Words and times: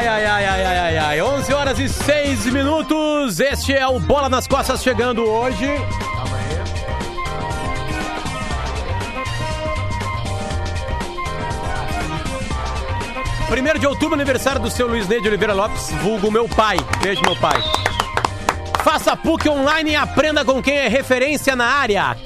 Ai, 0.00 0.08
ai, 0.08 0.24
ai, 0.24 0.44
ai, 0.46 0.64
ai, 0.64 0.78
ai, 0.78 0.98
ai. 0.98 1.20
11 1.20 1.52
horas 1.52 1.78
e 1.78 1.86
6 1.86 2.46
minutos. 2.46 3.38
Este 3.38 3.74
é 3.74 3.86
o 3.86 4.00
Bola 4.00 4.30
nas 4.30 4.48
Costas 4.48 4.82
chegando 4.82 5.28
hoje. 5.28 5.66
Primeiro 13.50 13.78
de 13.78 13.86
outubro, 13.86 14.14
aniversário 14.14 14.62
do 14.62 14.70
seu 14.70 14.86
Luiz 14.86 15.06
Ney 15.06 15.20
de 15.20 15.28
Oliveira 15.28 15.52
Lopes, 15.52 15.90
vulgo 16.02 16.30
meu 16.30 16.48
pai. 16.48 16.78
Beijo, 17.02 17.20
meu 17.20 17.36
pai. 17.36 17.62
Faça 18.82 19.14
PUC 19.14 19.50
online 19.50 19.90
e 19.90 19.96
aprenda 19.96 20.46
com 20.46 20.62
quem 20.62 20.78
é 20.78 20.88
referência 20.88 21.54
na 21.54 21.66
área. 21.66 22.16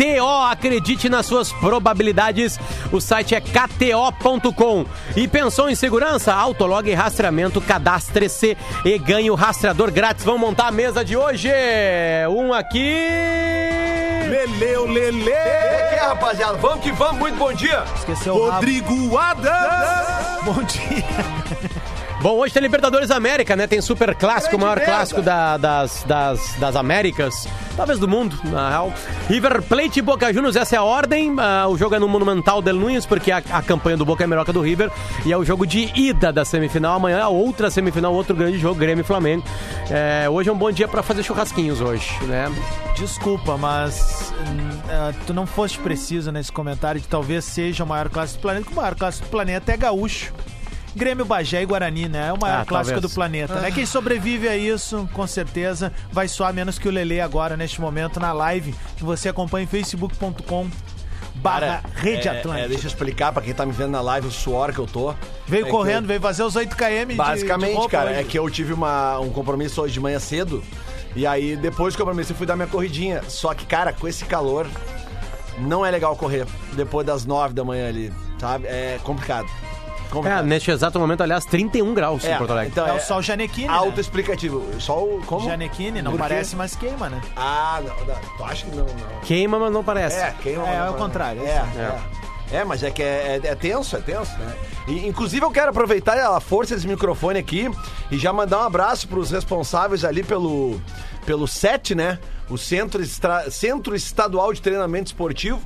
KTO, 0.00 0.42
acredite 0.50 1.10
nas 1.10 1.26
suas 1.26 1.52
probabilidades. 1.52 2.58
O 2.90 3.00
site 3.00 3.34
é 3.34 3.40
kto.com. 3.40 4.86
E 5.14 5.28
pensou 5.28 5.68
em 5.68 5.74
segurança? 5.74 6.32
Autolog 6.32 6.88
e 6.88 6.94
rastreamento, 6.94 7.60
cadastre-se 7.60 8.56
e 8.82 8.98
ganhe 8.98 9.30
o 9.30 9.34
rastreador 9.34 9.90
grátis. 9.90 10.24
Vamos 10.24 10.40
montar 10.40 10.68
a 10.68 10.72
mesa 10.72 11.04
de 11.04 11.16
hoje. 11.16 11.50
Um 12.30 12.54
aqui. 12.54 12.96
Leleu, 14.26 14.86
Lele! 14.86 15.30
É, 15.30 15.98
rapaziada, 16.02 16.56
vamos 16.56 16.82
que 16.82 16.92
vamos, 16.92 17.18
muito 17.18 17.36
bom 17.36 17.52
dia! 17.52 17.84
Esqueceu 17.96 18.34
o 18.34 18.50
Rodrigo 18.50 19.18
Adams! 19.18 20.44
Bom 20.44 20.62
dia! 20.62 21.58
Bom, 22.22 22.36
hoje 22.36 22.52
tem 22.52 22.62
Libertadores 22.62 23.10
América, 23.10 23.56
né? 23.56 23.66
Tem 23.66 23.80
super 23.80 24.14
clássico, 24.14 24.54
o 24.56 24.58
maior 24.60 24.76
merda. 24.76 24.92
clássico 24.92 25.22
da- 25.22 25.56
das, 25.56 26.02
das, 26.06 26.54
das 26.58 26.76
Américas, 26.76 27.48
talvez 27.74 27.98
do 27.98 28.06
mundo, 28.06 28.38
na 28.44 28.68
real. 28.68 28.92
River 29.26 29.62
Plate 29.62 30.00
e 30.00 30.02
Boca 30.02 30.30
Juniors, 30.30 30.54
essa 30.54 30.76
é 30.76 30.78
a 30.78 30.82
ordem. 30.82 31.34
Ah, 31.38 31.66
o 31.66 31.78
jogo 31.78 31.94
é 31.94 31.98
no 31.98 32.06
Monumental 32.06 32.60
del 32.60 32.74
Nunes, 32.76 33.06
porque 33.06 33.32
a, 33.32 33.38
a 33.50 33.62
campanha 33.62 33.96
do 33.96 34.04
Boca 34.04 34.22
é 34.22 34.26
melhor 34.26 34.44
que 34.44 34.50
a 34.50 34.52
do 34.52 34.60
River. 34.60 34.90
E 35.24 35.32
é 35.32 35.36
o 35.38 35.42
jogo 35.42 35.66
de 35.66 35.90
ida 35.98 36.30
da 36.30 36.44
semifinal. 36.44 36.96
Amanhã 36.96 37.22
a 37.22 37.28
outra 37.30 37.70
semifinal, 37.70 38.12
outro 38.12 38.36
grande 38.36 38.58
jogo, 38.58 38.78
Grêmio 38.78 39.00
e 39.00 39.04
Flamengo. 39.04 39.42
É, 39.90 40.28
hoje 40.28 40.50
é 40.50 40.52
um 40.52 40.58
bom 40.58 40.70
dia 40.70 40.86
pra 40.86 41.02
fazer 41.02 41.22
churrasquinhos 41.22 41.80
hoje, 41.80 42.12
né? 42.26 42.52
Desculpa, 42.96 43.56
mas 43.56 44.30
ah, 44.90 45.12
tu 45.26 45.32
não 45.32 45.46
foste 45.46 45.78
preciso 45.78 46.30
nesse 46.30 46.52
comentário 46.52 47.00
de 47.00 47.08
talvez 47.08 47.46
seja 47.46 47.82
o 47.82 47.86
maior 47.86 48.10
clássico 48.10 48.40
do 48.40 48.42
planeta, 48.42 48.64
porque 48.64 48.78
o 48.78 48.82
maior 48.82 48.94
clássico 48.94 49.26
do 49.26 49.30
planeta 49.30 49.72
é 49.72 49.76
gaúcho. 49.78 50.34
Grêmio, 50.94 51.24
Bagé 51.24 51.62
e 51.62 51.66
Guarani, 51.66 52.08
né? 52.08 52.28
É 52.28 52.32
o 52.32 52.38
maior 52.40 52.62
Ah, 52.62 52.64
clássico 52.64 52.94
talvez. 52.94 53.02
do 53.02 53.14
planeta, 53.14 53.54
né? 53.60 53.70
Quem 53.70 53.86
sobrevive 53.86 54.48
a 54.48 54.56
isso, 54.56 55.08
com 55.12 55.26
certeza, 55.26 55.92
vai 56.10 56.26
soar 56.26 56.52
menos 56.52 56.78
que 56.78 56.88
o 56.88 56.90
Lele 56.90 57.20
agora, 57.20 57.56
neste 57.56 57.80
momento, 57.80 58.18
na 58.18 58.32
live, 58.32 58.74
que 58.96 59.04
você 59.04 59.28
acompanha 59.28 59.64
em 59.64 59.66
facebook.com 59.68 60.68
barra 61.36 61.82
Rede 61.94 62.28
é, 62.28 62.38
Atlântica. 62.38 62.64
é, 62.66 62.68
deixa 62.68 62.84
eu 62.84 62.88
explicar 62.88 63.32
pra 63.32 63.40
quem 63.40 63.54
tá 63.54 63.64
me 63.64 63.72
vendo 63.72 63.92
na 63.92 64.00
live 64.00 64.26
o 64.26 64.30
suor 64.30 64.72
que 64.72 64.78
eu 64.78 64.86
tô. 64.86 65.14
Veio 65.46 65.66
É 65.66 65.70
correndo, 65.70 66.04
eu- 66.04 66.08
veio 66.08 66.20
fazer 66.20 66.42
os 66.42 66.54
8km 66.56 67.06
de- 67.08 67.14
Basicamente, 67.14 67.70
de 67.70 67.76
roupa 67.76 67.90
cara, 67.90 68.10
hoje. 68.10 68.20
é 68.20 68.24
que 68.24 68.38
eu 68.38 68.50
tive 68.50 68.72
uma, 68.72 69.18
um 69.20 69.30
compromisso 69.30 69.80
hoje 69.80 69.94
de 69.94 70.00
manhã 70.00 70.18
cedo. 70.18 70.62
E 71.16 71.26
aí, 71.26 71.56
depois 71.56 71.94
do 71.94 71.98
compromisso, 71.98 72.32
eu 72.32 72.36
fui 72.36 72.46
dar 72.46 72.56
minha 72.56 72.68
corridinha. 72.68 73.22
Só 73.28 73.54
que, 73.54 73.64
cara, 73.64 73.92
com 73.92 74.06
esse 74.06 74.24
calor, 74.26 74.66
não 75.58 75.84
é 75.86 75.90
legal 75.90 76.14
correr 76.16 76.46
depois 76.74 77.06
das 77.06 77.24
nove 77.24 77.54
da 77.54 77.64
manhã 77.64 77.88
ali, 77.88 78.12
sabe? 78.38 78.66
É 78.66 78.98
complicado. 79.02 79.48
É, 80.10 80.12
complicado. 80.12 80.44
neste 80.44 80.70
exato 80.70 80.98
momento, 80.98 81.22
aliás, 81.22 81.44
31 81.44 81.94
graus 81.94 82.24
em 82.24 82.36
Porto 82.36 82.50
Alegre. 82.50 82.70
então 82.72 82.86
É 82.86 82.92
o 82.92 83.00
sol 83.00 83.22
Janequine, 83.22 83.68
né? 83.68 83.74
Autoexplicativo. 83.74 84.80
Só 84.80 85.02
o. 85.02 85.22
Como? 85.24 85.48
Janequine, 85.48 86.02
não 86.02 86.12
Por 86.12 86.18
quê? 86.18 86.22
parece, 86.28 86.56
mas 86.56 86.74
queima, 86.76 87.08
né? 87.08 87.20
Ah, 87.36 87.80
não, 87.84 88.06
não. 88.06 88.20
Tu 88.36 88.44
acha 88.44 88.66
que 88.66 88.76
não, 88.76 88.84
não. 88.84 89.20
Queima, 89.22 89.58
mas 89.58 89.72
não 89.72 89.84
parece. 89.84 90.16
É, 90.16 90.34
não- 90.56 90.66
É, 90.66 90.76
é 90.86 90.90
o 90.90 90.94
contrário, 90.94 91.42
É, 91.42 91.44
é 91.48 92.00
é. 92.52 92.58
É, 92.58 92.64
mas 92.64 92.82
é 92.82 92.90
que 92.90 93.00
é, 93.00 93.40
é- 93.44 93.46
é 93.48 93.54
tenso, 93.54 93.96
é 93.96 94.00
tenso, 94.00 94.36
né? 94.38 94.52
E, 94.88 95.06
inclusive 95.06 95.44
eu 95.46 95.52
quero 95.52 95.70
aproveitar 95.70 96.18
a 96.18 96.40
força 96.40 96.74
desse 96.74 96.86
microfone 96.88 97.38
aqui 97.38 97.70
e 98.10 98.18
já 98.18 98.32
mandar 98.32 98.58
um 98.58 98.64
abraço 98.64 99.06
pros 99.06 99.30
responsáveis 99.30 100.04
ali 100.04 100.24
pelo, 100.24 100.80
pelo 101.24 101.46
SET, 101.46 101.94
né? 101.94 102.18
O 102.48 102.58
Centro, 102.58 103.00
Estra- 103.00 103.48
Centro 103.52 103.94
Estadual 103.94 104.52
de 104.52 104.60
Treinamento 104.60 105.06
Esportivo, 105.06 105.60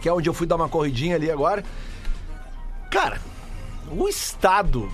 que 0.00 0.08
é 0.08 0.12
onde 0.14 0.30
eu 0.30 0.32
fui 0.32 0.46
dar 0.46 0.56
uma 0.56 0.66
corridinha 0.68 1.16
ali 1.16 1.30
agora. 1.30 1.62
Cara, 2.90 3.20
o 3.92 4.08
estado 4.08 4.90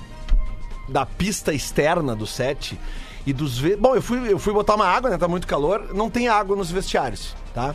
da 0.89 1.07
pista 1.07 1.53
externa 1.53 2.17
do 2.17 2.27
set 2.27 2.79
e 3.27 3.33
dos 3.33 3.61
bom 3.77 3.95
eu 3.95 4.03
fui 4.03 4.33
eu 4.33 4.39
fui 4.39 4.53
botar 4.53 4.75
uma 4.75 4.87
água 4.87 5.11
né 5.11 5.19
tá 5.19 5.29
muito 5.29 5.47
calor 5.47 5.95
não 5.95 6.09
tem 6.11 6.29
água 6.29 6.57
nos 6.57 6.71
vestiários 6.71 7.37
tá 7.55 7.75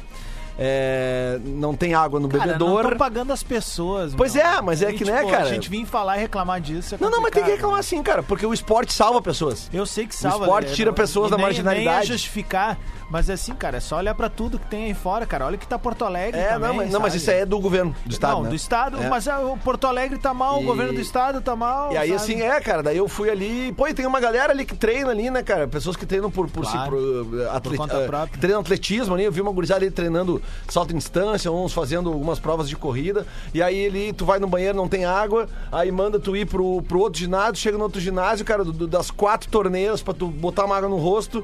É, 0.58 1.40
não 1.44 1.75
tem 1.75 1.94
água 1.94 2.19
no 2.19 2.28
Cara, 2.30 2.40
não 2.40 2.47
bebedouro 2.53 2.84
estão 2.90 2.97
pagando 2.97 3.34
as 3.34 3.41
pessoas. 3.41 4.14
Pois 4.16 4.36
meu. 4.36 4.44
é, 4.46 4.62
mas 4.62 4.81
é 4.81 4.88
Aí, 4.88 4.97
que, 4.97 5.03
né, 5.03 5.18
tipo, 5.19 5.31
cara? 5.31 5.44
A 5.46 5.47
gente 5.50 5.69
vir 5.69 5.86
falar 5.86 6.18
e 6.18 6.22
reclamar 6.22 6.62
disso. 6.62 6.96
é 6.96 6.97
não 7.02 7.09
não 7.09 7.22
mas 7.22 7.31
tem 7.31 7.44
que 7.44 7.52
reclamar 7.52 7.80
assim 7.80 8.02
cara 8.03 8.22
porque 8.22 8.46
o 8.46 8.53
esporte 8.53 8.94
salva 8.94 9.22
pessoas 9.22 9.69
Eu 9.74 9.86
sei 9.86 10.06
que 10.06 10.16
salva. 10.16 10.46
esporte 10.46 10.69
né? 10.69 10.75
tira 10.75 10.91
Não- 10.91 10.96
pessoas 10.96 11.28
e 11.28 11.31
da 11.31 11.38
nem- 11.38 11.46
marginalidade. 11.46 11.96
Nem 11.96 11.97
é 11.97 12.06
justificar, 12.06 12.78
mas 13.09 13.30
é 13.30 13.34
assim, 13.34 13.53
cara, 13.56 13.78
é 13.78 13.80
só 13.80 13.97
olhar 13.97 14.14
pra 14.16 14.30
tudo 14.30 14.59
que 14.59 14.68
tem 14.68 14.86
aí 14.86 14.94
fora, 14.94 15.25
cara. 15.25 15.46
Olha 15.46 15.58
que 15.58 15.66
tá 15.68 15.78
Porto 15.80 16.06
Alegre 16.06 16.40
é 16.40 16.50
também, 16.50 16.68
não 16.70 16.75
mas, 16.75 16.91
não 16.91 17.00
mas 17.02 17.16
isso 17.16 17.30
aí 17.31 17.40
é 17.40 17.46
do 17.46 17.59
governo 17.59 17.96
do 18.06 18.12
estado 18.12 18.34
Não, 18.34 18.44
né? 18.44 18.50
do 18.50 18.56
estado, 18.56 19.02
É. 19.02 19.09
mas 19.09 19.25
é, 19.28 19.35
o 19.38 19.58
Porto 19.58 19.88
Alegre 19.88 20.18
tá 20.20 20.34
mal, 20.34 20.59
E- 20.59 20.64
o 20.64 20.68
governo 20.68 20.94
do 20.94 21.02
estado 21.02 21.41
tá 21.41 21.56
mal. 21.56 21.91
E 21.94 21.97
aí, 21.97 22.09
sabe? 22.09 22.22
assim, 22.22 22.41
é, 22.41 22.59
cara, 22.62 22.84
daí 22.84 22.97
eu 22.97 23.08
fui 23.08 23.30
ali. 23.30 23.74
Pô, 23.74 23.88
e 23.88 23.94
tem 23.94 24.06
uma 24.06 24.20
galera 24.20 24.53
ali 24.53 24.66
que 24.66 24.75
treina 24.75 25.09
ali, 25.09 25.30
né, 25.31 25.41
cara? 25.41 25.68
Pessoas 25.68 25.96
que 25.96 26.06
treinam 26.06 26.30
por, 26.30 26.47
por, 26.50 26.66
si, 26.66 26.72
Claro. 26.74 26.91
por, 26.91 26.97
uh, 27.00 27.50
atle- 27.52 27.78
conta 27.78 27.97
uh, 27.97 28.28
que 28.28 28.38
treinam 28.38 28.62
atletismo 28.62 29.16
ali. 29.16 29.24
Eu 29.24 29.31
vi 29.31 29.41
uma 29.41 29.52
gurizada 29.52 29.81
ali 29.84 29.90
treinando 29.91 30.41
salto 30.69 30.93
em 30.93 30.97
distância, 30.97 31.51
uns 31.51 31.73
fazendo 31.73 32.09
algumas 32.09 32.39
provas 32.39 32.67
de 32.69 32.75
corrida. 32.75 33.25
E 33.53 33.61
aí 33.61 33.77
ele, 33.77 34.13
tu 34.13 34.25
vai 34.25 34.39
no 34.39 34.47
banheiro, 34.47 34.75
não 34.77 34.87
tem 34.87 35.05
água, 35.05 35.47
aí 35.71 35.91
manda 35.91 36.19
tu 36.19 36.35
ir 36.35 36.45
pro, 36.45 36.81
pro 36.83 36.99
outro 36.99 37.19
ginásio, 37.19 37.55
chega 37.55 37.77
no 37.77 37.83
outro 37.85 37.99
ginásio, 38.01 38.45
cara, 38.45 38.63
do- 38.63 38.71
do- 38.73 38.87
das 38.87 39.09
quatro 39.11 39.49
torneiras 39.49 40.01
pra 40.01 40.13
tu 40.13 40.27
botar 40.27 40.65
uma 40.65 40.75
água 40.77 40.89
no 40.89 40.97
rosto. 40.97 41.43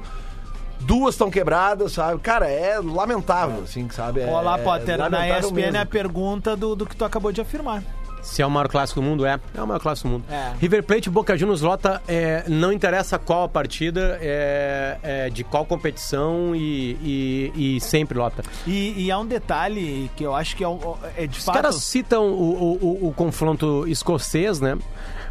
Duas 0.80 1.14
estão 1.14 1.30
quebradas, 1.30 1.92
sabe? 1.92 2.18
Cara, 2.20 2.48
é 2.50 2.78
lamentável, 2.80 3.62
assim, 3.64 3.86
sabe? 3.90 4.20
É, 4.22 4.26
Olá, 4.26 4.56
Potter, 4.56 4.96
na 4.96 5.04
lamentável 5.04 5.40
ESPN 5.50 5.54
mesmo. 5.54 5.76
é 5.76 5.80
a 5.80 5.86
pergunta 5.86 6.56
do, 6.56 6.74
do 6.74 6.86
que 6.86 6.96
tu 6.96 7.04
acabou 7.04 7.30
de 7.30 7.40
afirmar. 7.40 7.82
Se 8.22 8.42
é 8.42 8.46
o 8.46 8.50
maior 8.50 8.68
clássico 8.68 9.00
do 9.00 9.06
mundo, 9.06 9.24
é. 9.26 9.38
É 9.54 9.62
o 9.62 9.66
maior 9.66 9.80
clássico 9.80 10.08
do 10.08 10.12
mundo. 10.12 10.24
É. 10.30 10.52
River 10.60 10.82
Plate 10.82 11.08
e 11.08 11.12
Boca 11.12 11.36
Juniors 11.36 11.60
lota, 11.62 12.02
é, 12.06 12.44
não 12.48 12.72
interessa 12.72 13.18
qual 13.18 13.44
a 13.44 13.48
partida, 13.48 14.18
é, 14.20 14.98
é, 15.02 15.30
de 15.30 15.42
qual 15.44 15.64
competição 15.64 16.54
e, 16.54 17.50
e- 17.54 17.76
e 17.76 17.80
sempre 17.80 18.18
lota. 18.18 18.42
E, 18.66 19.04
e 19.06 19.10
há 19.10 19.18
um 19.18 19.26
detalhe 19.26 20.10
que 20.16 20.24
eu 20.24 20.34
acho 20.34 20.54
que 20.56 20.64
é, 20.64 20.68
é 21.16 21.26
de 21.26 21.38
Os 21.38 21.44
fato... 21.44 21.54
caras 21.54 21.76
citam 21.76 22.28
o, 22.30 22.52
o- 22.52 23.04
o- 23.04 23.08
o 23.08 23.12
confronto 23.12 23.86
escocês, 23.88 24.60
né? 24.60 24.76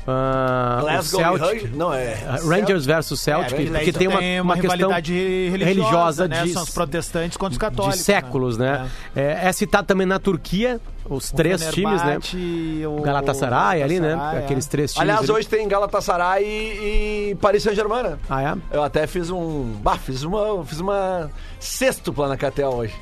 O 0.07 0.81
Glasgow 0.81 1.19
Celtic, 1.21 1.45
Rangers? 1.45 1.75
Não, 1.75 1.93
é. 1.93 2.17
ah, 2.27 2.37
Rangers 2.43 2.85
versus 2.85 3.19
Celtic, 3.19 3.59
É, 3.59 3.65
daí 3.69 3.85
que 3.85 3.91
tu 3.91 3.99
tem 3.99 4.07
uma, 4.07 4.19
uma 4.41 4.55
questão 4.55 4.71
rivalidade 4.75 5.13
religiosa, 5.13 5.65
religiosa 5.65 6.27
né? 6.27 6.43
de, 6.43 6.53
São 6.53 6.63
os 6.63 6.69
protestantes 6.69 7.37
contra 7.37 7.51
os 7.51 7.53
de 7.53 7.59
católicos. 7.59 7.99
séculos, 8.01 8.57
né? 8.57 8.89
É. 9.15 9.47
é 9.47 9.51
citado 9.51 9.87
também 9.87 10.07
na 10.07 10.19
Turquia, 10.19 10.79
os 11.09 11.31
três 11.31 11.61
times, 11.69 12.03
né? 12.03 12.19
Fenerbahçe, 12.21 12.85
O 12.85 12.97
O 12.97 13.01
Galatasaray 13.01 13.83
ali, 13.83 13.99
né? 13.99 14.09
Galatasaray, 14.09 14.39
é. 14.39 14.43
Aqueles 14.45 14.65
três 14.67 14.93
times. 14.93 15.01
Aliás, 15.01 15.29
ali. 15.29 15.31
hoje 15.31 15.47
tem 15.47 15.67
Galatasaray 15.67 16.43
e, 16.43 17.29
e 17.31 17.35
Paris 17.35 17.63
Saint-Germain, 17.63 18.03
né? 18.03 18.17
Ah, 18.29 18.41
é? 18.41 18.55
Eu 18.71 18.83
até 18.83 19.05
fiz 19.07 19.29
um. 19.29 19.73
Bah, 19.81 19.97
fiz 19.97 20.23
uma. 20.23 20.63
Fiz 20.65 20.79
uma 20.79 21.29
sextupla 21.59 22.27
na 22.27 22.37
KTO 22.37 22.67
hoje. 22.75 22.95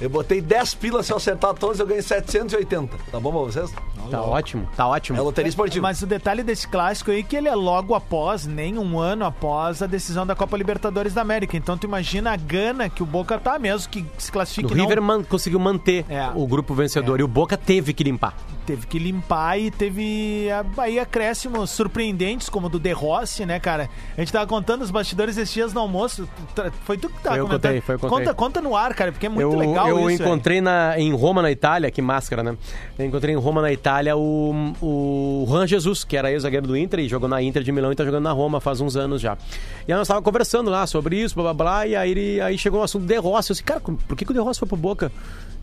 Eu 0.00 0.08
botei 0.08 0.40
10 0.40 0.74
pilas, 0.74 1.06
se 1.06 1.12
eu 1.12 1.16
acertar 1.16 1.54
todos, 1.54 1.80
eu 1.80 1.86
ganhei 1.86 2.02
780. 2.02 2.96
Tá 3.10 3.18
bom 3.20 3.30
pra 3.30 3.40
vocês? 3.40 3.72
Tá 4.10 4.22
ótimo, 4.22 4.66
tá 4.76 4.86
ótimo. 4.86 5.18
É 5.18 5.20
loteria 5.20 5.48
esportiva. 5.48 5.82
Mas 5.82 6.00
o 6.00 6.06
detalhe 6.06 6.42
desse 6.42 6.66
clássico 6.68 7.10
aí 7.10 7.20
é 7.20 7.22
que 7.22 7.36
ele 7.36 7.48
é 7.48 7.54
logo 7.54 7.94
após, 7.94 8.46
nem 8.46 8.78
um 8.78 8.98
ano 8.98 9.24
após 9.24 9.82
a 9.82 9.86
decisão 9.86 10.24
da 10.26 10.34
Copa 10.34 10.56
Libertadores 10.56 11.12
da 11.12 11.20
América. 11.20 11.56
Então 11.56 11.76
tu 11.76 11.84
imagina 11.86 12.32
a 12.32 12.36
gana 12.36 12.88
que 12.88 13.02
o 13.02 13.06
Boca 13.06 13.38
tá 13.38 13.58
mesmo, 13.58 13.90
que 13.90 14.06
se 14.16 14.30
classifique 14.32 14.72
O 14.72 14.76
não 14.76 14.84
River 14.86 15.02
man- 15.02 15.22
conseguiu 15.24 15.58
manter 15.58 16.06
É. 16.08 16.30
o 16.34 16.46
grupo 16.46 16.74
vencedor 16.74 17.20
e 17.20 17.22
o 17.22 17.28
Boca 17.28 17.56
teve 17.56 17.92
que 17.92 18.04
limpar. 18.04 18.34
teve 18.68 18.86
que 18.86 18.98
limpar 18.98 19.58
e 19.58 19.70
teve 19.70 20.46
a- 20.50 20.82
aí 20.82 20.98
acréscimos 20.98 21.70
surpreendentes, 21.70 22.50
como 22.50 22.66
o 22.66 22.70
do 22.70 22.78
De 22.78 22.92
Rossi, 22.92 23.46
né, 23.46 23.58
cara? 23.58 23.88
A 24.14 24.20
gente 24.20 24.30
tava 24.30 24.46
contando 24.46 24.82
os 24.82 24.90
bastidores 24.90 25.38
esses 25.38 25.54
dias 25.54 25.72
no 25.72 25.80
almoço. 25.80 26.28
Foi 26.84 26.98
tu 26.98 27.08
que 27.08 27.14
tava 27.14 27.36
Foi 27.36 27.40
eu 27.40 27.46
comentando. 27.46 27.62
contei, 27.70 27.80
foi 27.80 27.94
eu 27.94 27.98
contei. 27.98 28.18
Conta, 28.18 28.34
conta 28.34 28.60
no 28.60 28.76
ar, 28.76 28.92
cara, 28.92 29.10
porque 29.10 29.24
é 29.24 29.28
muito 29.30 29.40
eu 29.50 29.58
legal 29.58 29.87
eu 29.88 30.10
isso. 30.10 30.22
encontrei 30.22 30.60
na, 30.60 30.98
em 30.98 31.12
Roma, 31.12 31.42
na 31.42 31.50
Itália, 31.50 31.90
que 31.90 32.02
máscara, 32.02 32.42
né? 32.42 32.56
Eu 32.98 33.06
encontrei 33.06 33.34
em 33.34 33.38
Roma, 33.38 33.62
na 33.62 33.72
Itália, 33.72 34.16
o, 34.16 34.74
o 34.80 35.44
Juan 35.48 35.66
Jesus, 35.66 36.04
que 36.04 36.16
era 36.16 36.30
ex-zagueiro 36.30 36.66
do 36.66 36.76
Inter 36.76 37.00
e 37.00 37.08
jogou 37.08 37.28
na 37.28 37.42
Inter 37.42 37.62
de 37.62 37.72
Milão 37.72 37.92
e 37.92 37.94
tá 37.94 38.04
jogando 38.04 38.24
na 38.24 38.32
Roma 38.32 38.60
faz 38.60 38.80
uns 38.80 38.96
anos 38.96 39.20
já. 39.20 39.36
E 39.86 39.92
aí 39.92 39.98
nós 39.98 40.08
tava 40.08 40.22
conversando 40.22 40.70
lá 40.70 40.86
sobre 40.86 41.16
isso, 41.16 41.34
blá 41.34 41.52
blá 41.52 41.54
blá, 41.54 41.86
e 41.86 41.96
aí, 41.96 42.10
ele, 42.10 42.40
aí 42.40 42.58
chegou 42.58 42.80
o 42.80 42.82
assunto 42.82 43.02
do 43.02 43.08
De 43.08 43.16
Rossi. 43.16 43.50
Eu 43.50 43.54
disse, 43.54 43.64
cara, 43.64 43.80
por 43.80 44.16
que, 44.16 44.24
que 44.24 44.30
o 44.30 44.34
De 44.34 44.40
Rossi 44.40 44.58
foi 44.58 44.68
pro 44.68 44.76
Boca? 44.76 45.12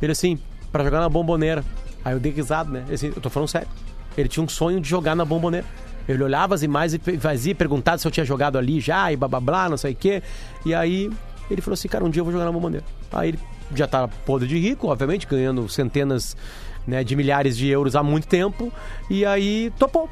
Ele 0.01 0.12
assim, 0.12 0.38
pra 0.72 0.83
jogar 0.83 1.00
na 1.00 1.10
bomboneira. 1.10 1.63
Aí 2.04 2.13
eu 2.13 2.19
dei 2.19 2.31
risada, 2.31 2.69
né? 2.69 2.83
Ele 2.86 2.95
assim, 2.95 3.07
eu 3.07 3.22
tô 3.22 3.30
falando 3.30 3.50
sério. 3.50 3.68
Ele 4.18 4.30
tinha 4.30 4.44
um 4.44 4.48
sonho 4.48 4.80
de 4.80 4.88
jogar 4.89 5.16
na 5.16 5.25
bomboneira. 5.25 5.66
Ele 6.07 6.24
olhava 6.24 6.54
as 6.54 6.62
imagens 6.62 7.01
e 7.07 7.18
fazia, 7.18 7.56
perguntava 7.56 7.98
se 7.98 8.07
eu 8.07 8.12
tinha 8.12 8.25
jogado 8.25 8.57
ali 8.57 8.80
já, 8.80 9.12
e 9.12 9.16
blá 9.16 9.27
blá 9.27 9.39
blá, 9.39 9.69
não 9.69 9.77
sei 9.77 9.94
o 9.94 9.95
quê. 9.95 10.22
E 10.66 10.74
aí 10.74 11.10
ele 11.50 11.62
falou 11.62 11.74
assim, 11.74 11.88
cara, 11.88 12.04
um 12.04 12.10
dia 12.10 12.19
eu 12.19 12.24
vou 12.25 12.31
jogar 12.31 12.45
na 12.45 12.51
bomboneira. 12.51 12.86
Aí 13.12 13.30
ele 13.30 13.39
já 13.74 13.88
tá 13.88 14.08
podre 14.08 14.48
de 14.48 14.58
rico, 14.58 14.88
obviamente, 14.88 15.26
ganhando 15.28 15.68
centenas 15.70 16.36
né, 16.88 17.04
de 17.04 17.16
milhares 17.16 17.58
de 17.58 17.68
euros 17.68 17.96
há 17.96 18.04
muito 18.04 18.28
tempo 18.28 18.72
e 19.10 19.26
aí 19.26 19.72
topou, 19.80 20.10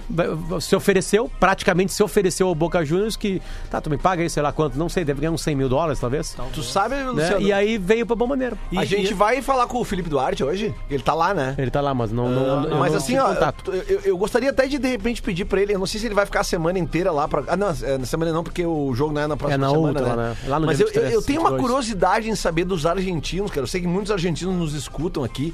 se 0.62 0.76
ofereceu, 0.76 1.30
praticamente 1.40 1.92
se 1.94 2.02
ofereceu 2.04 2.48
ao 2.48 2.56
Boca 2.56 2.84
Juniors 2.84 3.16
que, 3.16 3.42
tá, 3.70 3.80
tu 3.82 3.90
me 3.90 3.98
paga 3.98 4.22
aí, 4.24 4.30
sei 4.30 4.42
lá 4.44 4.52
quanto, 4.52 4.78
não 4.78 4.90
sei, 4.90 5.04
deve 5.06 5.22
ganhar 5.22 5.32
uns 5.32 5.42
100 5.42 5.56
mil 5.56 5.70
dólares 5.70 6.00
talvez. 6.00 6.36
Tu 6.54 6.64
sabe, 6.64 6.96
Né? 6.96 7.04
Luciano? 7.06 7.42
E 7.42 7.52
aí 7.54 7.78
veio 7.78 8.06
pra 8.06 8.16
Bomboneira. 8.16 8.58
a 8.76 8.86
gente 8.86 9.14
vai 9.14 9.42
falar 9.42 9.68
com 9.68 9.80
o 9.80 9.84
Felipe 9.84 10.10
Duarte 10.10 10.44
hoje? 10.44 10.74
Ele 10.90 11.04
tá 11.04 11.14
lá, 11.14 11.34
né? 11.34 11.56
Ele 11.58 11.72
tá 11.72 11.82
lá, 11.82 11.94
mas 11.94 12.12
não. 12.12 12.30
não, 12.30 12.64
eu 12.66 12.78
Mas 12.78 12.92
não 12.92 12.98
assim, 12.98 13.18
ó, 13.18 13.28
contato. 13.30 13.72
eu, 13.72 14.02
eu- 14.06 14.18
gostaria 14.18 14.50
até 14.52 14.68
de 14.68 14.78
de 14.78 14.88
repente 14.88 15.22
pedir 15.22 15.46
pra 15.46 15.62
ele. 15.62 15.74
Eu 15.74 15.80
não 15.80 15.86
sei 15.86 16.00
se 16.00 16.06
ele 16.08 16.16
vai 16.16 16.26
ficar 16.26 16.42
a 16.42 16.44
semana 16.44 16.80
inteira 16.80 17.12
lá 17.12 17.28
pra. 17.28 17.44
Ah, 17.48 17.58
não, 17.58 17.70
é, 17.84 17.98
na 17.98 18.06
semana 18.06 18.32
não, 18.32 18.44
porque 18.44 18.66
o 18.66 18.94
jogo 18.96 19.12
não 19.14 19.22
é 19.22 19.28
na 19.28 19.36
próxima 19.38 19.56
É 19.56 19.58
na 19.58 19.70
semana. 19.70 19.88
outra, 20.00 20.16
né? 20.16 20.30
né? 20.30 20.36
Lá 20.48 20.60
no 20.60 20.66
Mas 20.68 20.78
dia 20.78 20.86
eu, 20.86 20.90
eu, 20.90 20.94
23, 20.94 21.14
eu 21.14 21.22
tenho 21.22 21.40
uma 21.42 21.50
22. 21.52 21.62
curiosidade 21.70 22.30
em 22.30 22.36
saber 22.36 22.64
dos 22.66 22.86
argentinos, 22.86 23.52
cara. 23.52 23.62
Eu 23.64 23.68
sei 23.68 23.82
que 23.82 23.88
muitos 23.88 24.12
argentinos 24.12 24.56
nos 24.56 24.74
escutam 24.74 25.24
aqui. 25.24 25.54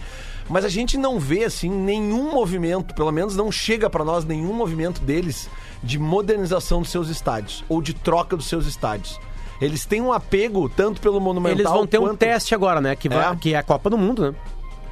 Mas 0.49 0.65
a 0.65 0.69
gente 0.69 0.97
não 0.97 1.19
vê, 1.19 1.43
assim, 1.43 1.69
nenhum 1.69 2.31
movimento, 2.33 2.93
pelo 2.95 3.11
menos 3.11 3.35
não 3.35 3.51
chega 3.51 3.89
pra 3.89 4.03
nós 4.03 4.25
nenhum 4.25 4.51
movimento 4.53 5.01
deles 5.01 5.47
de 5.83 5.99
modernização 5.99 6.81
dos 6.81 6.89
seus 6.89 7.07
estádios 7.09 7.63
ou 7.69 7.81
de 7.81 7.93
troca 7.93 8.35
dos 8.35 8.47
seus 8.47 8.65
estádios. 8.65 9.19
Eles 9.61 9.85
têm 9.85 10.01
um 10.01 10.11
apego 10.11 10.67
tanto 10.69 10.99
pelo 11.01 11.19
Monumental 11.19 11.59
Eles 11.59 11.69
vão 11.71 11.85
ter 11.85 11.99
um 11.99 12.03
quanto- 12.07 12.17
teste 12.19 12.55
agora, 12.55 12.81
né? 12.81 12.95
Que, 12.95 13.07
vai, 13.09 13.31
É. 13.31 13.35
que 13.35 13.53
é 13.53 13.57
a 13.57 13.63
Copa 13.63 13.89
do 13.89 13.97
Mundo, 13.97 14.31
né? 14.31 14.37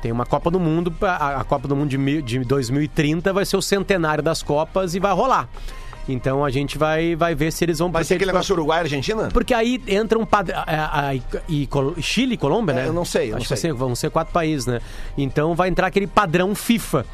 Tem 0.01 0.12
uma 0.12 0.25
Copa 0.25 0.51
do 0.51 0.59
Mundo, 0.59 0.94
a, 1.01 1.39
a 1.42 1.44
Copa 1.44 1.68
do 1.68 1.75
Mundo 1.75 1.89
de 1.89 2.39
2030 2.39 3.33
vai 3.33 3.45
ser 3.45 3.57
o 3.57 3.62
centenário 3.62 4.24
das 4.24 4.44
Copas 4.44 4.94
e 4.94 5.00
vai 5.00 5.12
rolar. 5.13 5.50
Então 6.07 6.45
a 6.45 6.50
gente 6.50 6.77
vai, 6.77 7.15
vai 7.15 7.36
ver 7.36 7.51
se 7.51 7.65
eles 7.65 7.80
vão... 7.80 7.92
Vai 7.92 8.04
ser 8.04 8.15
aquele 8.15 8.31
negócio 8.31 8.54
Uruguai 8.54 8.80
e 8.80 8.81
Argentina? 8.81 9.30
Porque 9.33 9.54
aí 9.54 9.81
entra 9.88 10.18
um 10.18 10.25
padrão. 10.25 10.57
E, 11.50 11.68
Col- 11.68 11.95
Chile 12.01 12.36
e 12.36 12.38
Colômbia, 12.38 12.74
né? 12.75 12.83
É, 12.86 12.88
eu 12.88 12.94
não 12.94 13.04
sei, 13.06 13.27
eu 13.27 13.31
não 13.31 13.38
Acho 13.38 13.45
que 13.45 13.50
vai 13.50 13.57
sei. 13.57 13.71
ser- 13.71 13.75
vão 13.77 13.94
ser 13.95 14.09
quatro 14.09 14.33
países, 14.33 14.65
né? 14.65 14.80
Então 15.18 15.54
vai 15.56 15.68
entrar 15.69 15.88
aquele 15.88 16.07
padrão 16.07 16.56
FIFA. 16.56 17.06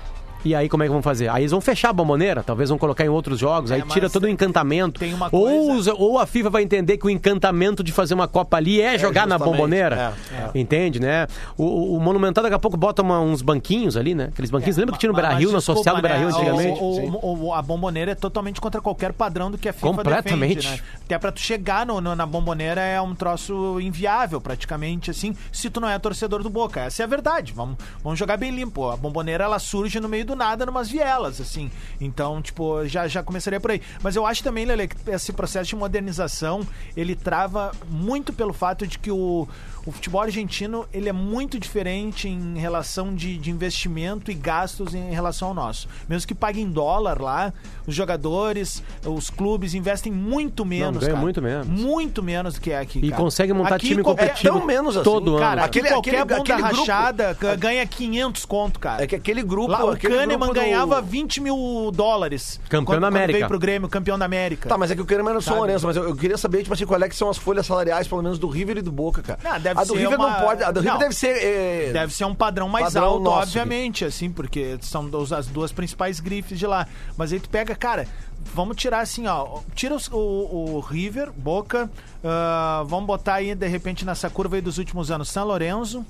E 0.45 0.53
aí, 0.53 0.67
como 0.67 0.83
é 0.83 0.85
que 0.87 0.91
vão 0.91 1.01
fazer? 1.01 1.29
Aí 1.29 1.43
eles 1.43 1.51
vão 1.51 1.61
fechar 1.61 1.89
a 1.89 1.93
bomboneira, 1.93 2.43
talvez 2.43 2.69
vão 2.69 2.77
colocar 2.77 3.05
em 3.05 3.09
outros 3.09 3.39
jogos, 3.39 3.71
aí 3.71 3.81
mas 3.83 3.93
tira 3.93 4.09
todo 4.09 4.25
o 4.25 4.27
encantamento. 4.27 4.99
tem 4.99 5.13
uma 5.13 5.29
ou, 5.31 5.67
coisa- 5.67 5.93
ou 5.93 6.19
a 6.19 6.25
FIFA 6.25 6.49
vai 6.49 6.63
entender 6.63 6.97
que 6.97 7.05
o 7.05 7.09
encantamento 7.09 7.83
de 7.83 7.91
fazer 7.91 8.13
uma 8.13 8.27
Copa 8.27 8.57
ali 8.57 8.81
é, 8.81 8.97
jogar 8.97 9.25
na 9.27 9.37
bomboneira. 9.37 10.13
é, 10.53 10.59
Entende, 10.59 10.99
né? 10.99 11.27
O, 11.57 11.95
o- 11.95 11.99
Monumental 11.99 12.43
daqui 12.43 12.55
a 12.55 12.59
pouco 12.59 12.75
bota 12.75 13.01
uma- 13.01 13.19
uns 13.21 13.41
banquinhos 13.41 13.95
ali, 13.95 14.13
né? 14.13 14.25
Aqueles 14.33 14.51
banquinhos. 14.51 14.75
Lembra 14.77 14.93
que 14.93 14.99
tinha 14.99 15.11
no 15.11 15.17
Rio, 15.37 15.51
na 15.51 15.61
social 15.61 15.95
do 16.01 16.07
Rio 16.07 16.17
né, 16.19 16.25
antigamente? 16.25 16.79
o- 16.81 17.45
o- 17.47 17.53
a 17.53 17.61
bomboneira 17.61 18.11
é 18.11 18.15
totalmente 18.15 18.59
contra 18.59 18.81
qualquer 18.81 19.13
padrão 19.13 19.49
do 19.49 19.57
que 19.57 19.69
a 19.69 19.73
FIFA 19.73 19.87
Completamente. 19.87 20.55
defende, 20.57 20.67
né? 20.67 20.79
Até 21.05 21.17
pra 21.17 21.31
tu 21.31 21.39
chegar 21.39 21.85
no- 21.85 22.01
no- 22.01 22.15
na 22.15 22.25
bomboneira 22.25 22.81
é 22.81 22.99
um 23.01 23.15
troço 23.15 23.79
inviável, 23.79 24.41
praticamente, 24.41 25.09
assim, 25.11 25.35
se 25.51 25.69
tu 25.69 25.79
não 25.79 25.87
é 25.89 25.97
torcedor 25.99 26.43
do 26.43 26.49
Boca. 26.49 26.81
Essa 26.81 27.03
é 27.03 27.05
a 27.05 27.07
verdade. 27.07 27.53
Vamos, 27.53 27.77
vamos 28.03 28.19
jogar 28.19 28.37
bem 28.37 28.51
limpo. 28.51 28.89
A 28.89 28.97
bomboneira, 28.97 29.43
ela 29.45 29.59
surge 29.59 29.99
no 29.99 30.09
meio 30.09 30.25
do 30.25 30.32
nada, 30.35 30.65
numas 30.65 30.89
vielas, 30.89 31.39
assim. 31.39 31.71
Então, 31.99 32.41
tipo, 32.41 32.85
já, 32.87 33.07
já 33.07 33.23
começaria 33.23 33.59
por 33.59 33.71
aí. 33.71 33.81
Mas 34.01 34.15
eu 34.15 34.25
acho 34.25 34.43
também, 34.43 34.65
Lele, 34.65 34.87
que 34.87 35.09
esse 35.09 35.31
processo 35.33 35.69
de 35.69 35.75
modernização, 35.75 36.65
ele 36.95 37.15
trava 37.15 37.71
muito 37.89 38.33
pelo 38.33 38.53
fato 38.53 38.85
de 38.85 38.97
que 38.99 39.11
o, 39.11 39.47
o 39.85 39.91
futebol 39.91 40.21
argentino, 40.21 40.85
ele 40.93 41.09
é 41.09 41.13
muito 41.13 41.59
diferente 41.59 42.27
em 42.27 42.57
relação 42.57 43.13
de, 43.13 43.37
de 43.37 43.51
investimento 43.51 44.31
e 44.31 44.33
gastos 44.33 44.93
em 44.95 45.11
relação 45.11 45.49
ao 45.49 45.53
nosso. 45.53 45.87
Mesmo 46.07 46.27
que 46.27 46.33
pague 46.35 46.61
em 46.61 46.69
dólar 46.69 47.21
lá, 47.21 47.53
os 47.85 47.93
jogadores, 47.93 48.81
os 49.05 49.29
clubes 49.29 49.73
investem 49.73 50.11
muito 50.11 50.63
menos, 50.65 50.99
ganha 50.99 51.11
cara. 51.11 51.21
muito 51.21 51.41
menos. 51.41 51.67
Muito 51.67 52.23
menos 52.23 52.53
do 52.55 52.61
que 52.61 52.71
é 52.71 52.79
aqui, 52.79 52.99
E 52.99 53.09
cara. 53.09 53.21
consegue 53.21 53.51
montar 53.53 53.75
Aqui 53.75 53.87
time 53.87 54.03
qualquer- 54.03 54.27
competitivo 54.29 54.57
tão 54.57 54.65
menos 54.65 54.95
assim, 54.95 55.03
todo 55.03 55.37
Cara, 55.37 55.53
ano. 55.61 55.63
Aquele- 55.65 55.89
qualquer 55.89 56.09
aquele- 56.21 56.25
bunda 56.39 56.53
aquele 56.53 56.61
grupo- 56.67 56.77
rachada 56.81 57.37
ga- 57.39 57.55
ganha 57.55 57.85
500 57.85 58.45
conto, 58.45 58.79
cara. 58.79 59.03
É 59.03 59.07
que 59.07 59.15
aquele 59.15 59.43
grupo. 59.43 59.71
Lá, 59.71 59.83
o 59.85 59.89
aquele 59.91 60.13
Kahneman 60.15 60.37
grupo 60.39 60.53
do- 60.53 60.59
ganhava 60.61 61.01
20 61.01 61.41
mil 61.41 61.91
dólares. 61.93 62.59
Campeão 62.65 62.85
quando, 62.85 63.01
da 63.01 63.07
quando 63.07 63.15
América. 63.15 63.37
veio 63.39 63.47
pro 63.47 63.59
Grêmio, 63.59 63.89
campeão 63.89 64.17
da 64.17 64.25
América. 64.25 64.69
Tá, 64.69 64.77
mas 64.77 64.91
é 64.91 64.95
que 64.95 65.01
o 65.01 65.05
Kahneman 65.05 65.31
era 65.31 65.39
o 65.39 65.41
São 65.41 65.53
Sabe? 65.53 65.59
Lourenço, 65.59 65.85
mas 65.87 65.95
eu, 65.97 66.03
eu 66.03 66.15
queria 66.15 66.37
saber, 66.37 66.61
tipo 66.63 66.73
assim, 66.73 66.85
qual 66.85 67.01
é 67.01 67.09
que 67.09 67.15
são 67.15 67.29
as 67.29 67.37
folhas 67.37 67.65
salariais, 67.65 68.07
pelo 68.07 68.21
menos 68.21 68.39
do 68.39 68.47
River 68.47 68.77
e 68.77 68.81
do 68.81 68.91
Boca, 68.91 69.21
cara. 69.21 69.39
Ah, 69.43 69.57
deve 69.57 69.72
a 69.79 69.83
do 69.83 69.93
River 69.93 70.19
uma- 70.19 70.29
não 70.29 70.39
pode. 70.41 70.63
A 70.63 70.71
do 70.71 70.79
River 70.79 70.93
Não. 70.93 70.99
deve 70.99 71.15
ser. 71.15 71.37
é, 71.43 71.91
Deve 71.93 72.13
ser 72.13 72.25
um 72.25 72.35
padrão 72.35 72.67
mais 72.69 72.85
Padrão 72.93 73.03
alto, 73.05 73.23
nosso 73.23 73.41
obviamente, 73.43 74.05
assim, 74.05 74.31
porque 74.31 74.77
são 74.81 75.09
as 75.37 75.47
duas 75.47 75.71
principais 75.71 76.19
grifes 76.19 76.57
de 76.57 76.65
lá. 76.67 76.87
Mas 77.17 77.31
aí 77.33 77.39
tu 77.39 77.49
pega, 77.49 77.75
cara, 77.75 78.07
vamos 78.53 78.75
tirar 78.77 78.99
assim, 78.99 79.27
ó. 79.27 79.59
Tira 79.75 79.95
os- 79.95 80.07
o, 80.11 80.17
o 80.17 80.79
River, 80.79 81.31
Boca, 81.31 81.89
ah, 82.23 82.83
vamos 82.87 83.05
botar 83.07 83.35
aí, 83.35 83.53
de 83.55 83.67
repente, 83.67 84.05
nessa 84.05 84.29
curva 84.29 84.55
aí 84.55 84.61
dos 84.61 84.77
últimos 84.77 85.09
anos, 85.11 85.29
São 85.29 85.45
Lourenço. 85.45 86.05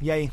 E 0.00 0.10
aí? 0.10 0.30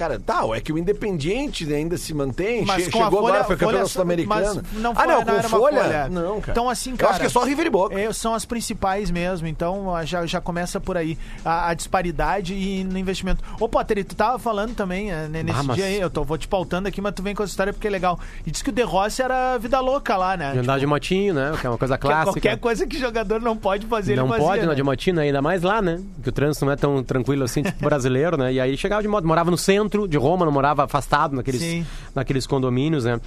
Cara, 0.00 0.18
tá, 0.18 0.40
é 0.56 0.60
que 0.62 0.72
o 0.72 0.78
Independiente 0.78 1.70
ainda 1.70 1.98
se 1.98 2.14
mantém. 2.14 2.64
Mas 2.64 2.84
che- 2.84 2.90
com 2.90 3.00
a 3.02 3.04
chegou 3.04 3.20
folha- 3.20 3.34
agora, 3.34 3.44
foi 3.44 3.56
campeão 3.56 3.86
sul-americano. 3.86 4.62
não 4.72 4.92
ah, 4.96 5.06
não, 5.06 5.16
não 5.18 5.24
com 5.24 5.30
era 5.32 5.48
uma 5.48 5.58
folha? 5.58 5.82
folha. 5.82 6.08
Não, 6.08 6.40
cara. 6.40 6.52
Então, 6.52 6.70
assim, 6.70 6.92
Eu 6.92 6.96
cara. 6.96 7.10
acho 7.10 7.20
que 7.20 7.26
é 7.26 7.28
só 7.28 7.44
River 7.44 7.66
e 7.66 7.70
Boca. 7.70 8.00
É, 8.00 8.10
são 8.14 8.34
as 8.34 8.46
principais 8.46 9.10
mesmo, 9.10 9.46
então 9.46 9.86
já, 10.06 10.24
já 10.24 10.40
começa 10.40 10.80
por 10.80 10.96
aí 10.96 11.18
a, 11.44 11.68
a 11.68 11.74
disparidade 11.74 12.54
e 12.54 12.82
no 12.82 12.96
investimento. 12.96 13.44
Ô, 13.60 13.68
Potter, 13.68 14.02
tu 14.06 14.14
tava 14.16 14.38
falando 14.38 14.74
também 14.74 15.10
né, 15.12 15.42
nesse 15.42 15.58
Ah, 15.58 15.62
mas- 15.64 15.76
dia 15.76 15.84
aí, 15.84 16.00
eu 16.00 16.08
tô, 16.08 16.24
vou 16.24 16.38
te 16.38 16.48
pautando 16.48 16.88
aqui, 16.88 16.98
mas 17.02 17.12
tu 17.14 17.22
vem 17.22 17.34
com 17.34 17.42
essa 17.42 17.52
história 17.52 17.70
porque 17.70 17.86
é 17.86 17.90
legal. 17.90 18.18
E 18.46 18.50
diz 18.50 18.62
que 18.62 18.70
o 18.70 18.72
De 18.72 18.82
Rossi 18.82 19.20
era 19.20 19.58
vida 19.58 19.80
louca 19.80 20.16
lá, 20.16 20.34
né? 20.34 20.52
De 20.52 20.60
andar 20.60 20.78
de 20.78 20.86
motinho, 20.86 21.34
né? 21.34 21.52
Que 21.60 21.66
é 21.66 21.68
uma 21.70 21.76
coisa 21.76 21.96
é 21.96 21.98
clássica. 21.98 22.32
qualquer 22.32 22.56
coisa 22.56 22.86
que 22.86 22.98
jogador 22.98 23.38
não 23.38 23.54
pode 23.54 23.86
fazer, 23.86 24.16
não 24.16 24.24
ele 24.24 24.30
fazia, 24.32 24.46
pode 24.46 24.60
andar 24.60 24.70
né? 24.70 24.74
de 24.76 24.82
motinho, 24.82 25.20
ainda 25.20 25.42
mais 25.42 25.60
lá, 25.62 25.82
né? 25.82 26.00
Que 26.22 26.30
o 26.30 26.32
trânsito 26.32 26.64
não 26.64 26.72
é 26.72 26.76
tão 26.76 27.02
tranquilo 27.02 27.44
assim, 27.44 27.62
tipo 27.62 27.84
brasileiro, 27.84 28.38
né? 28.38 28.50
E 28.54 28.58
aí 28.60 28.76
chegava 28.78 29.02
de 29.02 29.08
moto, 29.08 29.26
morava 29.26 29.50
no 29.50 29.58
centro 29.58 29.89
de 30.08 30.16
Roma, 30.16 30.44
não 30.44 30.52
morava 30.52 30.84
afastado 30.84 31.34
naqueles, 31.36 31.60
Sim. 31.60 31.86
naqueles 32.14 32.46
condomínios, 32.46 33.04
né? 33.04 33.20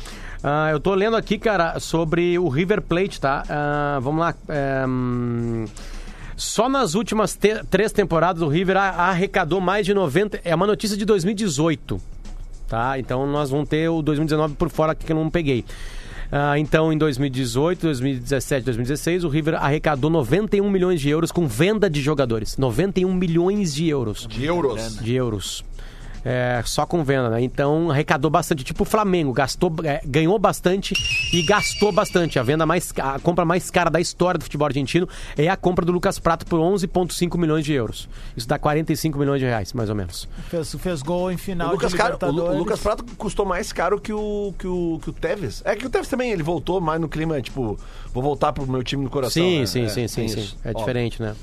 Ah, 0.43 0.69
eu 0.71 0.79
tô 0.79 0.93
lendo 0.93 1.15
aqui, 1.15 1.37
cara, 1.37 1.79
sobre 1.79 2.37
o 2.39 2.47
River 2.49 2.81
Plate, 2.81 3.19
tá? 3.19 3.43
Ah, 3.49 3.99
vamos 4.01 4.19
lá. 4.21 4.33
é, 4.47 4.85
hum, 4.87 5.65
Só 6.35 6.67
nas 6.67 6.95
últimas 6.95 7.35
te- 7.35 7.63
três 7.69 7.91
temporadas 7.91 8.41
o 8.41 8.47
River 8.47 8.75
arrecadou 8.77 9.61
mais 9.61 9.85
de 9.85 9.93
90. 9.93 10.41
É 10.43 10.53
uma 10.55 10.65
notícia 10.67 10.97
de 10.97 11.05
2018. 11.05 12.01
Tá? 12.67 12.97
Então 12.97 13.27
nós 13.27 13.51
vamos 13.51 13.69
ter 13.69 13.87
o 13.87 14.01
2019 14.01 14.55
por 14.55 14.69
fora 14.69 14.93
aqui 14.93 15.05
que 15.05 15.11
eu 15.11 15.15
não 15.15 15.29
peguei. 15.29 15.63
Ah, 16.31 16.57
então, 16.57 16.91
em 16.91 16.97
2018, 16.97 17.81
2017, 17.83 18.65
2016, 18.65 19.23
o 19.23 19.29
River 19.29 19.53
arrecadou 19.53 20.09
91 20.09 20.67
milhões 20.67 20.99
de 20.99 21.07
euros 21.07 21.31
com 21.31 21.45
venda 21.45 21.87
de 21.87 22.01
jogadores. 22.01 22.57
91 22.57 23.13
milhões 23.13 23.75
de 23.75 23.87
euros. 23.87 24.25
De 24.27 24.43
euros. 24.43 24.95
De 24.99 25.13
euros. 25.13 25.63
É, 26.25 26.61
só 26.65 26.85
com 26.85 27.03
venda, 27.03 27.29
né? 27.29 27.41
Então 27.41 27.91
arrecadou 27.91 28.31
bastante. 28.31 28.63
Tipo 28.63 28.83
o 28.83 28.85
Flamengo, 28.85 29.33
gastou, 29.33 29.73
é, 29.83 30.01
ganhou 30.05 30.39
bastante 30.39 30.93
e 31.33 31.41
gastou 31.43 31.91
bastante. 31.91 32.39
A 32.39 32.43
venda 32.43 32.65
mais 32.65 32.93
a 32.97 33.19
compra 33.19 33.43
mais 33.43 33.69
cara 33.69 33.89
da 33.89 33.99
história 33.99 34.37
do 34.37 34.43
futebol 34.43 34.65
argentino 34.67 35.07
é 35.37 35.49
a 35.49 35.57
compra 35.57 35.85
do 35.85 35.91
Lucas 35.91 36.19
Prato 36.19 36.45
por 36.45 36.59
11,5 36.59 37.37
milhões 37.37 37.65
de 37.65 37.73
euros. 37.73 38.07
Isso 38.37 38.47
dá 38.47 38.57
45 38.57 39.17
milhões 39.19 39.39
de 39.39 39.45
reais, 39.45 39.73
mais 39.73 39.89
ou 39.89 39.95
menos. 39.95 40.27
Fez, 40.49 40.73
fez 40.75 41.01
gol 41.01 41.29
em 41.31 41.35
O 41.35 41.37
final 41.37 41.71
Lucas, 41.71 41.91
de 41.91 41.97
Caro- 41.97 42.17
o 42.21 42.31
Lu- 42.31 42.49
o 42.51 42.57
Lucas 42.57 42.79
Prato 42.79 43.03
custou 43.17 43.45
mais 43.45 43.73
caro 43.73 43.99
que 43.99 44.13
o, 44.13 44.53
que, 44.57 44.65
o, 44.67 44.99
que 45.03 45.09
o 45.09 45.13
Tevez. 45.13 45.61
É 45.65 45.75
que 45.75 45.85
o 45.85 45.89
Tevez 45.89 46.07
também, 46.07 46.31
ele 46.31 46.43
voltou 46.43 46.79
mais 46.79 47.01
no 47.01 47.09
clima, 47.09 47.41
tipo, 47.41 47.77
vou 48.13 48.23
voltar 48.23 48.53
pro 48.53 48.65
meu 48.65 48.81
time 48.83 49.03
no 49.03 49.09
coração. 49.09 49.43
Sim, 49.43 49.59
né? 49.59 49.65
sim, 49.65 49.83
É, 49.85 49.89
sim, 49.89 50.07
sim, 50.07 50.27
sim. 50.29 50.49
É 50.63 50.71
Ó, 50.73 50.79
diferente, 50.79 51.21
né? 51.21 51.35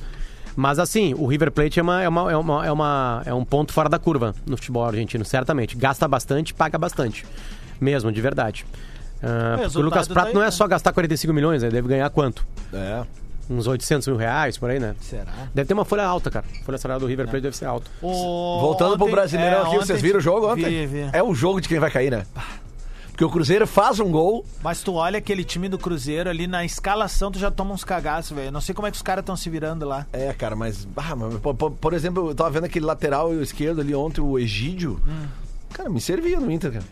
Mas 0.57 0.78
assim, 0.78 1.14
o 1.14 1.26
River 1.26 1.50
Plate 1.50 1.78
é, 1.78 1.83
uma, 1.83 2.02
é, 2.02 2.09
uma, 2.09 2.33
é, 2.33 2.37
uma, 2.37 2.66
é, 2.66 2.73
uma- 2.73 3.23
é 3.26 3.35
um 3.35 3.45
ponto 3.45 3.73
fora 3.73 3.88
da 3.88 3.99
curva 3.99 4.35
no 4.47 4.57
futebol 4.57 4.85
argentino, 4.85 5.25
certamente. 5.25 5.76
Gasta 5.76 6.07
bastante, 6.09 6.52
paga 6.54 6.76
bastante. 6.78 7.25
Mesmo, 7.80 8.11
de 8.12 8.21
verdade. 8.21 8.66
Ah, 9.23 9.59
porque 9.62 9.78
o 9.78 9.83
Lucas 9.83 10.09
Prato 10.09 10.26
daí, 10.26 10.35
não 10.35 10.42
é 10.42 10.47
né? 10.47 10.50
só 10.50 10.66
gastar 10.66 10.92
45 10.92 11.33
milhões, 11.33 11.62
ele 11.62 11.73
deve 11.73 11.88
ganhar 11.88 12.09
quanto? 12.11 12.47
É. 12.73 13.02
Uns 13.49 13.66
800 13.66 14.07
mil 14.07 14.16
reais, 14.16 14.57
por 14.57 14.71
aí, 14.71 14.78
né? 14.78 14.95
Será? 15.00 15.25
Deve 15.52 15.66
ter 15.66 15.75
uma 15.75 15.85
folha 15.85 16.04
alta, 16.04 16.30
cara. 16.30 16.45
A 16.61 16.64
folha 16.64 16.78
salarial 16.78 17.00
do 17.00 17.07
River 17.07 17.26
Plate 17.26 17.42
deve 17.42 17.57
ser 17.57 17.64
alta. 17.64 17.90
O- 18.00 18.61
Voltando 18.61 18.95
pro 18.97 19.04
ontem- 19.07 19.12
Brasileirão 19.14 19.59
é, 19.64 19.66
aqui, 19.66 19.76
vocês 19.76 20.00
viram 20.00 20.19
o 20.19 20.23
jogo 20.23 20.52
ontem? 20.52 20.64
Vi, 20.64 20.87
vi. 20.87 21.11
É 21.12 21.23
o 21.23 21.35
jogo 21.35 21.61
de 21.61 21.69
quem 21.69 21.78
vai 21.80 21.90
cair, 21.90 22.11
né? 22.12 22.25
Porque 23.20 23.28
o 23.28 23.30
Cruzeiro 23.30 23.66
faz 23.66 24.00
um 24.00 24.10
gol. 24.10 24.46
Mas 24.62 24.82
tu 24.82 24.94
olha 24.94 25.18
aquele 25.18 25.44
time 25.44 25.68
do 25.68 25.76
Cruzeiro 25.76 26.30
ali 26.30 26.46
na 26.46 26.64
escalação, 26.64 27.30
tu 27.30 27.38
já 27.38 27.50
toma 27.50 27.74
uns 27.74 27.84
cagaços, 27.84 28.34
velho. 28.34 28.50
Não 28.50 28.62
sei 28.62 28.74
como 28.74 28.88
é 28.88 28.90
que 28.90 28.96
os 28.96 29.02
caras 29.02 29.20
estão 29.20 29.36
se 29.36 29.50
virando 29.50 29.84
lá. 29.86 30.06
É, 30.10 30.32
cara, 30.32 30.56
mas. 30.56 30.88
ah, 30.96 31.14
mas, 31.14 31.34
por, 31.38 31.54
por- 31.54 31.92
exemplo, 31.92 32.30
eu 32.30 32.34
tava 32.34 32.48
vendo 32.48 32.64
aquele 32.64 32.86
lateral 32.86 33.34
esquerdo 33.42 33.82
ali 33.82 33.94
ontem, 33.94 34.22
o 34.22 34.38
Egídio. 34.38 34.98
Hum. 35.06 35.26
Cara, 35.70 35.90
me 35.90 36.00
servia 36.00 36.40
no 36.40 36.50
Inter, 36.50 36.72
cara. 36.72 36.84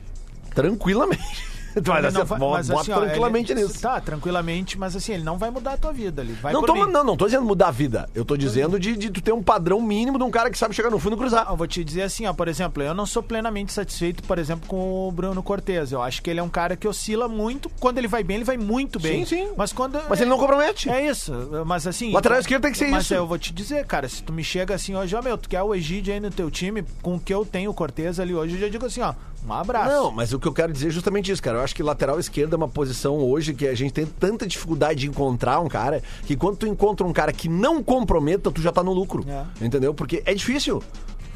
Tranquilamente. 0.54 1.46
Mas, 1.86 1.98
Ele 1.98 2.06
assim, 2.08 2.18
não 2.18 2.24
vai- 2.26 2.38
bota 2.38 2.56
mas, 2.58 2.70
assim, 2.70 2.92
ó, 2.92 3.00
tranquilamente 3.00 3.52
ele- 3.52 3.62
nisso. 3.62 3.80
Tá, 3.80 4.00
tranquilamente, 4.00 4.78
mas 4.78 4.96
assim, 4.96 5.12
ele 5.12 5.22
não 5.22 5.38
vai 5.38 5.50
mudar 5.50 5.72
a 5.74 5.76
tua 5.76 5.92
vida 5.92 6.22
ali. 6.22 6.32
Vai 6.32 6.52
Não 6.52 6.62
tô, 6.62 6.74
mim. 6.74 6.90
não, 6.90 7.04
não 7.04 7.16
tô 7.16 7.26
dizendo 7.26 7.44
mudar 7.44 7.68
a 7.68 7.70
vida. 7.70 8.08
Eu 8.14 8.24
tô 8.24 8.36
dizendo 8.36 8.78
de, 8.80 8.96
de 8.96 9.10
tu 9.10 9.20
ter 9.20 9.32
um 9.32 9.42
padrão 9.42 9.80
mínimo 9.80 10.18
de 10.18 10.24
um 10.24 10.30
cara 10.30 10.50
que 10.50 10.58
sabe 10.58 10.74
chegar 10.74 10.90
no 10.90 10.98
fundo 10.98 11.14
e 11.14 11.18
cruzar. 11.18 11.46
Eu 11.48 11.56
vou 11.56 11.66
te 11.66 11.84
dizer 11.84 12.02
assim, 12.02 12.26
ó, 12.26 12.32
por 12.32 12.48
exemplo, 12.48 12.82
eu 12.82 12.94
não 12.94 13.06
sou 13.06 13.22
plenamente 13.22 13.72
satisfeito, 13.72 14.22
por 14.24 14.38
exemplo, 14.38 14.66
com 14.68 15.08
o 15.08 15.12
Bruno 15.12 15.42
Cortez. 15.42 15.92
Eu 15.92 16.02
acho 16.02 16.22
que 16.22 16.30
ele 16.30 16.40
é 16.40 16.42
um 16.42 16.48
cara 16.48 16.76
que 16.76 16.88
oscila 16.88 17.28
muito. 17.28 17.68
Quando 17.80 17.98
ele 17.98 18.08
vai 18.08 18.24
bem, 18.24 18.36
ele 18.36 18.44
vai 18.44 18.56
muito 18.56 18.98
bem. 18.98 19.24
Sim, 19.24 19.36
sim. 19.46 19.52
Mas 19.56 19.72
quando. 19.72 20.00
Mas 20.08 20.20
ele 20.20 20.30
não 20.30 20.38
compromete. 20.38 20.88
É 20.90 21.06
isso. 21.06 21.32
Mas 21.66 21.86
assim. 21.86 22.12
Lateral 22.12 22.40
esquerdo 22.40 22.62
tem 22.62 22.72
que 22.72 22.78
ser 22.78 22.88
mas 22.90 23.04
isso. 23.04 23.14
eu 23.14 23.26
vou 23.26 23.38
te 23.38 23.52
dizer, 23.52 23.84
cara, 23.86 24.08
se 24.08 24.22
tu 24.22 24.32
me 24.32 24.42
chega 24.42 24.74
assim 24.74 24.94
hoje, 24.96 25.14
ó, 25.14 25.22
meu, 25.22 25.36
tu 25.38 25.48
quer 25.48 25.62
o 25.62 25.74
Egídio 25.74 26.12
aí 26.12 26.20
no 26.20 26.30
teu 26.30 26.50
time, 26.50 26.84
com 27.02 27.16
o 27.16 27.20
que 27.20 27.32
eu 27.32 27.44
tenho 27.44 27.70
o 27.70 27.74
Cortez 27.74 28.18
ali 28.18 28.34
hoje, 28.34 28.54
eu 28.54 28.60
já 28.60 28.68
digo 28.68 28.86
assim, 28.86 29.00
ó, 29.02 29.12
um 29.54 29.60
abraço. 29.60 29.90
Não, 29.90 30.10
mas 30.10 30.32
o 30.32 30.38
que 30.38 30.46
eu 30.48 30.52
quero 30.52 30.72
dizer 30.72 30.88
é 30.88 30.90
justamente 30.90 31.30
isso, 31.32 31.42
cara. 31.42 31.58
Eu 31.58 31.62
acho 31.64 31.74
que 31.74 31.82
lateral 31.82 32.18
esquerdo 32.18 32.54
é 32.54 32.56
uma 32.56 32.68
posição 32.68 33.16
hoje 33.18 33.54
que 33.54 33.66
a 33.66 33.74
gente 33.74 33.92
tem 33.92 34.06
tanta 34.06 34.46
dificuldade 34.46 35.00
de 35.00 35.08
encontrar 35.08 35.60
um 35.60 35.68
cara 35.68 36.02
que 36.26 36.36
quando 36.36 36.56
tu 36.56 36.66
encontra 36.66 37.06
um 37.06 37.12
cara 37.12 37.32
que 37.32 37.48
não 37.48 37.82
comprometa, 37.82 38.50
tu 38.50 38.60
já 38.60 38.72
tá 38.72 38.82
no 38.82 38.92
lucro. 38.92 39.24
É. 39.28 39.64
Entendeu? 39.64 39.92
Porque 39.94 40.22
é 40.26 40.34
difícil. 40.34 40.82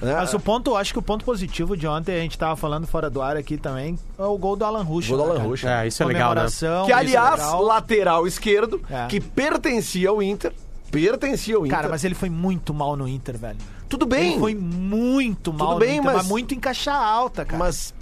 né? 0.00 0.14
Mas 0.16 0.35
o 0.35 0.40
ponto, 0.40 0.75
acho 0.76 0.92
que 0.92 0.99
o 0.99 1.02
ponto 1.02 1.25
positivo 1.25 1.76
de 1.76 1.87
ontem, 1.87 2.16
a 2.16 2.21
gente 2.21 2.37
tava 2.37 2.57
falando 2.57 2.87
fora 2.87 3.09
do 3.09 3.23
ar 3.23 3.37
aqui 3.37 3.57
também, 3.57 3.97
é 4.19 4.23
o 4.25 4.37
gol 4.37 4.57
do 4.57 4.64
Alan 4.64 4.83
Rusch. 4.83 5.09
Gol 5.09 5.19
do 5.19 5.25
né, 5.25 5.31
Alan? 5.38 5.42
Rusch. 5.49 5.64
É, 5.64 5.87
isso 5.87 6.02
é 6.02 6.07
legal, 6.07 6.35
né? 6.35 6.47
Que, 6.87 6.92
é 6.92 6.95
aliás, 6.95 7.40
legal. 7.40 7.62
lateral 7.62 8.26
esquerdo, 8.26 8.81
É. 8.90 9.07
que 9.07 9.21
pertencia 9.21 10.09
ao 10.11 10.23
Inter. 10.23 10.52
Pertencia 10.90 11.57
ao 11.57 11.64
Inter. 11.64 11.76
Cara, 11.76 11.88
mas 11.88 12.04
ele 12.04 12.14
foi 12.14 12.28
muito 12.28 12.75
mal 12.75 12.97
no 12.97 13.09
Inter, 13.09 13.38
velho. 13.38 13.59
Tudo 13.88 14.04
bem. 14.07 14.33
Ele 14.33 14.40
foi 14.40 14.54
muito 14.54 15.52
mal 15.52 15.78
bem, 15.78 15.97
no 16.00 16.02
Inter, 16.04 16.16
mas- 16.16 16.26
muito 16.28 16.54
em 16.54 16.59
caixa 16.61 16.92
alta, 16.92 17.45
cara. 17.45 17.59
Mas. 17.59 17.95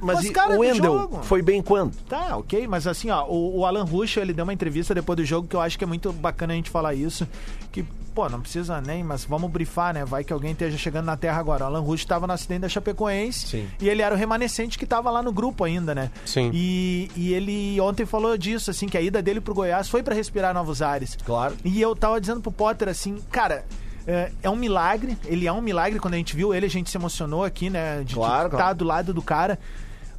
Mas, 0.00 0.16
Mas, 0.18 0.30
cara, 0.30 0.56
o 0.56 0.60
Wendel 0.60 1.20
foi 1.22 1.42
bem 1.42 1.62
quando? 1.62 1.94
Tá, 2.08 2.36
ok, 2.36 2.66
mas 2.66 2.86
assim, 2.86 3.10
ó, 3.10 3.24
o, 3.26 3.58
o 3.58 3.66
Alan 3.66 3.84
Rusch, 3.84 4.16
ele 4.16 4.32
deu 4.32 4.44
uma 4.44 4.52
entrevista 4.52 4.94
depois 4.94 5.16
do 5.16 5.24
jogo 5.24 5.48
que 5.48 5.56
eu 5.56 5.60
acho 5.60 5.76
que 5.78 5.84
é 5.84 5.86
muito 5.86 6.12
bacana 6.12 6.52
a 6.52 6.56
gente 6.56 6.70
falar 6.70 6.94
isso, 6.94 7.26
que, 7.72 7.82
pô, 8.14 8.28
não 8.28 8.40
precisa 8.40 8.80
nem, 8.80 9.02
mas 9.02 9.24
vamos 9.24 9.50
brifar, 9.50 9.92
né? 9.94 10.04
Vai 10.04 10.24
que 10.24 10.32
alguém 10.32 10.52
esteja 10.52 10.76
chegando 10.78 11.06
na 11.06 11.16
Terra 11.16 11.38
agora. 11.38 11.64
O 11.64 11.66
Alan 11.66 11.80
Rusch 11.80 12.04
tava 12.04 12.26
no 12.26 12.32
acidente 12.32 12.60
da 12.60 12.68
Chapecoense 12.68 13.46
Sim. 13.48 13.68
e 13.80 13.88
ele 13.88 14.02
era 14.02 14.14
o 14.14 14.18
remanescente 14.18 14.78
que 14.78 14.86
tava 14.86 15.10
lá 15.10 15.22
no 15.22 15.32
grupo 15.32 15.64
ainda, 15.64 15.94
né? 15.94 16.10
Sim. 16.24 16.50
E, 16.52 17.10
e 17.16 17.32
ele 17.34 17.80
ontem 17.80 18.06
falou 18.06 18.36
disso, 18.38 18.70
assim, 18.70 18.86
que 18.88 18.96
a 18.96 19.00
ida 19.00 19.20
dele 19.22 19.40
pro 19.40 19.54
Goiás 19.54 19.88
foi 19.88 20.02
pra 20.02 20.14
respirar 20.14 20.54
novos 20.54 20.80
ares. 20.82 21.16
Claro. 21.24 21.56
E 21.64 21.80
eu 21.80 21.94
tava 21.96 22.20
dizendo 22.20 22.40
pro 22.40 22.52
Potter 22.52 22.88
assim, 22.88 23.18
cara. 23.30 23.64
É, 24.10 24.30
é 24.42 24.48
um 24.48 24.56
milagre, 24.56 25.18
ele 25.26 25.46
é 25.46 25.52
um 25.52 25.60
milagre. 25.60 25.98
Quando 25.98 26.14
a 26.14 26.16
gente 26.16 26.34
viu 26.34 26.54
ele, 26.54 26.64
a 26.64 26.70
gente 26.70 26.88
se 26.88 26.96
emocionou 26.96 27.44
aqui, 27.44 27.68
né? 27.68 28.02
De 28.04 28.14
Claro, 28.14 28.46
estar 28.46 28.56
claro. 28.56 28.74
do 28.78 28.84
lado 28.86 29.12
do 29.12 29.20
cara. 29.20 29.58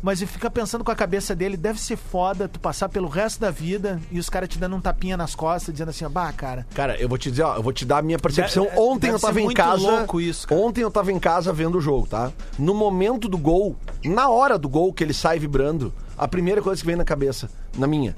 Mas 0.01 0.21
ele 0.21 0.31
fica 0.31 0.49
pensando 0.49 0.83
com 0.83 0.91
a 0.91 0.95
cabeça 0.95 1.35
dele, 1.35 1.57
deve 1.57 1.79
ser 1.79 1.97
foda 1.97 2.47
tu 2.47 2.57
passar 2.59 2.87
pelo 2.87 3.07
resto 3.09 3.39
da 3.41 3.51
vida 3.51 3.99
e 4.09 4.17
os 4.17 4.29
caras 4.29 4.47
te 4.47 4.57
dando 4.57 4.75
um 4.75 4.79
tapinha 4.81 5.17
nas 5.17 5.35
costas, 5.35 5.73
dizendo 5.73 5.89
assim, 5.89 6.07
bah, 6.07 6.31
cara. 6.31 6.65
Cara, 6.73 6.95
eu 7.01 7.09
vou 7.09 7.17
te 7.17 7.29
dizer, 7.29 7.43
ó, 7.43 7.55
eu 7.57 7.63
vou 7.63 7.73
te 7.73 7.83
dar 7.85 7.97
a 7.97 8.01
minha 8.01 8.17
percepção. 8.17 8.63
Deve- 8.65 8.79
Ontem 8.79 9.07
deve 9.07 9.15
eu 9.15 9.19
tava 9.19 9.33
ser 9.33 9.39
em 9.41 9.43
muito 9.43 9.57
casa. 9.57 9.81
louco 9.81 10.21
isso, 10.21 10.47
cara. 10.47 10.61
Ontem 10.61 10.81
eu 10.81 10.89
tava 10.89 11.11
em 11.11 11.19
casa 11.19 11.51
vendo 11.51 11.77
o 11.77 11.81
jogo, 11.81 12.07
tá? 12.07 12.31
No 12.57 12.73
momento 12.73 13.27
do 13.27 13.37
gol, 13.37 13.75
na 14.05 14.29
hora 14.29 14.57
do 14.57 14.69
gol 14.69 14.93
que 14.93 15.03
ele 15.03 15.13
sai 15.13 15.37
vibrando, 15.37 15.93
a 16.17 16.27
primeira 16.27 16.61
coisa 16.61 16.79
que 16.79 16.87
vem 16.87 16.95
na 16.95 17.03
cabeça, 17.03 17.49
na 17.77 17.85
minha, 17.85 18.15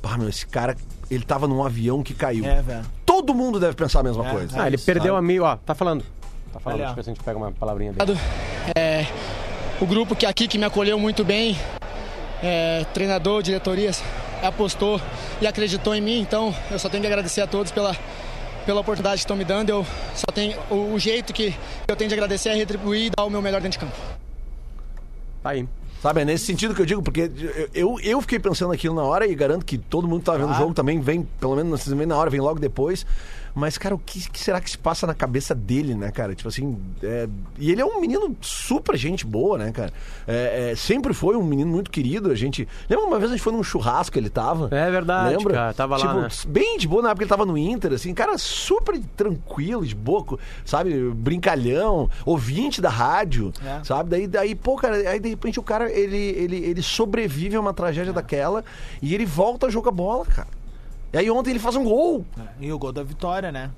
pá, 0.00 0.16
meu, 0.16 0.28
esse 0.28 0.46
cara, 0.46 0.76
ele 1.10 1.24
tava 1.24 1.48
num 1.48 1.64
avião 1.64 2.00
que 2.00 2.14
caiu. 2.14 2.44
É, 2.44 2.62
velho. 2.62 2.84
Todo 3.04 3.34
mundo 3.34 3.58
deve 3.58 3.74
pensar 3.74 4.00
a 4.00 4.02
mesma 4.04 4.24
É, 4.28 4.30
coisa. 4.30 4.62
Ah, 4.62 4.66
ele 4.68 4.76
isso, 4.76 4.86
perdeu 4.86 5.14
sabe? 5.14 5.18
a 5.18 5.22
meio, 5.22 5.42
ó, 5.42 5.56
tá 5.56 5.74
falando. 5.74 6.04
Tá 6.52 6.60
falando, 6.60 6.78
Olha. 6.78 6.86
deixa 6.86 6.92
eu 6.92 6.94
ver 6.96 7.02
se 7.04 7.10
a 7.10 7.14
gente 7.14 7.24
pega 7.24 7.36
uma 7.36 7.50
palavrinha 7.50 7.92
dele. 7.92 8.16
É, 8.76 9.04
o 9.80 9.86
grupo 9.86 10.14
que 10.14 10.26
aqui 10.26 10.46
que 10.46 10.58
me 10.58 10.64
acolheu 10.64 10.98
muito 10.98 11.24
bem, 11.24 11.56
é, 12.42 12.84
treinador, 12.94 13.42
diretorias, 13.42 14.02
apostou 14.42 15.00
e 15.40 15.46
acreditou 15.46 15.94
em 15.94 16.00
mim, 16.00 16.20
então 16.20 16.54
eu 16.70 16.78
só 16.78 16.88
tenho 16.88 17.00
que 17.00 17.06
agradecer 17.06 17.40
a 17.40 17.46
todos 17.46 17.72
pela, 17.72 17.96
pela 18.64 18.80
oportunidade 18.80 19.16
que 19.16 19.24
estão 19.24 19.36
me 19.36 19.44
dando. 19.44 19.70
Eu 19.70 19.86
só 20.14 20.26
tenho 20.32 20.58
o, 20.70 20.94
o 20.94 20.98
jeito 20.98 21.32
que 21.32 21.54
eu 21.88 21.96
tenho 21.96 22.08
de 22.08 22.14
agradecer 22.14 22.50
é 22.50 22.54
retribuir 22.54 23.06
e 23.06 23.10
dar 23.10 23.24
o 23.24 23.30
meu 23.30 23.42
melhor 23.42 23.60
dentro 23.60 23.78
de 23.78 23.86
campo. 23.86 23.96
Tá 25.42 25.50
aí. 25.50 25.66
Sabe, 26.00 26.20
é 26.20 26.24
nesse 26.26 26.44
sentido 26.44 26.74
que 26.74 26.82
eu 26.82 26.86
digo, 26.86 27.02
porque 27.02 27.30
eu, 27.72 27.98
eu, 28.02 28.20
fiquei 28.20 28.38
pensando 28.38 28.70
aquilo 28.74 28.94
na 28.94 29.02
hora 29.02 29.26
e 29.26 29.34
garanto 29.34 29.64
que 29.64 29.78
todo 29.78 30.06
mundo 30.06 30.18
que 30.20 30.26
tá 30.26 30.36
vendo 30.36 30.50
o 30.50 30.54
jogo 30.54 30.74
também 30.74 31.00
vem, 31.00 31.26
pelo 31.40 31.56
menos 31.56 31.86
não 31.86 31.96
vem 31.96 32.06
na 32.06 32.14
hora, 32.14 32.28
vem 32.28 32.40
logo 32.40 32.60
depois. 32.60 33.06
Mas, 33.54 33.78
cara, 33.78 33.94
o 33.94 33.98
que, 33.98 34.28
que 34.30 34.38
será 34.40 34.60
que 34.60 34.68
se 34.68 34.76
passa 34.76 35.06
na 35.06 35.14
cabeça 35.14 35.54
dele, 35.54 35.94
né, 35.94 36.10
cara? 36.10 36.34
Tipo 36.34 36.48
assim, 36.48 36.76
é, 37.02 37.28
e 37.58 37.70
ele 37.70 37.80
é 37.80 37.84
um 37.84 38.00
menino 38.00 38.36
super 38.40 38.96
gente 38.96 39.24
boa, 39.24 39.56
né, 39.56 39.70
cara? 39.70 39.92
É, 40.26 40.70
é, 40.72 40.76
sempre 40.76 41.14
foi 41.14 41.36
um 41.36 41.44
menino 41.44 41.70
muito 41.70 41.90
querido. 41.90 42.30
A 42.30 42.34
gente. 42.34 42.66
Lembra 42.90 43.06
uma 43.06 43.18
vez 43.18 43.30
a 43.30 43.34
gente 43.34 43.42
foi 43.44 43.52
num 43.52 43.62
churrasco, 43.62 44.18
ele 44.18 44.28
tava? 44.28 44.68
É 44.72 44.90
verdade, 44.90 45.36
Lembra? 45.36 45.54
cara, 45.54 45.74
tava 45.74 45.96
lá, 45.96 46.06
tipo, 46.06 46.20
né? 46.20 46.28
bem 46.48 46.78
de 46.78 46.88
boa 46.88 47.02
na 47.02 47.10
época 47.10 47.22
ele 47.22 47.28
tava 47.30 47.46
no 47.46 47.56
Inter, 47.56 47.92
assim, 47.92 48.12
cara, 48.12 48.36
super 48.38 48.98
tranquilo, 49.16 49.86
de 49.86 49.94
boa, 49.94 50.38
sabe? 50.64 51.10
Brincalhão, 51.10 52.10
ouvinte 52.24 52.80
da 52.80 52.88
rádio, 52.90 53.52
É. 53.64 53.84
sabe? 53.84 54.10
Daí, 54.10 54.26
daí, 54.26 54.54
pô, 54.54 54.76
cara, 54.76 54.96
aí 55.08 55.20
de 55.20 55.28
repente 55.28 55.60
o 55.60 55.62
cara, 55.62 55.90
ele, 55.90 56.16
ele, 56.16 56.56
ele 56.56 56.82
sobrevive 56.82 57.56
a 57.56 57.60
uma 57.60 57.72
tragédia 57.72 58.12
daquela 58.12 58.64
e 59.00 59.14
ele 59.14 59.24
volta 59.24 59.66
a 59.66 59.70
jogar 59.70 59.90
bola, 59.90 60.24
cara. 60.24 60.48
E 61.14 61.16
aí 61.16 61.30
ontem 61.30 61.50
ele 61.50 61.60
faz 61.60 61.76
um 61.76 61.84
gol. 61.84 62.26
E 62.58 62.72
o 62.72 62.78
gol 62.78 62.90
da 62.90 63.04
vitória, 63.04 63.52
né? 63.52 63.70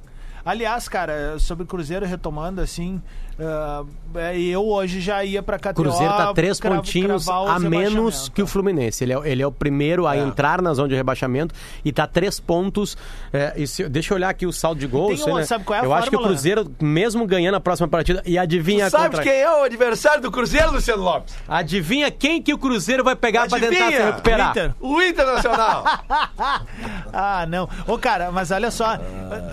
Aliás, 0.42 0.88
cara, 0.88 1.38
sobre 1.38 1.64
o 1.64 1.66
Cruzeiro 1.66 2.06
retomando, 2.06 2.62
assim, 2.62 3.02
ah, 3.38 3.84
é, 4.14 4.38
eu 4.38 4.66
hoje 4.66 5.00
já 5.00 5.22
ia 5.24 5.42
pra 5.42 5.56
O 5.56 5.60
KTO... 5.60 5.74
Cruzeiro 5.74 6.14
tá 6.16 6.32
três 6.32 6.58
cra- 6.58 6.76
pontinhos 6.76 7.28
a 7.28 7.58
menos 7.58 8.28
que 8.30 8.42
o 8.42 8.46
Fluminense. 8.46 9.04
Ele 9.04 9.12
é, 9.12 9.20
ele 9.24 9.42
é 9.42 9.46
o 9.46 9.52
primeiro 9.52 10.06
a 10.06 10.16
É. 10.16 10.20
entrar 10.20 10.62
na 10.62 10.72
zona 10.72 10.88
de 10.88 10.94
rebaixamento 10.94 11.54
e 11.84 11.92
tá 11.92 12.06
três 12.06 12.40
pontos. 12.40 12.96
é, 13.32 13.52
e 13.56 13.66
se- 13.66 13.88
deixa 13.88 14.12
eu 14.14 14.16
olhar 14.16 14.30
aqui 14.30 14.46
o 14.46 14.52
saldo 14.52 14.80
de 14.80 14.86
gols. 14.86 15.22
Uma- 15.26 15.40
né? 15.40 15.44
sabe 15.46 15.64
qual 15.64 15.78
é 15.78 15.82
a 15.82 15.84
eu 15.84 15.92
acho 15.92 16.08
que 16.08 16.16
o 16.16 16.18
fórmula? 16.18 16.34
Cruzeiro, 16.34 16.70
mesmo 16.80 17.26
ganhando 17.26 17.56
a 17.56 17.60
próxima 17.60 17.88
partida, 17.88 18.22
e 18.24 18.38
adivinha 18.38 18.88
Sabe 18.88 19.04
contra... 19.16 19.22
quem 19.22 19.32
é 19.32 19.50
o 19.50 19.64
adversário 19.64 20.22
do 20.22 20.30
Cruzeiro, 20.30 20.72
Luciano 20.72 21.02
Lopes? 21.02 21.34
Adivinha 21.46 22.10
quem 22.10 22.40
que 22.40 22.54
o 22.54 22.58
Cruzeiro 22.58 23.04
vai 23.04 23.14
pegar 23.16 23.48
pra 23.48 23.58
tentar 23.60 23.74
se 23.92 24.02
recuperar? 24.02 24.50
Inter. 24.50 24.74
O 24.80 25.02
Internacional. 25.02 25.84
ah, 27.12 27.46
não. 27.48 27.68
Ô, 27.86 27.98
cara, 27.98 28.30
mas 28.30 28.50
olha 28.50 28.70
só. 28.70 28.96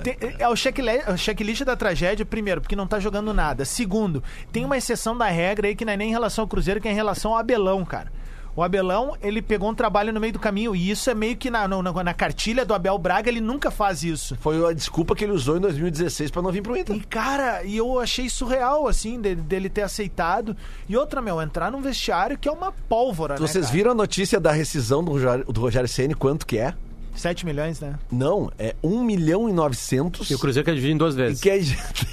tem- 0.03 0.17
é 0.39 0.47
o 0.47 0.55
checklist, 0.55 1.07
o 1.09 1.17
checklist 1.17 1.63
da 1.63 1.75
tragédia, 1.75 2.25
primeiro, 2.25 2.61
porque 2.61 2.75
não 2.75 2.87
tá 2.87 2.99
jogando 2.99 3.33
nada. 3.33 3.65
Segundo, 3.73 4.23
tem 4.51 4.63
uma 4.63 4.77
exceção 4.77 5.17
da 5.17 5.27
regra 5.27 5.67
aí 5.67 5.75
que 5.75 5.83
não 5.83 5.93
é 5.93 5.97
nem 5.97 6.09
em 6.09 6.11
relação 6.11 6.43
ao 6.43 6.47
Cruzeiro, 6.47 6.79
que 6.79 6.87
é 6.87 6.91
em 6.91 6.95
relação 6.95 7.31
ao 7.31 7.37
Abelão, 7.37 7.83
cara. 7.83 8.11
O 8.55 8.61
Abelão, 8.61 9.17
ele 9.19 9.41
pegou 9.41 9.67
um 9.67 9.73
trabalho 9.73 10.13
no 10.13 10.19
meio 10.19 10.31
do 10.31 10.37
caminho, 10.37 10.75
e 10.75 10.91
isso 10.91 11.09
é 11.09 11.15
meio 11.15 11.35
que 11.35 11.49
na, 11.49 11.67
na, 11.67 11.81
na 11.81 12.13
cartilha 12.13 12.63
do 12.63 12.71
Abel 12.71 12.95
Braga, 12.99 13.27
ele 13.27 13.41
nunca 13.41 13.71
faz 13.71 14.03
isso. 14.03 14.37
Foi 14.39 14.63
a 14.69 14.71
desculpa 14.71 15.15
que 15.15 15.23
ele 15.23 15.33
usou 15.33 15.57
em 15.57 15.59
2016 15.59 16.29
pra 16.29 16.39
não 16.39 16.51
vir 16.51 16.61
pro 16.61 16.77
Inter. 16.77 16.95
E, 16.95 16.99
cara, 16.99 17.63
e 17.63 17.75
eu 17.75 17.99
achei 17.99 18.29
surreal, 18.29 18.87
assim, 18.87 19.19
dele, 19.19 19.41
dele 19.41 19.69
ter 19.69 19.81
aceitado. 19.81 20.55
E 20.87 20.95
outra, 20.95 21.19
meu, 21.19 21.41
entrar 21.41 21.71
num 21.71 21.81
vestiário 21.81 22.37
que 22.37 22.47
é 22.47 22.51
uma 22.51 22.71
pólvora, 22.71 23.33
né? 23.33 23.39
Vocês 23.39 23.65
cara? 23.65 23.75
viram 23.75 23.91
a 23.91 23.95
notícia 23.95 24.39
da 24.39 24.51
rescisão 24.51 25.03
do 25.03 25.13
Rogério, 25.13 25.45
do 25.45 25.59
Rogério 25.59 25.89
Ceni 25.89 26.13
quanto 26.13 26.45
que 26.45 26.59
é? 26.59 26.75
7 27.15 27.45
milhões, 27.45 27.79
né? 27.79 27.97
Não, 28.11 28.51
é 28.57 28.75
1 28.83 29.03
milhão 29.03 29.49
e 29.49 29.53
900 29.53 30.29
E 30.29 30.35
o 30.35 30.39
Cruzeiro 30.39 30.65
quer 30.65 30.75
dividir 30.75 30.93
em 30.93 30.97
duas 30.97 31.15
e 31.15 31.17
vezes. 31.17 31.41
que 31.41 31.49
é 31.49 31.59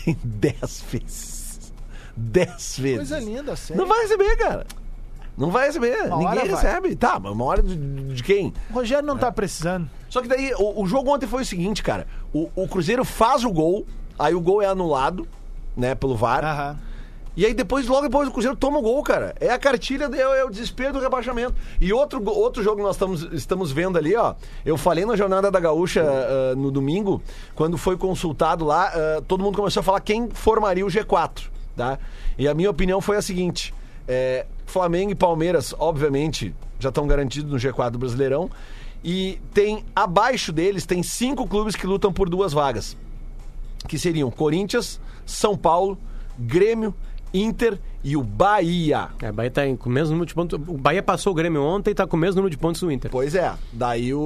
tem 0.04 0.16
10 0.24 0.84
vezes. 0.90 1.29
10 2.20 2.78
vezes. 2.78 3.08
Coisa 3.08 3.18
linda, 3.18 3.56
sério. 3.56 3.80
Não 3.80 3.88
vai 3.88 4.02
receber, 4.02 4.36
cara. 4.36 4.66
Não 5.36 5.50
vai 5.50 5.66
receber. 5.66 5.96
Uma 6.06 6.16
Ninguém 6.16 6.26
hora 6.26 6.40
vai. 6.40 6.48
recebe. 6.48 6.96
Tá, 6.96 7.18
mas 7.18 7.32
uma 7.32 7.44
hora 7.44 7.62
de, 7.62 7.76
de 8.14 8.22
quem? 8.22 8.52
O 8.70 8.74
Rogério 8.74 9.06
não 9.06 9.16
tá 9.16 9.32
precisando. 9.32 9.88
Só 10.08 10.20
que 10.20 10.28
daí, 10.28 10.52
o, 10.58 10.82
o 10.82 10.86
jogo 10.86 11.10
ontem 11.10 11.26
foi 11.26 11.42
o 11.42 11.46
seguinte, 11.46 11.82
cara. 11.82 12.06
O, 12.32 12.50
o 12.54 12.68
Cruzeiro 12.68 13.04
faz 13.04 13.44
o 13.44 13.50
gol, 13.50 13.86
aí 14.18 14.34
o 14.34 14.40
gol 14.40 14.60
é 14.60 14.66
anulado, 14.66 15.26
né, 15.76 15.94
pelo 15.94 16.14
VAR. 16.14 16.44
Aham. 16.44 16.78
E 17.36 17.46
aí 17.46 17.54
depois, 17.54 17.86
logo 17.86 18.02
depois, 18.02 18.28
o 18.28 18.32
Cruzeiro 18.32 18.56
toma 18.56 18.80
o 18.80 18.82
gol, 18.82 19.02
cara. 19.02 19.34
É 19.40 19.48
a 19.48 19.58
cartilha, 19.58 20.10
é, 20.12 20.20
é 20.20 20.44
o 20.44 20.50
desespero 20.50 20.92
do 20.92 21.00
rebaixamento. 21.00 21.54
E 21.80 21.92
outro, 21.92 22.22
outro 22.28 22.62
jogo 22.62 22.78
que 22.78 22.82
nós 22.82 22.96
estamos, 22.96 23.22
estamos 23.32 23.72
vendo 23.72 23.96
ali, 23.96 24.14
ó. 24.16 24.34
Eu 24.66 24.76
falei 24.76 25.06
na 25.06 25.16
Jornada 25.16 25.50
da 25.50 25.60
Gaúcha 25.60 26.02
ah, 26.02 26.54
no 26.56 26.70
domingo, 26.70 27.22
quando 27.54 27.78
foi 27.78 27.96
consultado 27.96 28.64
lá, 28.64 28.88
ah, 28.88 29.22
todo 29.26 29.42
mundo 29.42 29.56
começou 29.56 29.80
a 29.80 29.84
falar 29.84 30.00
quem 30.00 30.28
formaria 30.28 30.84
o 30.84 30.88
G4, 30.88 31.44
tá? 31.80 31.98
E 32.36 32.46
a 32.46 32.52
minha 32.52 32.70
opinião 32.70 33.00
foi 33.00 33.16
a 33.16 33.22
seguinte: 33.22 33.72
é, 34.06 34.44
Flamengo 34.66 35.12
e 35.12 35.14
Palmeiras, 35.14 35.74
obviamente, 35.78 36.54
já 36.78 36.90
estão 36.90 37.06
garantidos 37.06 37.50
no 37.50 37.56
G4 37.58 37.90
do 37.90 37.98
Brasileirão. 37.98 38.50
E 39.02 39.40
tem, 39.54 39.82
abaixo 39.96 40.52
deles, 40.52 40.84
tem 40.84 41.02
cinco 41.02 41.46
clubes 41.46 41.74
que 41.74 41.86
lutam 41.86 42.12
por 42.12 42.28
duas 42.28 42.52
vagas 42.52 42.94
que 43.88 43.98
seriam 43.98 44.30
Corinthians, 44.30 45.00
São 45.24 45.56
Paulo, 45.56 45.98
Grêmio, 46.38 46.94
Inter 47.32 47.78
e 48.02 48.16
o 48.16 48.22
Bahia. 48.22 49.08
É, 49.22 49.28
o 49.30 49.32
Bahia 49.32 49.50
tá 49.50 49.62
com 49.78 49.88
o 49.88 49.92
mesmo 49.92 50.12
número 50.12 50.26
de 50.26 50.34
pontos. 50.34 50.58
O 50.66 50.72
Bahia 50.78 51.02
passou 51.02 51.32
o 51.32 51.36
Grêmio 51.36 51.62
ontem 51.62 51.90
e 51.90 51.94
tá 51.94 52.06
com 52.06 52.16
o 52.16 52.20
mesmo 52.20 52.36
número 52.36 52.50
de 52.50 52.56
pontos 52.58 52.80
do 52.80 52.90
Inter. 52.90 53.10
Pois 53.10 53.34
é. 53.34 53.52
Daí 53.72 54.12
o, 54.14 54.18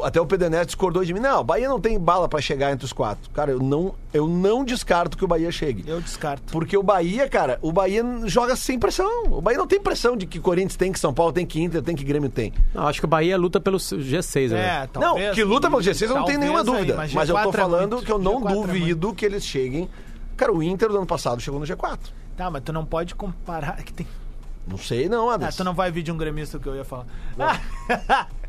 o- 0.00 0.04
até 0.04 0.20
o 0.20 0.26
Pedro 0.26 0.50
Neto 0.50 0.66
discordou 0.66 1.04
de 1.04 1.14
mim. 1.14 1.20
Não, 1.20 1.40
o 1.40 1.44
Bahia 1.44 1.68
não 1.68 1.80
tem 1.80 1.98
bala 1.98 2.28
pra 2.28 2.40
chegar 2.40 2.72
entre 2.72 2.84
os 2.84 2.92
quatro. 2.92 3.30
Cara, 3.30 3.52
eu 3.52 3.60
não, 3.60 3.94
eu 4.12 4.26
não 4.26 4.64
descarto 4.64 5.16
que 5.16 5.24
o 5.24 5.28
Bahia 5.28 5.52
chegue. 5.52 5.84
Eu 5.86 6.00
descarto. 6.00 6.52
Porque 6.52 6.76
o 6.76 6.82
Bahia, 6.82 7.28
cara, 7.28 7.58
o 7.62 7.70
Bahia 7.72 8.04
joga 8.26 8.56
sem 8.56 8.78
pressão. 8.78 9.08
O 9.30 9.40
Bahia 9.40 9.58
não 9.58 9.66
tem 9.68 9.80
pressão 9.80 10.16
de 10.16 10.26
que 10.26 10.40
Corinthians 10.40 10.76
tem, 10.76 10.90
que 10.92 10.98
São 10.98 11.14
Paulo 11.14 11.32
tem, 11.32 11.46
que 11.46 11.62
Inter 11.62 11.80
tem, 11.80 11.94
que 11.94 12.04
Grêmio 12.04 12.28
tem. 12.28 12.52
Não, 12.74 12.88
acho 12.88 12.98
que 13.00 13.06
o 13.06 13.08
Bahia 13.08 13.38
luta 13.38 13.60
pelo 13.60 13.78
G6, 13.78 14.50
né? 14.50 14.82
É, 14.82 14.86
talvez. 14.88 15.26
não, 15.28 15.34
que 15.34 15.44
luta 15.44 15.70
pelo 15.70 15.80
G6 15.80 16.02
eu 16.08 16.16
não 16.16 16.24
tenho 16.24 16.40
nenhuma 16.40 16.58
aí, 16.60 16.64
dúvida. 16.66 16.94
mas 16.96 17.14
mas 17.14 17.28
eu 17.28 17.36
tô 17.36 17.40
G4 17.50 17.54
é 17.54 17.56
falando 17.56 17.92
muito. 17.92 18.04
que 18.06 18.12
eu 18.12 18.18
não 18.18 18.40
G4 18.42 18.50
é 18.50 18.54
duvido 18.54 19.14
que 19.14 19.24
eles 19.24 19.44
cheguem. 19.44 19.88
Cara, 20.36 20.52
o 20.52 20.62
Inter 20.62 20.88
do 20.88 20.96
ano 20.96 21.06
passado 21.06 21.40
chegou 21.40 21.60
no 21.60 21.66
G4. 21.66 21.98
Tá, 22.36 22.50
mas 22.50 22.62
tu 22.62 22.72
não 22.72 22.84
pode 22.84 23.14
comparar. 23.14 23.76
que 23.84 23.92
tem... 23.92 24.06
Não 24.66 24.78
sei 24.78 25.08
não, 25.08 25.28
Ah, 25.28 25.34
Anderson. 25.34 25.58
tu 25.58 25.64
não 25.64 25.74
vai 25.74 25.90
vir 25.90 26.02
de 26.02 26.12
um 26.12 26.16
gremista 26.16 26.58
que 26.58 26.68
eu 26.68 26.76
ia 26.76 26.84
falar. 26.84 27.06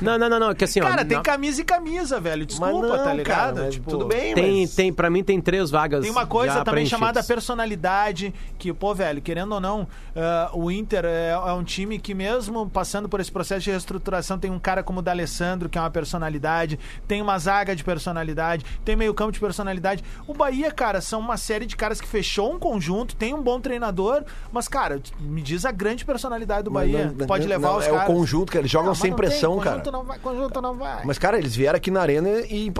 Não, 0.00 0.18
não, 0.18 0.28
não, 0.28 0.38
não. 0.40 0.54
Que 0.54 0.64
assim, 0.64 0.80
ó, 0.80 0.84
cara, 0.88 1.04
tem 1.04 1.16
não- 1.16 1.22
camisa 1.22 1.60
e 1.60 1.64
camisa, 1.64 2.18
velho. 2.20 2.46
Desculpa, 2.46 2.72
Mas 2.72 2.82
não, 2.90 3.04
tá 3.04 3.12
ligado? 3.14 3.56
cara, 3.56 3.70
tipo, 3.70 3.90
tudo 3.90 4.06
bem, 4.06 4.34
Tem, 4.34 4.60
mas... 4.62 4.74
tem, 4.74 4.92
pra 4.92 5.10
mim 5.10 5.22
tem 5.22 5.40
três 5.40 5.70
vagas. 5.70 6.02
Tem 6.02 6.10
uma 6.10 6.26
coisa 6.26 6.54
já 6.54 6.64
também 6.64 6.86
chamada 6.86 7.22
personalidade, 7.22 8.32
que, 8.58 8.72
pô, 8.72 8.94
velho, 8.94 9.20
querendo 9.20 9.52
ou 9.52 9.60
não, 9.60 9.86
ah, 10.16 10.50
o 10.54 10.70
Inter 10.70 11.04
é, 11.04 11.30
é 11.30 11.52
um 11.52 11.62
time 11.62 11.98
que 11.98 12.14
mesmo 12.14 12.68
passando 12.68 13.08
por 13.08 13.20
esse 13.20 13.30
processo 13.30 13.62
de 13.62 13.70
reestruturação, 13.70 14.38
tem 14.38 14.50
um 14.50 14.58
cara 14.58 14.82
como 14.82 15.00
o 15.00 15.02
D'Alessandro, 15.02 15.68
que 15.68 15.76
é 15.78 15.80
uma 15.80 15.90
personalidade, 15.90 16.78
tem 17.06 17.20
uma 17.20 17.38
zaga 17.38 17.74
de 17.76 17.84
personalidade, 17.84 18.64
tem 18.84 18.96
meio 18.96 19.12
campo 19.14 19.32
de 19.32 19.40
personalidade. 19.40 20.02
O 20.26 20.34
Bahia, 20.34 20.70
cara, 20.70 21.00
são 21.00 21.20
uma 21.20 21.36
série 21.36 21.66
de 21.66 21.76
caras 21.76 22.00
que 22.00 22.08
fechou 22.08 22.52
um 22.54 22.58
conjunto, 22.58 23.14
tem 23.16 23.34
um 23.34 23.42
bom 23.42 23.60
treinador, 23.60 24.24
mas, 24.52 24.68
cara, 24.68 25.00
me 25.20 25.42
diz 25.42 25.64
a 25.64 25.70
grande 25.70 26.04
personalidade 26.04 26.64
do 26.64 26.70
Bahia. 26.70 27.12
não- 27.16 27.26
Pode 27.26 27.46
levar 27.46 27.68
não, 27.72 27.78
os 27.78 27.86
É 27.86 27.90
caras. 27.90 28.04
o 28.08 28.12
conjunto, 28.12 28.50
cara. 28.52 28.62
Eles 28.62 28.70
jogam 28.70 28.94
sem 28.94 29.10
não 29.10 29.16
pressão, 29.58 29.72
conjunto 29.74 29.84
cara. 29.84 29.96
Não 29.98 30.04
vai, 30.04 30.18
conjunto 30.18 30.60
não 30.60 30.74
vai. 30.76 31.04
Mas, 31.04 31.18
cara, 31.18 31.38
eles 31.38 31.54
vieram 31.54 31.76
aqui 31.76 31.90
na 31.90 32.00
arena 32.00 32.28
e 32.48 32.70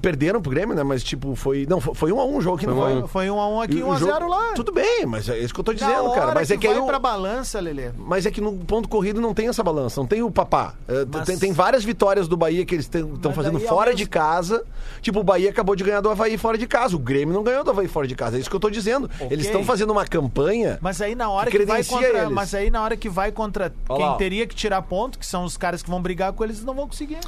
perderam 0.00 0.40
pro 0.40 0.50
Grêmio, 0.50 0.74
né? 0.74 0.82
Mas, 0.82 1.02
tipo, 1.02 1.34
foi. 1.34 1.66
Não, 1.68 1.80
foi 1.80 1.94
foi 2.04 2.12
um 2.12 2.20
a 2.20 2.24
um 2.26 2.36
o 2.36 2.40
jogo 2.40 2.56
aqui, 2.56 2.66
não 2.66 2.74
Foi 2.76 2.82
um 2.82 2.86
a 2.86 2.90
foi? 2.92 3.02
um. 3.02 3.08
Foi 3.08 3.30
um 3.30 3.40
a 3.40 3.48
um 3.48 3.60
aqui, 3.62 3.78
E 3.78 3.82
um 3.82 3.90
a 3.92 3.96
jogo- 3.96 4.12
zero 4.12 4.28
lá. 4.28 4.52
Tudo 4.54 4.72
bem, 4.72 5.06
mas 5.06 5.28
é 5.28 5.38
isso 5.38 5.54
que 5.54 5.60
eu 5.60 5.64
tô 5.64 5.72
dizendo, 5.72 6.10
cara. 6.12 6.34
Mas 6.34 6.50
é 6.50 6.56
que 6.56 6.66
aí. 6.66 6.74
vai 6.74 6.82
o- 6.82 6.86
pra 6.86 6.98
balança, 6.98 7.58
Lelê. 7.60 7.90
Mas 7.96 8.26
é 8.26 8.30
que 8.30 8.40
no 8.40 8.52
ponto 8.58 8.88
corrido 8.88 9.20
não 9.20 9.32
tem 9.32 9.48
essa 9.48 9.62
balança, 9.62 10.00
não 10.00 10.06
tem 10.06 10.22
o 10.22 10.30
papá. 10.30 10.74
É, 10.86 11.06
Mas- 11.10 11.24
tem, 11.26 11.38
tem 11.38 11.52
várias 11.52 11.82
vitórias 11.84 12.28
do 12.28 12.36
Bahia 12.36 12.64
que 12.66 12.74
eles 12.74 12.84
estão 12.92 13.32
fazendo 13.32 13.56
ao 13.56 13.62
fora 13.64 13.90
mesmo- 13.90 13.98
de 13.98 14.06
casa. 14.08 14.62
Tipo, 15.00 15.20
o 15.20 15.24
Bahia 15.24 15.48
acabou 15.50 15.74
de 15.74 15.82
ganhar 15.84 16.00
do 16.00 16.10
Havaí 16.10 16.36
fora 16.36 16.58
de 16.58 16.66
casa. 16.66 16.94
O 16.94 16.98
Grêmio 16.98 17.34
não 17.34 17.42
ganhou 17.42 17.64
do 17.64 17.70
Havaí 17.70 17.88
fora 17.88 18.06
de 18.06 18.14
casa. 18.14 18.36
É 18.36 18.40
isso 18.40 18.50
que 18.50 18.56
eu 18.56 18.60
tô 18.60 18.68
dizendo. 18.68 19.10
Eles 19.30 19.46
estão 19.46 19.64
fazendo 19.64 19.90
uma 19.92 20.04
campanha. 20.06 20.78
Mas 20.82 21.00
aí 21.00 21.14
na 21.14 21.30
hora 21.30 21.50
Que 21.50 21.58
que, 21.58 21.64
vai 21.64 21.82
contra, 21.84 22.18
eles. 22.18 22.28
mas 22.32 22.54
aí 22.54 22.70
na 22.70 22.82
hora 22.82 22.96
que 22.96 23.08
vai 23.08 23.32
contra 23.32 23.72
Olha 23.88 24.08
quem 24.08 24.16
teria 24.18 24.46
que 24.46 24.54
tirar 24.54 24.82
ponto, 24.82 25.18
que 25.18 25.26
são 25.26 25.44
os 25.44 25.56
caras 25.56 25.82
que 25.82 25.88
vão 25.90 26.02
brigar 26.02 26.13
com 26.32 26.44
eles, 26.44 26.64
não 26.64 26.74
vão 26.74 26.86
conseguir. 26.86 27.18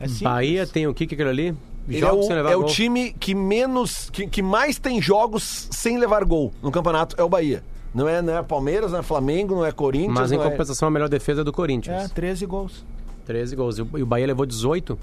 É. 0.00 0.06
Bahia 0.22 0.66
tem 0.66 0.86
o 0.86 0.94
que 0.94 1.06
que 1.06 1.14
aquilo 1.14 1.30
ali? 1.30 1.54
Ele 1.88 1.96
é 1.98 2.00
Jogos 2.00 2.24
o, 2.24 2.28
sem 2.28 2.36
levar 2.36 2.52
é 2.52 2.56
o 2.56 2.60
gol. 2.60 2.68
time 2.68 3.12
que 3.18 3.34
menos. 3.34 4.08
Que, 4.10 4.26
que 4.26 4.42
mais 4.42 4.78
tem 4.78 5.00
jogos 5.02 5.68
sem 5.70 5.98
levar 5.98 6.24
gol 6.24 6.52
no 6.62 6.70
campeonato. 6.70 7.16
É 7.18 7.22
o 7.24 7.28
Bahia. 7.28 7.62
Não 7.92 8.08
é, 8.08 8.22
não 8.22 8.36
é 8.36 8.42
Palmeiras, 8.42 8.92
não 8.92 9.00
é 9.00 9.02
Flamengo, 9.02 9.54
não 9.56 9.66
é 9.66 9.72
Corinthians. 9.72 10.14
Mas 10.14 10.32
em 10.32 10.36
não 10.36 10.44
é- 10.44 10.50
compensação, 10.50 10.86
a 10.88 10.90
melhor 10.90 11.08
defesa 11.08 11.40
é 11.40 11.44
do 11.44 11.52
Corinthians. 11.52 12.04
É, 12.04 12.08
13 12.08 12.46
gols. 12.46 12.84
13 13.26 13.56
gols. 13.56 13.78
E 13.78 13.82
o 13.82 13.88
e 13.98 14.02
o 14.02 14.06
Bahia 14.06 14.26
levou 14.26 14.46
18? 14.46 14.96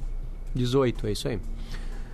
18, 0.55 1.07
é 1.07 1.12
isso 1.12 1.27
aí. 1.27 1.39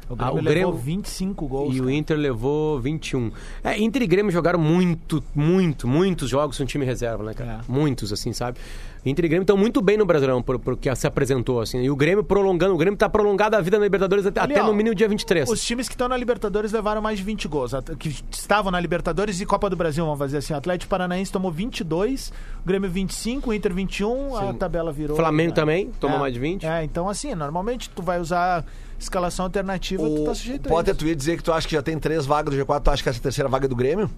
O 0.10 0.16
Ah, 0.18 0.26
Grêmio 0.26 0.32
o 0.34 0.36
levou 0.36 0.52
Grêmio- 0.52 0.74
25 0.74 1.48
gols. 1.48 1.76
e 1.76 1.80
o 1.80 1.84
cara. 1.86 1.96
Inter 1.96 2.18
levou 2.18 2.80
21. 2.80 3.32
É, 3.64 3.80
Inter 3.80 4.02
e 4.02 4.08
Grêmio 4.08 4.32
jogaram 4.32 4.60
muito, 4.60 5.24
muito, 5.34 5.88
muitos 5.88 6.30
jogos 6.30 6.58
com 6.58 6.66
time 6.66 6.84
reserva, 6.86 7.24
né, 7.24 7.34
cara? 7.34 7.62
É. 7.68 7.72
Muitos, 7.72 8.12
assim, 8.12 8.34
sabe? 8.34 8.58
Inter 9.06 9.26
e 9.26 9.28
Grêmio 9.28 9.44
estão 9.44 9.58
muito 9.58 9.82
bem 9.82 9.98
no 9.98 10.06
Brasileirão, 10.06 10.42
por, 10.42 10.58
por 10.58 10.78
que 10.78 10.94
se 10.96 11.06
apresentou, 11.06 11.60
assim. 11.60 11.82
E 11.82 11.90
o 11.92 11.96
Grêmio 11.96 12.24
prolongando, 12.24 12.74
o 12.74 12.78
Grêmio 12.78 12.98
tá 12.98 13.10
prolongado 13.10 13.56
a 13.58 13.62
vida 13.62 13.78
na 13.78 13.84
Libertadores 13.84 14.26
até, 14.26 14.40
Ali, 14.40 14.54
até 14.54 14.64
ó, 14.64 14.68
no 14.68 14.74
mínimo 14.74 14.96
dia 14.96 15.10
23. 15.10 15.50
Os 15.50 15.62
times 15.64 15.90
que 15.90 15.94
estão 15.94 16.08
na 16.08 16.16
Libertadores 16.16 16.72
levaram 16.72 17.02
mais 17.02 17.18
de 17.18 17.24
20 17.24 17.48
gols. 17.48 17.72
Que 18.00 18.10
estavam 18.32 18.72
na 18.72 18.80
Libertadores 18.80 19.42
e 19.42 19.46
Copa 19.46 19.70
do 19.70 19.76
Brasil, 19.76 20.06
vamos 20.06 20.20
fazer 20.20 20.38
assim. 20.38 20.54
O 20.54 20.58
Atlético 20.58 20.90
Paranaense 20.90 21.32
tomou 21.32 21.52
22, 21.52 22.32
o 22.64 22.68
Grêmio 22.68 22.90
25, 22.90 23.50
o 23.50 23.54
Inter 23.54 23.74
21, 23.74 24.38
a 24.38 24.54
tabela 24.54 24.92
virou. 24.92 25.18
Flamengo 25.18 25.50
né? 25.50 25.56
também, 25.56 25.92
tomou 26.00 26.18
É. 26.18 26.20
mais 26.22 26.34
de 26.34 26.40
20. 26.40 26.66
É, 26.66 26.84
então 26.84 27.10
assim, 27.10 27.36
normalmente 27.36 27.90
tu 27.90 28.02
vai 28.02 28.22
usar 28.22 28.66
escalação 28.98 29.46
alternativa, 29.46 30.04
tu 30.04 30.22
O 30.22 30.26
tá 30.26 30.34
sujeito 30.34 30.68
a 30.68 30.70
Potter, 30.70 30.94
isso. 30.94 31.00
tu 31.04 31.08
ia 31.08 31.16
dizer 31.16 31.36
que 31.36 31.44
tu 31.44 31.52
acha 31.52 31.68
que 31.68 31.76
já 31.76 31.82
tem 31.82 32.00
três 32.00 32.26
vagas 32.26 32.56
do 32.56 32.66
G4, 32.66 32.82
tu 32.82 32.90
acha 32.92 33.04
que 33.04 33.10
essa 33.10 33.20
terceira 33.20 33.50
vaga 33.50 33.66
é 33.66 33.68
do 33.68 33.76
Grêmio? 33.76 34.10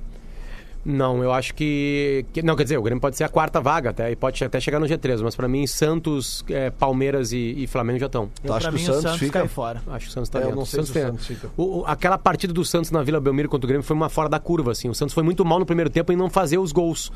Não, 0.86 1.24
eu 1.24 1.34
acho 1.34 1.56
que, 1.56 2.26
que- 2.32 2.44
Não, 2.44 2.56
quer 2.56 2.62
dizer, 2.64 2.78
o 2.78 2.82
Grêmio 2.84 3.02
pode 3.02 3.18
ser 3.18 3.24
a 3.24 3.30
quarta 3.30 3.60
vaga 3.60 3.90
até, 3.90 4.12
e 4.12 4.16
pode 4.16 4.44
até 4.44 4.60
chegar 4.60 4.80
no 4.80 4.86
G3, 4.86 5.20
mas 5.24 5.36
pra 5.36 5.48
mim, 5.48 5.66
Santos, 5.66 6.46
é, 6.48 6.70
Palmeiras 6.70 7.32
e, 7.32 7.56
e 7.58 7.66
Flamengo 7.66 7.98
já 7.98 8.06
estão. 8.06 8.30
Acha 8.44 8.48
pra 8.48 8.60
que 8.60 8.68
o 8.68 8.74
mim, 8.74 8.86
Santos 8.86 9.16
fica? 9.18 9.40
cai 9.40 9.48
fora. 9.48 9.82
Acho 9.88 10.06
que 10.06 10.12
o 10.12 10.14
Santos 10.14 10.30
tá 10.30 10.38
É, 10.38 10.42
eu 10.42 10.46
dentro. 10.46 10.56
não 10.58 10.64
O 10.64 10.66
sei 10.68 10.78
Santos 10.84 10.92
se 10.94 11.00
o 11.00 11.02
Santos 11.08 11.26
fica. 11.28 11.50
o- 11.58 11.80
o- 11.80 11.86
aquela 11.88 12.20
partida 12.20 12.54
do 12.54 12.64
Santos 12.64 12.92
na 12.92 13.02
Vila 13.02 13.20
Belmiro 13.20 13.50
contra 13.50 13.66
o 13.66 13.68
Grêmio 13.68 13.84
foi 13.84 13.96
uma 13.96 14.10
fora 14.10 14.30
da 14.30 14.38
curva, 14.40 14.72
assim. 14.74 14.88
O 14.88 14.94
Santos 14.94 15.16
foi 15.16 15.24
muito 15.24 15.44
mal 15.44 15.58
no 15.58 15.66
primeiro 15.66 15.90
tempo 15.90 16.14
em 16.14 16.16
não 16.16 16.30
fazer 16.30 16.60
os 16.60 16.72
gols. 16.72 17.12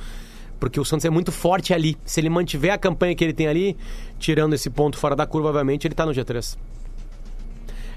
Porque 0.59 0.79
o 0.79 0.83
Santos 0.83 1.05
é 1.05 1.09
muito 1.11 1.31
forte 1.31 1.71
ali. 1.73 1.95
Se 2.03 2.19
ele 2.19 2.29
mantiver 2.29 2.73
a 2.73 2.77
campanha 2.77 3.13
que 3.15 3.23
ele 3.23 3.33
tem 3.33 3.47
ali, 3.47 3.77
tirando 4.17 4.53
esse 4.55 4.69
ponto 4.69 4.97
fora 4.97 5.15
da 5.15 5.25
curva, 5.27 5.49
obviamente, 5.49 5.85
ele 5.87 5.93
tá 5.95 6.05
no 6.05 6.11
G3. 6.11 6.57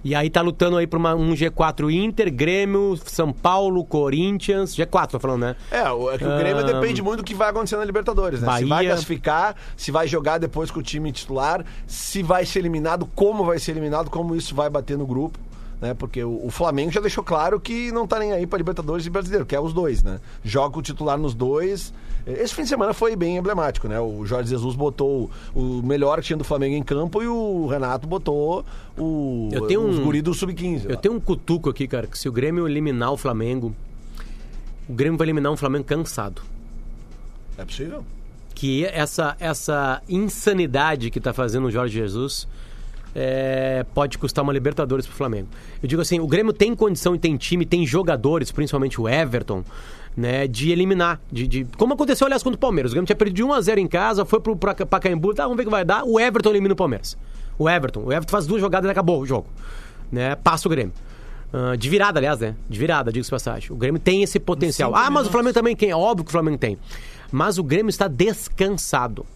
E 0.05 0.15
aí 0.17 0.29
tá 0.29 0.41
lutando 0.41 0.77
aí 0.77 0.87
por 0.87 0.97
uma- 0.97 1.15
um 1.15 1.33
G4 1.33 1.89
Inter, 1.91 2.33
Grêmio, 2.33 2.99
São 3.05 3.33
Paulo, 3.33 3.85
Corinthians. 3.85 4.75
G4, 4.75 5.11
tô 5.13 5.21
falando, 5.21 5.43
né? 5.43 5.57
É, 5.71 5.89
o, 5.91 6.11
é 6.11 6.19
que 6.19 6.25
o 6.25 6.37
Grêmio 6.39 6.59
Ahn, 6.59 6.67
depende 6.67 7.01
muito 7.01 7.19
do 7.19 7.25
que 7.25 7.35
vai 7.35 7.51
acontecer 7.51 7.77
na 7.77 7.85
Libertadores, 7.85 8.41
né? 8.41 8.47
Se 8.47 8.65
vai 8.65 8.65
Bahia- 8.65 8.91
classificar, 8.91 9.57
se 9.77 9.91
vai 9.93 10.09
jogar 10.09 10.39
depois 10.39 10.71
com 10.71 10.81
o 10.81 10.83
time 10.83 11.13
titular, 11.13 11.65
se 11.87 12.23
vai 12.23 12.45
ser 12.45 12.59
eliminado, 12.59 13.07
como 13.15 13.45
vai 13.45 13.59
ser 13.61 13.71
eliminado, 13.73 14.11
como 14.11 14.35
isso 14.35 14.55
vai 14.55 14.69
bater 14.69 14.99
no 14.99 15.07
grupo. 15.07 15.39
Né? 15.81 15.95
Porque 15.95 16.23
o, 16.23 16.47
o 16.47 16.51
Flamengo 16.51 16.93
já 16.93 17.01
deixou 17.01 17.25
claro 17.25 17.59
que 17.59 17.91
não 17.93 18.07
tá 18.07 18.19
nem 18.19 18.33
aí 18.33 18.47
pra 18.47 18.57
Libertadores 18.57 19.05
e 19.07 19.11
Brasileiro, 19.11 19.45
que 19.45 19.55
é 19.57 19.61
os 19.61 19.73
dois, 19.73 20.03
né? 20.03 20.21
Joga 20.45 20.79
o 20.79 20.83
titular 20.83 21.19
nos 21.19 21.35
dois. 21.35 21.93
Esse 22.27 22.55
fim 22.55 22.63
de 22.63 22.69
semana 22.69 22.93
foi 22.95 23.17
bem 23.17 23.37
emblemático, 23.37 23.89
né? 23.89 23.99
O 24.01 24.25
Jorge 24.25 24.51
Jesus 24.51 24.75
botou 24.77 25.31
o 25.55 25.83
melhor 25.83 26.23
tinha 26.23 26.37
do 26.37 26.45
Flamengo 26.45 26.77
em 26.77 26.83
campo 26.83 27.23
e 27.23 27.27
o 27.27 27.67
Renato 27.67 28.07
botou 28.07 28.65
o, 28.97 29.49
Eu 29.53 29.67
tenho 29.67 29.87
os 29.87 29.99
um- 29.99 30.05
guri 30.05 30.23
do 30.23 30.33
Sub-15. 30.33 30.85
Eu 30.85 30.91
lá. 30.93 30.97
tenho 30.97 31.15
um 31.15 31.21
cutuco 31.21 31.69
aqui, 31.71 31.89
cara, 31.89 32.07
que 32.07 32.17
se 32.19 32.29
o 32.29 32.33
Grêmio 32.33 32.69
eliminar 32.69 33.13
o 33.13 33.17
Flamengo, 33.17 33.75
o 34.89 34.93
Grêmio 34.93 35.19
vai 35.19 35.25
eliminar 35.27 35.51
um 35.53 35.57
Flamengo 35.57 35.85
cansado. 35.85 36.43
É 37.59 37.65
possível? 37.65 38.05
que 38.55 38.85
essa, 38.85 39.35
essa 39.41 40.01
insanidade 40.09 41.11
que 41.11 41.19
está 41.19 41.33
fazendo 41.33 41.67
o 41.67 41.71
Jorge 41.71 41.95
Jesus 41.99 42.47
é, 43.15 43.85
pode 43.95 44.19
custar 44.19 44.45
uma 44.45 44.53
Libertadores 44.53 45.07
pro 45.07 45.17
Flamengo. 45.17 45.49
Eu 45.83 45.89
digo 45.89 46.01
assim, 46.01 46.21
o 46.21 46.27
Grêmio 46.29 46.53
tem 46.53 46.75
condição 46.75 47.15
e 47.15 47.19
tem 47.19 47.37
time, 47.37 47.67
tem 47.67 47.85
jogadores, 47.87 48.53
principalmente 48.53 49.01
o 49.01 49.09
Everton, 49.09 49.65
né, 50.17 50.47
de 50.47 50.71
eliminar. 50.71 51.21
De, 51.31 51.47
de- 51.47 51.67
como 51.77 51.95
aconteceu, 51.95 52.27
aliás, 52.27 52.43
contra 52.43 52.57
o 52.57 52.61
Palmeiras. 52.61 52.93
O 52.93 52.95
Grêmio 52.95 53.07
tinha 53.07 53.17
perdido 53.17 53.37
de 53.37 53.43
1 53.45 53.53
a 53.53 53.61
0 53.61 53.81
em 53.81 53.87
casa, 53.87 54.25
foi 54.25 54.41
pro 54.41 54.57
pra, 54.57 54.75
Pacaembu, 54.75 55.35
tá, 55.35 55.45
vamos 55.45 55.57
ver 55.57 55.63
o 55.63 55.67
que 55.67 55.71
vai 55.71 55.85
dar. 55.85 56.05
O 56.05 56.19
Everton 56.21 56.51
elimina 56.51 56.75
o 56.75 56.77
Palmeiras. 56.77 57.17
O 57.59 57.69
Everton. 57.69 58.01
O 58.05 58.13
Everton 58.13 58.31
faz 58.31 58.47
duas 58.47 58.61
jogadas 58.61 58.89
e 58.89 58.91
acabou 58.93 59.21
o 59.21 59.27
jogo. 59.27 59.47
Né, 60.11 60.35
passa 60.37 60.69
o 60.69 60.71
Grêmio. 60.71 60.93
Ah, 61.53 61.77
de 61.77 61.89
virada, 61.91 62.19
aliás, 62.19 62.41
né? 62.41 62.55
De 62.69 62.79
virada, 62.79 63.13
digo-se 63.13 63.31
passagem. 63.31 63.71
O 63.73 63.77
Grêmio 63.77 64.01
tem 64.01 64.23
esse 64.23 64.41
potencial. 64.41 64.95
Ah, 64.97 65.11
mas 65.11 65.27
o. 65.27 65.31
Flamengo 65.31 65.53
também 65.53 65.77
tem. 65.77 65.91
É 65.91 65.97
óbvio 65.97 66.25
que 66.25 66.31
o 66.31 66.33
Flamengo 66.33 66.57
tem. 66.57 66.79
Mas 67.31 67.59
o 67.59 67.63
Grêmio 67.63 67.91
está 67.91 68.09
descansado. 68.09 69.27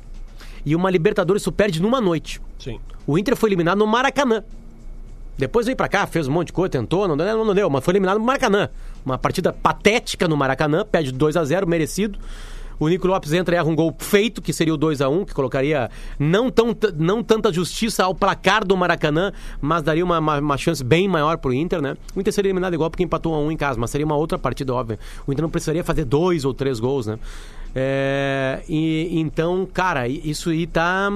E 0.65 0.75
uma 0.75 0.91
Libertadores 0.91 1.43
tu 1.43 1.53
perde 1.53 1.81
numa 1.81 2.01
noite. 2.01 2.41
Sim. 2.59 2.81
O 3.07 3.19
Inter 3.19 3.37
foi 3.37 3.51
eliminado 3.51 3.79
no 3.79 3.87
Maracanã. 3.87 4.43
Depois 5.37 5.67
veio 5.67 5.77
pra 5.77 5.89
cá, 5.89 6.07
fez 6.07 6.27
um 6.29 6.33
monte 6.33 6.49
de 6.49 6.53
coisa, 6.53 6.71
tentou, 6.71 7.07
não 7.07 7.17
deu, 7.17 7.45
não 7.45 7.55
deu, 7.55 7.69
mas 7.69 7.85
foi 7.85 7.93
eliminado 7.93 8.19
no 8.19 8.25
Maracanã. 8.25 8.69
Uma 9.05 9.19
partida 9.19 9.53
patética 9.53 10.27
no 10.27 10.37
Maracanã, 10.37 10.85
perde 10.85 11.13
2 11.13 11.37
a 11.37 11.45
0 11.45 11.67
merecido. 11.67 12.19
O 12.79 12.89
Nico 12.89 13.07
Lopes 13.07 13.33
entra 13.33 13.55
e 13.55 13.59
erra 13.59 13.69
um 13.69 13.75
gol 13.75 13.95
feito, 13.99 14.43
que 14.43 14.53
seria 14.53 14.75
o 14.75 14.77
2 14.77 15.01
a 15.01 15.09
1 15.09 15.25
que 15.25 15.35
colocaria 15.35 15.91
não, 16.19 16.51
tão, 16.51 16.77
não 16.99 17.23
tanta 17.23 17.51
justiça 17.51 18.05
ao 18.05 18.15
placar 18.15 18.67
do 18.67 18.77
Maracanã, 18.77 19.33
mas 19.61 19.83
daria 19.83 20.05
uma, 20.05 20.19
uma, 20.19 20.39
uma 20.39 20.59
chance 20.59 20.85
bem 20.85 21.09
maior 21.09 21.39
pro 21.39 21.55
Inter, 21.55 21.81
né? 21.81 21.97
O 22.15 22.21
Inter 22.21 22.33
seria 22.33 22.51
eliminado 22.51 22.75
igual 22.75 22.91
porque 22.91 23.03
empatou 23.03 23.33
1 23.33 23.35
a 23.35 23.39
1 23.41 23.53
em 23.53 23.57
casa, 23.57 23.81
mas 23.81 23.91
seria 23.91 24.05
uma 24.05 24.17
outra 24.17 24.39
partida, 24.39 24.75
óbvio. 24.75 24.99
O 25.27 25.33
Inter 25.33 25.43
não 25.43 25.51
precisaria 25.51 25.83
fazer 25.83 26.05
dois 26.05 26.45
ou 26.45 26.53
três 26.53 26.79
gols, 26.79 27.07
né? 27.07 27.19
É, 27.75 28.63
e, 28.69 29.21
então, 29.21 29.67
cara, 29.73 30.07
isso 30.09 30.51
aí 30.51 30.67
tá 30.67 31.11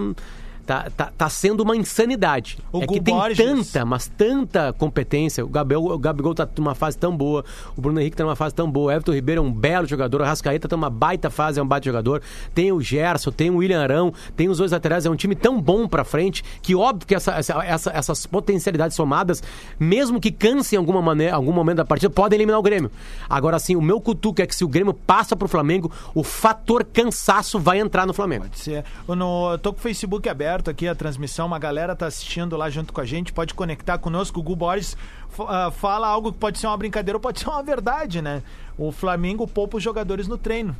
tá, 0.70 0.90
tá, 0.96 1.12
tá 1.18 1.28
sendo 1.28 1.62
uma 1.62 1.76
insanidade. 1.76 2.58
O 2.72 2.82
é 2.82 2.86
que 2.86 3.00
tem 3.00 3.12
Borges- 3.14 3.36
tanta, 3.72 3.84
mas 3.84 4.06
tanta 4.06 4.72
competência. 4.72 5.44
O 5.44 5.48
Gabriel, 5.48 5.82
o 5.84 5.98
Gabigol 5.98 6.34
tá 6.34 6.48
numa 6.56 6.74
fase 6.76 6.96
tão 6.96 7.16
boa, 7.16 7.44
o 7.76 7.80
Bruno 7.80 8.00
Henrique 8.00 8.16
tá 8.16 8.22
numa 8.22 8.36
fase 8.36 8.54
tão 8.54 8.70
boa, 8.70 8.86
o 8.86 8.90
Everton 8.92 9.12
Ribeiro 9.12 9.40
é 9.40 9.44
um 9.44 9.52
belo 9.52 9.86
jogador, 9.86 10.20
o 10.20 10.24
Rascaeta 10.24 10.68
tá 10.68 10.76
numa 10.76 10.88
baita 10.90 11.28
fase, 11.30 11.58
é 11.58 11.62
um 11.62 11.66
baita 11.66 11.86
jogador. 11.86 12.22
Tem 12.54 12.70
o 12.70 12.80
Gerson, 12.80 13.30
tem 13.32 13.50
o 13.50 13.56
William 13.56 13.82
Arão, 13.82 14.12
tem 14.36 14.48
os 14.48 14.58
dois 14.58 14.70
laterais, 14.72 15.04
é 15.06 15.10
um 15.10 15.16
time 15.16 15.34
tão 15.34 15.60
bom 15.60 15.88
pra 15.88 16.04
frente 16.04 16.44
que 16.62 16.74
óbvio 16.74 17.06
que 17.06 17.14
essa, 17.14 17.32
essa- 17.32 17.64
essa- 17.64 17.90
essas 17.92 18.26
potencialidades 18.26 18.96
somadas, 18.96 19.42
mesmo 19.78 20.20
que 20.20 20.30
cansem 20.30 20.76
em 20.76 20.78
alguma 20.78 21.02
maneira, 21.02 21.34
algum 21.34 21.52
momento 21.52 21.78
da 21.78 21.84
partida, 21.84 22.10
podem 22.10 22.36
eliminar 22.36 22.58
o 22.60 22.62
Grêmio. 22.62 22.90
Agora 23.28 23.58
sim, 23.58 23.76
o 23.76 23.82
meu 23.82 24.00
cutuco 24.00 24.40
é 24.42 24.46
que 24.46 24.54
se 24.54 24.64
o 24.64 24.68
Grêmio 24.68 24.94
passa 24.94 25.34
pro 25.34 25.48
Flamengo, 25.48 25.90
o 26.14 26.22
fator 26.22 26.84
cansaço 26.84 27.58
vai 27.58 27.80
entrar 27.80 28.06
no 28.06 28.12
Flamengo. 28.12 28.44
Pode 28.44 28.58
ser. 28.58 28.84
Eu, 29.08 29.16
no, 29.16 29.52
eu 29.52 29.58
tô 29.58 29.72
com 29.72 29.78
o 29.78 29.82
Facebook 29.82 30.28
aberto 30.28 30.59
aqui, 30.68 30.88
a 30.88 30.94
transmissão, 30.94 31.46
uma 31.46 31.58
galera 31.58 31.94
tá 31.94 32.06
assistindo 32.06 32.56
lá 32.56 32.68
junto 32.68 32.92
com 32.92 33.00
a 33.00 33.04
gente, 33.06 33.32
pode 33.32 33.54
conectar 33.54 33.96
conosco. 33.98 34.40
O 34.40 34.42
Gu 34.42 34.56
Borges 34.56 34.96
f- 35.30 35.44
ah, 35.48 35.70
fala 35.70 36.08
algo 36.08 36.32
que 36.32 36.38
pode 36.38 36.58
ser 36.58 36.66
uma 36.66 36.76
brincadeira 36.76 37.16
ou 37.16 37.20
pode 37.20 37.38
ser 37.38 37.48
uma 37.48 37.62
verdade, 37.62 38.20
né? 38.20 38.42
O 38.76 38.90
Flamengo 38.90 39.46
poupa 39.46 39.76
os 39.76 39.82
jogadores 39.82 40.26
no 40.26 40.36
treino, 40.36 40.76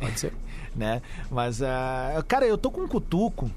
Pode 0.00 0.18
ser. 0.20 0.32
né? 0.76 1.02
Mas, 1.30 1.62
ah, 1.62 2.22
cara, 2.26 2.46
eu 2.46 2.58
tô 2.58 2.70
com 2.70 2.82
um 2.82 2.88
cutuco. 2.88 3.50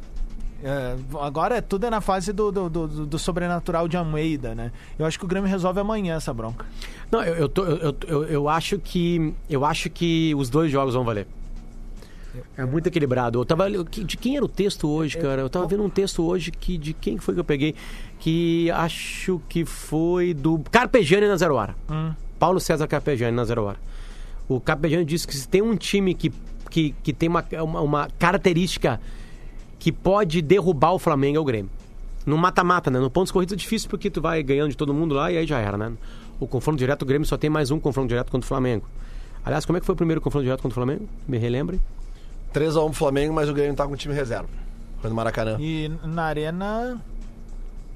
É, 0.63 0.95
agora 1.19 1.59
tudo 1.59 1.87
é 1.87 1.89
na 1.89 2.01
fase 2.01 2.31
do, 2.31 2.51
do, 2.51 2.69
do- 2.69 3.05
do 3.07 3.17
sobrenatural 3.19 3.87
de 3.87 3.97
Almeida, 3.97 4.53
né? 4.53 4.71
Eu 4.97 5.07
acho 5.07 5.17
que 5.17 5.25
o 5.25 5.27
Grêmio 5.27 5.49
resolve 5.49 5.79
amanhã 5.79 6.15
essa 6.17 6.31
bronca. 6.31 6.65
Não, 7.11 7.23
eu, 7.23 7.33
eu, 7.35 7.49
tô- 7.49 7.63
eu, 7.65 7.95
eu, 8.07 8.23
eu 8.25 8.47
acho 8.49 8.77
que 8.77 9.33
eu 9.49 9.65
acho 9.65 9.89
que 9.89 10.35
os 10.35 10.49
dois 10.51 10.71
jogos 10.71 10.93
vão 10.93 11.03
valer. 11.03 11.27
É 12.57 12.65
muito 12.65 12.87
equilibrado. 12.87 13.39
Eu 13.39 13.45
tava, 13.45 13.69
de 13.69 14.17
quem 14.17 14.37
era 14.37 14.45
o 14.45 14.47
texto 14.47 14.87
hoje, 14.89 15.17
cara? 15.17 15.41
Eu 15.41 15.49
tava 15.49 15.67
vendo 15.67 15.83
um 15.83 15.89
texto 15.89 16.23
hoje 16.23 16.51
que 16.51 16.77
de 16.77 16.93
quem 16.93 17.17
foi 17.17 17.33
que 17.33 17.39
eu 17.39 17.43
peguei? 17.43 17.75
Que 18.19 18.71
acho 18.71 19.41
que 19.49 19.65
foi 19.65 20.33
do 20.33 20.59
Carpegiani 20.71 21.27
na 21.27 21.35
Zero 21.35 21.55
Hora. 21.55 21.75
Paulo 22.39 22.59
César 22.59 22.87
Carpegiani 22.87 23.35
na 23.35 23.43
Zero 23.43 23.63
Hora. 23.63 23.77
O 24.47 24.59
Carpegiani 24.59 25.05
disse 25.05 25.27
que 25.27 25.35
se 25.35 25.47
tem 25.47 25.61
um 25.61 25.75
time 25.75 26.13
que, 26.13 26.31
que, 26.69 26.95
que 27.03 27.13
tem 27.13 27.29
uma, 27.29 27.45
uma, 27.63 27.81
uma 27.81 28.07
característica 28.17 28.99
que 29.77 29.91
pode 29.91 30.41
derrubar 30.41 30.93
o 30.93 30.99
Flamengo 30.99 31.37
é 31.37 31.39
o 31.39 31.43
Grêmio. 31.43 31.71
No 32.25 32.37
mata-mata, 32.37 32.91
né? 32.91 32.99
No 32.99 33.09
pontos 33.09 33.31
corridos 33.31 33.53
é 33.53 33.55
difícil 33.55 33.89
porque 33.89 34.09
tu 34.09 34.21
vai 34.21 34.41
ganhando 34.43 34.69
de 34.69 34.77
todo 34.77 34.93
mundo 34.93 35.15
lá 35.15 35.31
e 35.31 35.37
aí 35.37 35.47
já 35.47 35.59
era, 35.59 35.77
né? 35.77 35.91
O 36.39 36.47
confronto 36.47 36.77
direto, 36.77 37.01
o 37.01 37.05
Grêmio 37.05 37.27
só 37.27 37.35
tem 37.35 37.49
mais 37.49 37.71
um 37.71 37.79
confronto 37.79 38.07
direto 38.07 38.31
contra 38.31 38.45
o 38.45 38.47
Flamengo. 38.47 38.85
Aliás, 39.43 39.65
como 39.65 39.77
é 39.77 39.79
que 39.79 39.85
foi 39.85 39.93
o 39.93 39.95
primeiro 39.95 40.21
confronto 40.21 40.43
direto 40.43 40.61
contra 40.61 40.73
o 40.73 40.85
Flamengo? 40.85 41.09
Me 41.27 41.37
relembre. 41.37 41.79
3x1 42.53 42.85
pro 42.85 42.93
Flamengo, 42.93 43.33
mas 43.33 43.49
o 43.49 43.53
Grêmio 43.53 43.75
tá 43.75 43.85
com 43.87 43.93
o 43.93 43.97
time 43.97 44.13
reserva. 44.13 44.47
Foi 44.99 45.09
no 45.09 45.15
Maracanã. 45.15 45.57
E 45.59 45.91
na 46.03 46.23
Arena. 46.23 47.01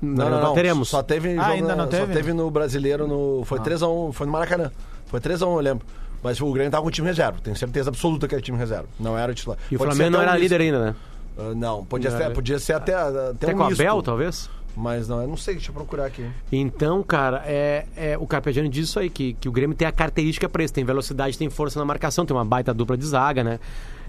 Não, 0.02 0.30
não, 0.30 0.42
não. 0.42 0.54
teremos. 0.54 0.90
Só 0.90 1.02
teve, 1.02 1.38
Ah, 1.38 1.48
ainda 1.48 1.70
na- 1.70 1.84
não 1.84 1.88
teve? 1.88 2.04
Ah. 2.04 2.08
Só 2.08 2.14
teve 2.14 2.34
no 2.34 2.50
brasileiro, 2.52 3.08
no, 3.08 3.44
foi 3.46 3.60
3x1, 3.60 4.12
foi 4.14 4.26
no 4.26 4.32
Maracanã. 4.34 4.72
Foi 5.08 5.20
3x1, 5.20 5.42
eu 5.56 5.60
lembro. 5.60 5.86
Mas 6.22 6.42
o 6.42 6.52
Grêmio 6.52 6.72
tava 6.72 6.82
com 6.82 6.88
o 6.88 6.92
time 6.92 7.08
reserva. 7.08 7.38
Tenho 7.44 7.56
certeza 7.56 7.90
absoluta 7.90 8.28
que 8.28 8.34
era 8.36 8.42
time 8.42 8.58
reserva. 8.58 8.88
Não 9.00 9.18
era 9.18 9.32
o 9.32 9.36
titular. 9.36 9.58
E 9.72 9.76
o 9.76 9.78
Pode 9.78 9.92
Flamengo 9.92 10.18
não 10.18 10.22
era 10.22 10.34
um 10.34 10.38
líder 10.38 10.62
ainda, 10.62 10.80
né? 10.86 10.96
Ah, 11.38 11.54
não, 11.56 11.86
podia, 11.86 12.10
Não 12.10 12.18
ser, 12.18 12.34
podia 12.34 12.60
ser 12.60 12.74
até, 12.74 12.94
até, 12.96 13.30
Até 13.30 13.54
um 13.54 13.58
com 13.58 13.64
o 13.64 13.68
misto. 13.68 13.82
Abel, 13.82 14.02
talvez? 14.02 14.50
Mas 14.76 15.08
não, 15.08 15.22
eu 15.22 15.28
não 15.28 15.38
sei, 15.38 15.54
deixa 15.56 15.70
eu 15.70 15.74
procurar 15.76 16.06
aqui. 16.06 16.28
Então, 16.52 17.02
cara, 17.04 17.44
é, 17.46 17.86
é, 17.96 18.18
o 18.18 18.26
Carpegiani 18.28 18.68
diz 18.68 18.90
isso 18.90 19.00
aí, 19.00 19.10
que, 19.10 19.34
que 19.36 19.48
o 19.48 19.52
Grêmio 19.52 19.76
tem 19.76 19.88
a 19.88 19.92
característica 19.92 20.50
pra 20.50 20.64
isso. 20.64 20.74
Tem 20.74 20.84
velocidade, 20.84 21.38
tem 21.38 21.50
força 21.50 21.80
na 21.80 21.86
marcação, 21.86 22.26
tem 22.26 22.36
uma 22.36 22.44
baita 22.44 22.74
dupla 22.74 22.98
de 22.98 23.06
zaga, 23.06 23.44
né? 23.44 23.60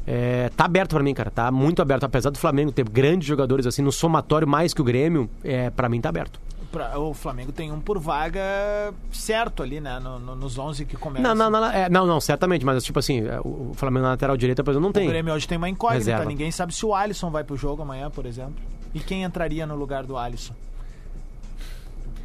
É, 0.07 0.51
tá 0.57 0.64
aberto 0.66 0.90
pra 0.95 1.03
mim, 1.03 1.12
cara. 1.12 1.31
Tá 1.31 1.51
muito 1.51 1.83
aberto. 1.83 2.05
Apesar 2.05 2.31
do 2.31 2.38
Flamengo 2.38 2.71
ter 2.71 2.88
grandes 2.88 3.27
jogadores 3.27 3.66
assim, 3.66 3.83
no 3.83 3.90
somatório 3.90 4.47
mais 4.47 4.73
que 4.73 4.81
o 4.81 4.85
Grêmio, 4.85 5.29
é, 5.42 5.69
pra 5.71 5.88
mim 5.88 6.01
tá 6.01 6.09
aberto. 6.11 6.40
o 6.99 7.14
Flamengo 7.14 7.51
tem 7.53 7.73
um 7.73 7.81
por 7.81 7.99
vaga 7.99 8.40
certo 9.11 9.62
ali, 9.62 9.81
né? 9.81 9.99
No- 9.99 10.19
no- 10.19 10.37
nos 10.37 10.59
11 10.59 10.85
que 10.85 10.97
começam. 10.97 11.35
Não, 11.35 11.51
não, 11.51 11.61
não, 11.61 11.71
é, 11.71 11.88
não, 11.88 12.07
não, 12.07 12.21
certamente, 12.21 12.64
mas 12.66 12.85
tipo 12.85 12.99
assim, 12.99 13.27
é, 13.27 13.40
o 13.40 13.71
o 13.71 13.75
Flamengo 13.75 14.05
na 14.05 14.11
lateral 14.11 14.37
direita, 14.37 14.62
por 14.62 14.71
exemplo, 14.71 14.83
não 14.83 14.90
O 14.90 14.92
tem. 14.92 15.09
Grêmio 15.09 15.33
hoje 15.35 15.49
tem 15.49 15.57
uma 15.59 15.69
incógnita. 15.69 15.99
Reserva. 15.99 16.25
Ninguém 16.27 16.51
sabe 16.53 16.75
se 16.75 16.85
o 16.87 16.95
Alisson 16.95 17.31
vai 17.31 17.42
pro 17.45 17.57
jogo 17.57 17.83
amanhã, 17.83 18.11
por 18.11 18.27
exemplo. 18.27 18.55
E 18.95 19.01
quem 19.01 19.23
entraria 19.25 19.66
no 19.66 19.75
lugar 19.75 20.05
do 20.05 20.16
Alisson? 20.16 20.55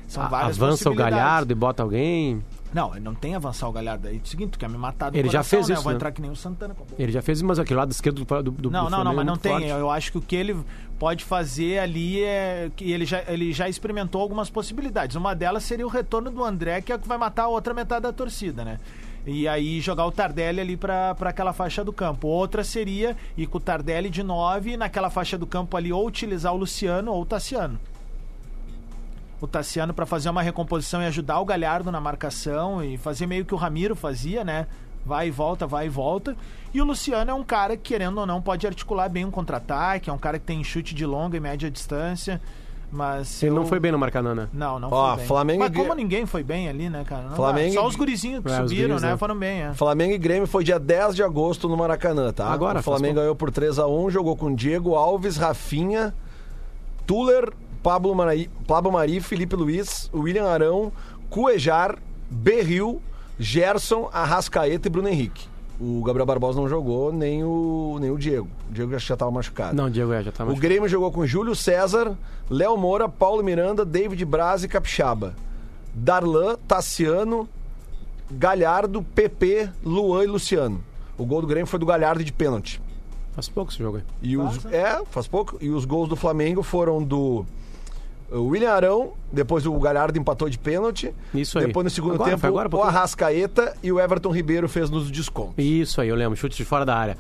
São 0.07 0.27
várias 0.29 0.61
Avança 0.61 0.89
o. 0.89 0.93
Galhardo 0.95 1.51
e 1.53 1.55
bota 1.55 1.81
alguém. 1.81 2.43
Não, 2.73 2.91
ele 2.95 3.03
não 3.03 3.13
tem 3.13 3.35
avançar 3.35 3.67
o 3.67 3.71
Galhardo 3.71 4.07
aí. 4.07 4.17
É 4.17 4.19
o 4.21 4.25
seguinte, 4.25 4.51
tu 4.51 4.59
quer 4.59 4.69
me 4.69 4.77
matar 4.77 5.09
do 5.09 5.17
Ele 5.17 5.27
já 5.27 5.39
coração, 5.39 5.49
fez 5.59 5.67
né? 5.67 5.73
isso, 5.73 5.79
Eu 5.79 5.83
vou 5.83 5.91
né? 5.91 5.95
entrar 5.97 6.11
que 6.11 6.21
nem 6.21 6.31
o 6.31 6.35
Santana. 6.35 6.75
Ele 6.97 7.11
já 7.11 7.21
fez, 7.21 7.41
mas 7.41 7.59
aquele 7.59 7.77
lado 7.77 7.91
esquerdo 7.91 8.23
do, 8.23 8.43
do, 8.43 8.51
do 8.51 8.71
Não, 8.71 8.83
não, 8.83 8.89
não, 8.89 8.97
Flamengo 9.13 9.15
mas 9.17 9.23
é 9.25 9.29
não 9.29 9.37
tem. 9.37 9.51
forte. 9.51 9.67
Eu 9.67 9.89
acho 9.91 10.11
que 10.11 10.17
o 10.17 10.21
que 10.21 10.35
ele 10.35 10.57
pode 10.97 11.25
fazer 11.25 11.79
ali 11.79 12.23
é 12.23 12.71
que 12.75 12.89
ele 12.91 13.05
já, 13.05 13.23
ele 13.27 13.51
já 13.51 13.67
experimentou 13.67 14.21
algumas 14.21 14.49
possibilidades. 14.49 15.15
Uma 15.15 15.33
delas 15.35 15.63
seria 15.63 15.85
o 15.85 15.89
retorno 15.89 16.31
do 16.31 16.43
André, 16.43 16.79
que 16.81 16.91
é 16.91 16.95
o 16.95 16.99
que 16.99 17.07
vai 17.07 17.17
matar 17.17 17.43
a 17.43 17.47
outra 17.49 17.73
metade 17.73 18.03
da 18.03 18.13
torcida, 18.13 18.63
né? 18.63 18.79
E 19.25 19.47
aí 19.47 19.79
jogar 19.81 20.05
o 20.05 20.11
Tardelli 20.11 20.61
ali 20.61 20.75
pra 20.77 21.15
aquela 21.21 21.53
faixa 21.53 21.83
do 21.83 21.93
campo. 21.93 22.27
Outra 22.27 22.63
seria 22.63 23.15
ir 23.37 23.45
com 23.47 23.57
o 23.57 23.61
Tardelli 23.61 24.09
de 24.09 24.23
9 24.23 24.77
naquela 24.77 25.09
faixa 25.11 25.37
do 25.37 25.45
campo 25.45 25.77
ali, 25.77 25.91
ou 25.93 26.07
utilizar 26.07 26.53
o 26.53 26.57
Luciano 26.57 27.11
ou 27.11 27.21
o 27.21 27.25
Tassiano. 27.25 27.79
O 29.41 29.47
Tassiano 29.47 29.93
pra 29.93 30.05
fazer 30.05 30.29
uma 30.29 30.41
recomposição 30.43 31.01
e 31.01 31.05
ajudar 31.07 31.39
o 31.39 31.45
Galhardo 31.45 31.91
na 31.91 31.99
marcação 31.99 32.83
e 32.83 32.95
fazer 32.97 33.25
meio 33.25 33.43
que 33.43 33.53
o 33.53 33.57
Ramiro 33.57 33.95
fazia, 33.95 34.43
né? 34.43 34.67
Vai 35.03 35.29
e 35.29 35.31
volta, 35.31 35.65
vai 35.65 35.87
e 35.87 35.89
volta. 35.89 36.37
E 36.71 36.79
o 36.79 36.85
Luciano 36.85 37.31
é 37.31 37.33
um 37.33 37.43
cara 37.43 37.75
que, 37.75 37.81
querendo 37.91 38.19
ou 38.19 38.25
não, 38.27 38.39
pode 38.39 38.67
articular 38.67 39.09
bem 39.09 39.25
um 39.25 39.31
contra-ataque, 39.31 40.11
é 40.11 40.13
um 40.13 40.17
cara 40.17 40.37
que 40.37 40.45
tem 40.45 40.63
chute 40.63 40.93
de 40.93 41.05
longa 41.07 41.35
e 41.35 41.39
média 41.39 41.71
distância. 41.71 42.39
Mas. 42.91 43.41
Ele 43.41 43.51
eu- 43.51 43.55
não 43.55 43.65
foi 43.65 43.79
bem 43.79 43.91
no 43.91 43.97
Maracanã, 43.97 44.35
né? 44.35 44.47
Não, 44.53 44.77
não 44.77 44.89
Ó, 44.91 45.07
foi 45.07 45.17
bem. 45.17 45.25
Flamengo 45.25 45.59
Mas 45.63 45.75
como 45.75 45.95
ninguém 45.95 46.25
foi 46.27 46.43
bem 46.43 46.67
ali, 46.69 46.87
né, 46.89 47.03
cara? 47.03 47.23
Não 47.29 47.35
Flamengo. 47.35 47.73
Só 47.73 47.87
os 47.87 47.95
gurizinhos 47.95 48.43
que 48.43 48.51
É, 48.51 48.57
subiram, 48.57 48.89
guris, 48.89 49.01
né? 49.01 49.11
né? 49.11 49.17
Foram 49.17 49.35
bem, 49.39 49.61
é. 49.63 49.73
Flamengo 49.73 50.13
e 50.13 50.17
Grêmio 50.19 50.45
foi 50.45 50.63
dia 50.63 50.77
10 50.77 51.15
de 51.15 51.23
agosto 51.23 51.67
no 51.67 51.75
Maracanã, 51.77 52.31
tá? 52.31 52.47
Agora, 52.47 52.79
o 52.79 52.83
Flamengo 52.83 53.15
ganhou 53.15 53.33
por 53.35 53.49
3x1, 53.49 54.11
jogou 54.11 54.35
com 54.35 54.53
Diego 54.53 54.93
Alves, 54.93 55.37
Rafinha, 55.37 56.13
Tuller, 57.07 57.51
Pablo 57.83 58.13
Mari, 58.15 58.49
Pablo 58.67 58.91
Mari, 58.91 59.19
Felipe 59.19 59.55
Luiz, 59.55 60.09
William 60.13 60.45
Arão, 60.45 60.91
Cuejar, 61.29 61.97
Berril, 62.29 63.01
Gerson, 63.39 64.09
Arrascaeta 64.13 64.87
e 64.87 64.91
Bruno 64.91 65.07
Henrique. 65.07 65.49
O 65.79 66.03
Gabriel 66.03 66.27
Barbosa 66.27 66.61
não 66.61 66.69
jogou, 66.69 67.11
nem 67.11 67.43
o, 67.43 67.97
nem 67.99 68.11
o 68.11 68.17
Diego. 68.17 68.47
O 68.69 68.73
Diego 68.73 68.91
já 68.91 68.97
estava 69.15 69.31
machucado. 69.31 69.75
Não, 69.75 69.89
Diego 69.89 70.13
é, 70.13 70.21
já 70.21 70.31
tá 70.31 70.43
O 70.43 70.47
mais. 70.47 70.59
Grêmio 70.59 70.87
jogou 70.87 71.11
com 71.11 71.25
Júlio 71.25 71.55
César, 71.55 72.15
Léo 72.47 72.77
Moura, 72.77 73.09
Paulo 73.09 73.43
Miranda, 73.43 73.83
David 73.83 74.23
Braz 74.23 74.63
e 74.63 74.67
Capixaba. 74.67 75.33
Darlan, 75.93 76.55
Tassiano, 76.67 77.49
Galhardo, 78.29 79.01
PP, 79.01 79.71
Luan 79.83 80.23
e 80.23 80.27
Luciano. 80.27 80.83
O 81.17 81.25
gol 81.25 81.41
do 81.41 81.47
Grêmio 81.47 81.65
foi 81.65 81.79
do 81.79 81.85
Galhardo 81.85 82.23
de 82.23 82.31
pênalti. 82.31 82.79
Faz 83.33 83.49
pouco 83.49 83.71
esse 83.71 83.79
jogo 83.79 83.97
aí. 83.97 84.03
E 84.21 84.37
os, 84.37 84.63
é, 84.65 85.01
faz 85.09 85.27
pouco. 85.27 85.57
E 85.59 85.69
os 85.69 85.85
gols 85.85 86.07
do 86.07 86.15
Flamengo 86.15 86.61
foram 86.61 87.01
do 87.01 87.43
William 88.31 88.71
Arão, 88.71 89.13
depois 89.31 89.65
o 89.65 89.73
Galhardo 89.79 90.17
empatou 90.19 90.49
de 90.49 90.57
pênalti. 90.57 91.13
Isso 91.33 91.57
aí. 91.57 91.67
Depois 91.67 91.83
no 91.83 91.89
segundo 91.89 92.15
Agora, 92.15 92.31
tempo, 92.31 92.45
agora, 92.45 92.69
o. 92.75 92.83
Arrascaeta 92.83 93.75
e 93.81 93.91
o 93.91 93.99
Everton 93.99 94.31
Ribeiro 94.31 94.67
fez 94.67 94.89
nos 94.89 95.09
descontos. 95.09 95.53
Isso 95.57 96.01
aí, 96.01 96.09
eu 96.09 96.15
lembro, 96.15 96.35
chute 96.35 96.57
de 96.57 96.65
fora 96.65 96.85
da 96.85 96.95
área. 96.95 97.17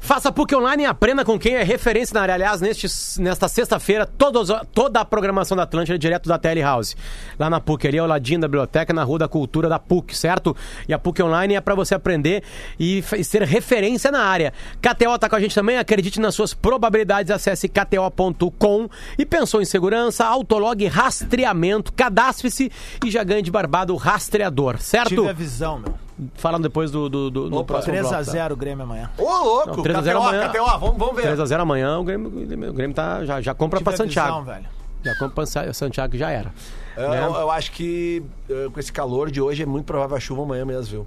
Faça 0.00 0.32
PUC 0.32 0.54
Online 0.54 0.82
e 0.82 0.86
aprenda 0.86 1.24
com 1.24 1.38
quem 1.38 1.54
é 1.54 1.62
referência 1.62 2.14
na 2.14 2.22
área. 2.22 2.34
Aliás, 2.34 2.60
neste, 2.60 2.86
nesta 3.20 3.48
sexta-feira, 3.48 4.06
toda 4.06 5.00
a 5.00 5.04
programação 5.04 5.56
da 5.56 5.62
Atlântida 5.62 5.94
é 5.94 5.98
direto 5.98 6.28
da 6.28 6.38
Tele 6.38 6.60
House. 6.60 6.96
Lá 7.38 7.48
na 7.48 7.60
PUC, 7.60 7.86
ali 7.86 7.98
ao 7.98 8.06
ladinho 8.06 8.40
da 8.40 8.48
biblioteca, 8.48 8.92
na 8.92 9.04
Rua 9.04 9.20
da 9.20 9.28
Cultura 9.28 9.68
da 9.68 9.78
PUC, 9.78 10.16
certo? 10.16 10.56
E 10.88 10.92
a 10.92 10.98
PUC 10.98 11.22
Online 11.22 11.54
é 11.54 11.60
para 11.60 11.74
você 11.74 11.94
aprender 11.94 12.42
e, 12.78 13.04
e 13.16 13.24
ser 13.24 13.42
referência 13.42 14.10
na 14.10 14.20
área. 14.24 14.52
KTO 14.80 15.18
tá 15.18 15.28
com 15.28 15.36
a 15.36 15.40
gente 15.40 15.54
também, 15.54 15.78
acredite 15.78 16.20
nas 16.20 16.34
suas 16.34 16.52
probabilidades, 16.54 17.30
acesse 17.30 17.68
kto.com. 17.68 18.88
E 19.18 19.24
pensou 19.24 19.62
em 19.62 19.64
segurança, 19.64 20.24
autolog 20.24 20.84
rastreamento, 20.86 21.51
cadastre-se 21.92 22.70
e 23.04 23.10
já 23.10 23.22
ganhe 23.24 23.42
de 23.42 23.50
barbado 23.50 23.92
o 23.92 23.96
rastreador, 23.96 24.78
certo? 24.78 25.08
Tive 25.10 25.28
a 25.28 25.32
visão, 25.32 25.78
meu. 25.78 25.94
Falando 26.34 26.62
depois 26.64 26.90
do, 26.90 27.08
do, 27.08 27.30
do 27.30 27.50
no 27.50 27.58
Opa, 27.58 27.74
próximo 27.74 27.94
bloco, 27.98 28.10
tá? 28.14 28.20
3x0 28.22 28.52
o 28.52 28.56
Grêmio 28.56 28.84
amanhã. 28.84 29.10
Ô, 29.18 29.22
louco! 29.24 29.76
Não, 29.76 29.82
3 29.82 29.98
a 29.98 30.02
0 30.02 30.18
KTO, 30.20 30.28
amanhã. 30.28 30.48
KTO, 30.48 30.78
vamos, 30.78 30.96
vamos 30.98 31.16
ver. 31.16 31.36
3x0 31.36 31.60
amanhã, 31.60 31.98
o 31.98 32.04
Grêmio, 32.04 32.28
o 32.70 32.72
Grêmio 32.72 32.94
tá, 32.94 33.24
já, 33.24 33.40
já 33.40 33.54
compra 33.54 33.78
Tive 33.78 33.90
pra 33.90 33.96
Santiago. 33.96 34.40
visão, 34.40 34.44
velho. 34.54 34.66
Já 35.04 35.12
compra 35.14 35.30
pra 35.34 35.46
Sa- 35.46 35.72
Santiago 35.72 36.16
já 36.16 36.30
era. 36.30 36.52
Eu, 36.96 37.08
né? 37.10 37.24
eu- 37.24 37.34
eu 37.34 37.50
acho 37.50 37.72
que 37.72 38.22
eh, 38.48 38.68
com 38.72 38.78
esse 38.78 38.92
calor 38.92 39.30
de 39.30 39.40
hoje 39.40 39.62
é 39.62 39.66
muito 39.66 39.86
provável 39.86 40.16
a 40.16 40.20
chuva 40.20 40.42
amanhã 40.42 40.64
mesmo, 40.64 40.84
viu? 40.84 41.06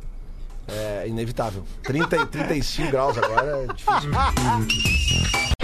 É 0.67 1.08
inevitável. 1.08 1.63
30, 1.84 2.17
e 2.17 2.25
35 2.25 2.91
graus 2.91 3.17
agora 3.17 3.65
é 3.69 3.73
difícil. 3.73 4.12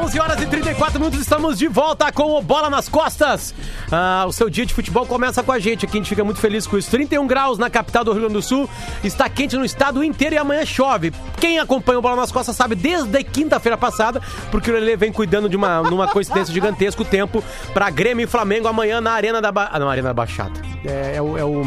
11 0.00 0.10
11 0.10 0.18
horas 0.18 0.42
e 0.42 0.46
34 0.46 0.98
minutos, 0.98 1.20
estamos 1.20 1.58
de 1.58 1.68
volta 1.68 2.10
com 2.10 2.36
o 2.36 2.40
Bola 2.40 2.70
nas 2.70 2.88
Costas. 2.88 3.54
Ah, 3.92 4.24
o 4.26 4.32
seu 4.32 4.48
dia 4.48 4.64
de 4.64 4.72
futebol 4.72 5.04
começa 5.04 5.42
com 5.42 5.52
a 5.52 5.58
gente 5.58 5.84
aqui, 5.84 5.98
a 5.98 6.00
gente 6.00 6.08
fica 6.08 6.24
muito 6.24 6.40
feliz 6.40 6.66
com 6.66 6.78
isso. 6.78 6.90
31 6.90 7.26
graus 7.26 7.58
na 7.58 7.68
capital 7.68 8.02
do 8.02 8.10
Rio 8.12 8.22
Grande 8.22 8.34
do 8.34 8.42
Sul, 8.42 8.68
está 9.04 9.28
quente 9.28 9.56
no 9.56 9.64
estado 9.64 10.02
inteiro 10.02 10.34
e 10.34 10.38
amanhã 10.38 10.64
chove. 10.64 11.12
Quem 11.38 11.58
acompanha 11.58 11.98
o 11.98 12.02
Bola 12.02 12.16
nas 12.16 12.32
Costas 12.32 12.56
sabe 12.56 12.74
desde 12.74 13.22
quinta-feira 13.22 13.76
passada, 13.76 14.22
porque 14.50 14.70
o 14.70 14.74
Lelê 14.74 14.96
vem 14.96 15.12
cuidando 15.12 15.48
de 15.48 15.56
uma 15.56 15.82
numa 15.82 16.08
coincidência 16.08 16.52
gigantesca 16.52 17.02
o 17.02 17.04
tempo 17.04 17.44
para 17.74 17.90
Grêmio 17.90 18.24
e 18.24 18.26
Flamengo 18.26 18.68
amanhã 18.68 19.00
na 19.00 19.12
Arena 19.12 19.40
da, 19.40 19.52
ba... 19.52 19.68
ah, 19.70 19.78
não, 19.78 19.88
Arena 19.88 20.08
da 20.08 20.14
Baixada. 20.14 20.60
É, 20.84 21.16
é 21.16 21.22
o, 21.22 21.36
é 21.36 21.44
o 21.44 21.62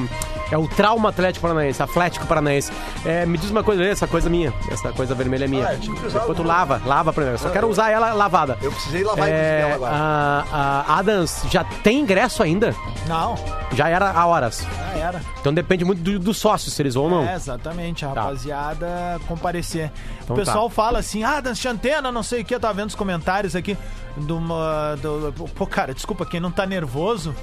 é 0.54 0.58
o 0.58 0.68
trauma 0.68 1.10
Atlético 1.10 1.42
Paranaense, 1.48 1.82
Atlético 1.82 2.28
Paranaense. 2.28 2.72
É, 3.06 3.26
me 3.26 3.38
diz 3.38 3.50
uma 3.50 3.64
coisa, 3.64 3.84
essa 3.84 4.06
coisa 4.08 4.30
minha, 4.30 4.54
essa 4.72 4.92
coisa 4.94 5.16
vermelha 5.16 5.46
é 5.46 5.48
minha. 5.48 5.68
Ah, 5.68 5.74
eu 5.74 5.80
tinha 5.80 5.96
que 5.96 6.06
usar 6.06 6.20
Depois 6.20 6.38
tu 6.38 6.44
o- 6.44 6.48
lava, 6.48 6.82
lava 6.86 7.12
primeiro. 7.12 7.38
Só 7.40 7.50
quero 7.50 7.68
usar 7.68 7.90
ela 7.90 8.14
lavada. 8.14 8.58
Eu 8.62 8.72
precisei 8.72 9.04
lavar 9.04 9.28
É, 9.28 9.62
ela 9.62 9.76
agora. 9.76 9.96
a, 9.96 10.86
a 10.88 11.00
Adams 11.00 11.44
já 11.50 11.64
tem 11.64 12.00
ingresso 12.02 12.44
ainda? 12.44 12.76
Não, 13.08 13.36
Já 13.74 13.90
era 13.90 14.12
há 14.12 14.26
horas. 14.28 14.66
já 14.94 14.98
era. 15.00 15.22
Então 15.42 15.54
depende 15.54 15.84
muito 15.84 16.02
do- 16.04 16.20
dos 16.20 16.38
sócios, 16.38 16.74
se 16.74 16.82
eles 16.82 16.94
vão 16.94 17.06
ou 17.06 17.10
não. 17.10 17.24
É, 17.28 17.34
exatamente, 17.36 18.06
a 18.06 18.10
Tá. 18.10 18.22
rapaziada 18.22 19.20
comparecer. 19.28 19.92
Então 20.24 20.36
o 20.36 20.40
pessoal 20.40 20.70
tá. 20.70 20.76
fala 20.76 21.00
assim, 21.00 21.24
ah, 21.24 21.42
de 21.42 21.68
antena, 21.68 22.12
não 22.12 22.22
sei 22.24 22.42
o 22.42 22.46
que, 22.46 22.54
eu 22.54 22.60
tava 22.60 22.76
vendo 22.76 22.90
os 22.90 22.96
comentários 22.96 23.56
aqui 23.56 23.76
do, 24.16 24.38
uma- 24.38 24.96
do- 25.02 25.34
Pô, 25.56 25.66
cara, 25.66 25.94
desculpa, 25.94 26.26
quem 26.26 26.40
não 26.40 26.52
tá 26.52 26.66
nervoso, 26.66 27.34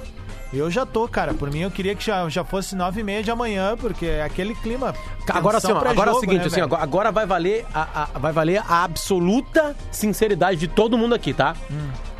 eu 0.59 0.69
já 0.69 0.85
tô, 0.85 1.07
cara. 1.07 1.33
Por 1.33 1.49
mim, 1.51 1.59
eu 1.59 1.71
queria 1.71 1.95
que 1.95 2.03
já, 2.05 2.27
já 2.29 2.43
fosse 2.43 2.75
nove 2.75 3.01
e 3.01 3.03
meia 3.03 3.23
de 3.23 3.31
amanhã, 3.31 3.75
porque 3.79 4.05
é 4.05 4.23
aquele 4.23 4.53
clima... 4.55 4.93
Agora 5.29 5.61
pra 5.61 5.89
agora 5.91 6.11
é 6.11 6.13
o 6.13 6.19
seguinte, 6.19 6.39
né, 6.41 6.45
assim, 6.47 6.55
velho? 6.61 6.75
agora, 6.75 7.11
vai 7.11 7.25
valer 7.25 7.65
a, 7.73 8.03
a- 8.15 8.19
vai 8.19 8.31
valer 8.33 8.61
a 8.67 8.83
absoluta 8.83 9.75
sinceridade 9.91 10.59
de 10.59 10.67
todo 10.67 10.97
mundo 10.97 11.15
aqui, 11.15 11.33
tá? 11.33 11.55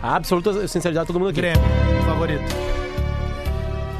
A 0.01 0.15
absoluta 0.15 0.67
sinceridade 0.67 1.05
de 1.05 1.13
todo 1.13 1.19
mundo 1.19 1.29
aqui. 1.29 1.41
Grêmio, 1.41 1.61
favorito. 2.05 2.43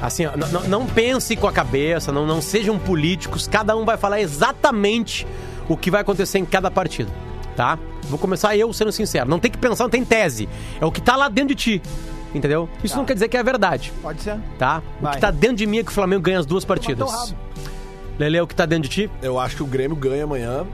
Assim, 0.02 0.26
ó, 0.26 0.32
não 0.68 0.86
pense 0.88 1.36
com 1.36 1.48
a 1.48 1.52
cabeça, 1.52 2.12
não, 2.12 2.26
não 2.26 2.42
sejam 2.42 2.80
políticos, 2.80 3.48
cada 3.48 3.76
um 3.76 3.86
vai 3.86 3.98
falar 3.98 4.20
exatamente 4.20 5.28
o 5.70 5.78
que 5.78 5.92
vai 5.92 6.02
acontecer 6.02 6.40
em 6.40 6.46
cada 6.46 6.72
partida, 6.72 7.12
tá? 7.56 7.78
Vou 8.10 8.18
começar 8.18 8.56
eu 8.58 8.74
sendo 8.74 8.92
sincero, 8.92 9.30
não 9.30 9.38
tem 9.40 9.52
que 9.52 9.60
pensar, 9.60 9.84
não 9.84 9.92
tem 9.92 10.04
tese, 10.04 10.50
é 10.80 10.86
o 10.86 10.92
que 10.92 11.00
tá 11.02 11.16
lá 11.16 11.30
dentro 11.30 11.54
de 11.54 11.56
ti, 11.56 11.82
entendeu? 12.34 12.70
Isso 12.84 12.96
não 12.98 13.06
quer 13.06 13.14
dizer 13.14 13.28
que 13.30 13.38
é 13.38 13.40
a 13.40 13.44
verdade, 13.44 13.92
Pode 14.02 14.22
ser. 14.22 14.38
tá? 14.58 14.82
O 15.00 15.04
Vai. 15.04 15.16
que 15.16 15.22
tá 15.22 15.32
dentro 15.32 15.58
de 15.58 15.66
mim 15.66 15.80
é 15.80 15.84
que 15.84 15.90
o 15.90 15.94
Flamengo 15.94 16.22
ganha 16.22 16.40
as 16.40 16.46
duas 16.46 16.64
partidas. 16.66 17.10
O. 17.32 17.36
Lele, 18.20 18.40
o 18.42 18.48
que 18.48 18.54
tá 18.56 18.66
dentro 18.66 18.88
de 18.88 18.90
ti 18.90 19.12
Eu 19.22 19.40
acho 19.40 19.56
que 19.56 19.64
o 19.64 19.66
Grêmio 19.66 19.96
ganha 19.96 20.24
amanhã 20.24 20.66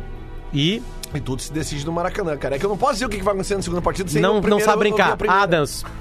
e 0.54 0.82
e 1.14 1.22
tudo 1.22 1.42
se 1.42 1.54
decide 1.54 1.86
no 1.86 1.92
Maracanã, 1.94 2.36
cara. 2.36 2.58
É 2.58 2.60
que 2.60 2.66
eu 2.66 2.70
não 2.70 2.78
posso 2.78 2.94
dizer 2.94 3.06
o 3.06 3.10
que 3.10 3.18
vai 3.24 3.34
acontecer 3.34 3.56
na 3.56 3.62
segunda 3.62 3.82
partida 3.82 4.10
sem 4.10 4.22
não, 4.22 4.32
o 4.32 4.34
não 4.36 4.42
primeiro- 4.42 4.66
sabe 4.66 4.80
brincar. 4.80 5.18
Adams. 5.28 5.86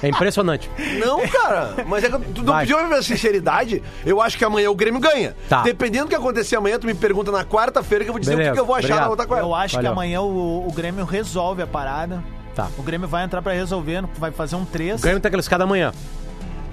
É 0.00 0.06
impressionante. 0.08 0.70
Não, 1.04 1.26
cara. 1.26 1.84
Mas 1.84 2.04
é 2.04 2.08
que 2.08 2.18
tu 2.32 2.42
não 2.44 2.52
Vai. 2.52 2.60
pediu 2.64 2.78
a 2.78 2.84
minha 2.84 3.02
sinceridade. 3.02 3.82
Eu 4.06 4.20
acho 4.20 4.38
que 4.38 4.44
amanhã 4.44 4.70
o 4.70 4.74
Grêmio 4.76 5.00
ganha. 5.00 5.34
Tá. 5.48 5.62
Dependendo 5.62 6.04
do 6.04 6.08
que 6.10 6.14
acontecer 6.14 6.54
amanhã, 6.54 6.78
tu 6.78 6.86
me 6.86 6.94
pergunta 6.94 7.32
na 7.32 7.44
quarta-feira 7.44 8.04
que 8.04 8.10
eu 8.10 8.14
vou 8.14 8.20
dizer 8.20 8.34
o 8.34 8.36
Beleza, 8.36 8.52
que, 8.52 8.56
que 8.58 8.60
eu 8.60 8.66
vou 8.66 8.76
achar 8.76 8.84
obrigado. 8.86 9.04
na 9.06 9.10
outra 9.10 9.26
quarta. 9.26 9.44
Eu 9.44 9.52
acho 9.56 9.74
Valeu. 9.74 9.90
que 9.90 9.92
amanhã 9.92 10.20
o, 10.20 10.68
o 10.68 10.72
Grêmio 10.72 11.04
resolve 11.04 11.62
a 11.62 11.66
parada. 11.66 12.22
Tá. 12.58 12.66
O 12.76 12.82
Grêmio 12.82 13.06
vai 13.06 13.22
entrar 13.24 13.40
pra 13.40 13.52
resolver, 13.52 14.02
vai 14.18 14.32
fazer 14.32 14.56
um 14.56 14.64
3. 14.64 14.98
O 14.98 15.02
Grêmio 15.04 15.20
tá 15.20 15.30
classificado 15.30 15.62
amanhã. 15.62 15.92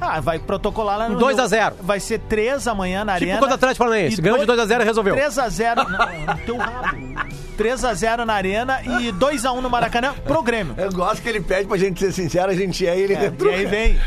Ah, 0.01 0.19
vai 0.19 0.39
protocolar 0.39 0.97
lá 0.97 1.07
no. 1.09 1.19
2 1.19 1.37
a 1.37 1.45
0. 1.45 1.75
Vai 1.79 1.99
ser 1.99 2.19
3 2.21 2.67
amanhã 2.67 3.05
na 3.05 3.13
Tipo 3.13 3.25
arena. 3.25 3.39
contra 3.39 3.53
o 3.53 3.55
Atlético 3.55 3.85
Paranaense. 3.85 4.17
E 4.19 4.21
Ganhou 4.21 4.39
de 4.39 4.45
dois- 4.47 4.57
2 4.57 4.59
a 4.59 4.65
0 4.73 4.81
e 4.83 4.85
resolveu. 4.85 5.13
3 5.13 5.37
a 5.37 5.47
0 5.47 5.83
no, 5.87 6.37
teu 6.43 6.57
rabo. 6.57 6.97
3 7.55 7.85
a 7.85 7.93
0 7.93 8.25
na 8.25 8.33
arena 8.33 8.79
e 8.99 9.11
2 9.11 9.45
a 9.45 9.51
1 9.51 9.61
no 9.61 9.69
Maracanã 9.69 10.13
pro 10.25 10.41
Grêmio. 10.41 10.73
Eu 10.75 10.91
gosto 10.91 11.21
que 11.21 11.29
ele 11.29 11.39
pede 11.39 11.67
pra 11.67 11.77
gente 11.77 11.99
ser 11.99 12.11
sincero, 12.11 12.51
a 12.51 12.55
gente 12.55 12.85
é 12.87 12.97
e 12.97 13.01
ele 13.03 13.13
É, 13.13 13.17
e 13.17 13.19
retruca. 13.19 13.55
aí 13.55 13.65
vem. 13.67 13.99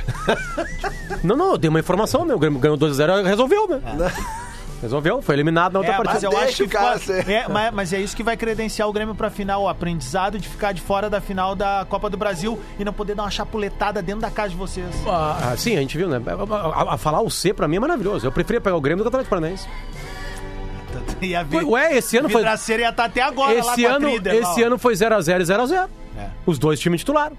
Não, 1.23 1.37
não, 1.37 1.53
eu 1.53 1.59
dei 1.59 1.69
uma 1.71 1.79
informação, 1.81 2.25
meu. 2.25 2.35
O 2.37 2.39
Grêmio 2.41 2.59
ganhou 2.59 2.77
2 2.77 2.93
a 2.93 2.97
0 2.97 3.21
e 3.21 3.23
resolveu, 3.23 3.69
né? 3.69 3.81
É. 3.87 4.48
Resolveu, 4.81 5.21
foi 5.21 5.35
eliminado 5.35 5.73
na 5.73 5.79
outra 5.81 5.95
É, 5.95 5.99
mas 5.99 6.07
partida. 6.07 6.27
eu 6.27 6.31
Deixa 6.31 6.45
acho 6.47 6.63
que 6.65 6.69
cara 6.69 6.99
foi- 7.01 7.23
ser. 7.23 7.29
é, 7.31 7.49
mas, 7.49 7.75
mas 7.75 7.93
é 7.93 8.01
isso 8.01 8.15
que 8.17 8.23
vai 8.23 8.37
credenciar 8.37 8.89
o 8.89 8.93
Grêmio 8.93 9.13
pra 9.15 9.29
final, 9.29 9.63
o 9.65 9.69
aprendizado 9.69 10.39
de 10.39 10.49
ficar 10.49 10.71
de 10.73 10.81
fora 10.81 11.11
da 11.11 11.21
final 11.21 11.57
da 11.57 11.85
Copa 11.89 12.09
do 12.09 12.17
Brasil 12.17 12.59
e 12.79 12.85
não 12.85 12.93
poder 12.93 13.15
dar 13.17 13.25
uma 13.25 13.31
chapuletada 13.31 14.01
dentro 14.01 14.21
da 14.21 14.31
casa 14.31 14.51
de 14.51 14.57
vocês. 14.57 14.87
Ah, 15.07 15.55
sim, 15.57 15.77
a 15.77 15.81
gente 15.81 15.97
viu, 15.99 16.09
né? 16.09 16.21
A, 16.27 16.81
a- 16.91 16.95
a 16.95 16.97
falar 16.97 17.21
o 17.23 17.29
C 17.31 17.53
pra 17.53 17.67
mim 17.67 17.77
é 17.77 17.81
maravilhoso. 17.81 18.25
Eu 18.27 18.31
preferia 18.31 18.61
pegar 18.61 18.77
o 18.77 18.81
Grêmio 18.81 19.03
do 19.03 19.11
que 19.11 19.17
o 19.17 19.19
Atlético 19.21 19.31
Paranaense. 19.31 19.67
Ia 21.21 21.43
ver. 21.43 21.65
Ué, 21.65 21.97
esse 21.97 22.17
ano 22.17 22.29
foi. 22.29 22.41
Vidraceira 22.41 22.83
ia 22.85 22.89
estar 22.91 23.05
até 23.05 23.21
agora 23.21 23.53
lá 23.53 23.59
Esse 23.73 23.83
com 23.83 23.89
a 23.89 23.93
ano, 23.97 24.09
esse 24.09 24.61
lá, 24.61 24.67
ano 24.69 24.79
foi 24.79 24.95
0x0 24.95 25.41
e 25.41 25.45
0x0. 25.45 25.89
É. 26.19 26.29
Os 26.47 26.59
dois 26.59 26.79
times 26.81 27.01
titulares. 27.01 27.37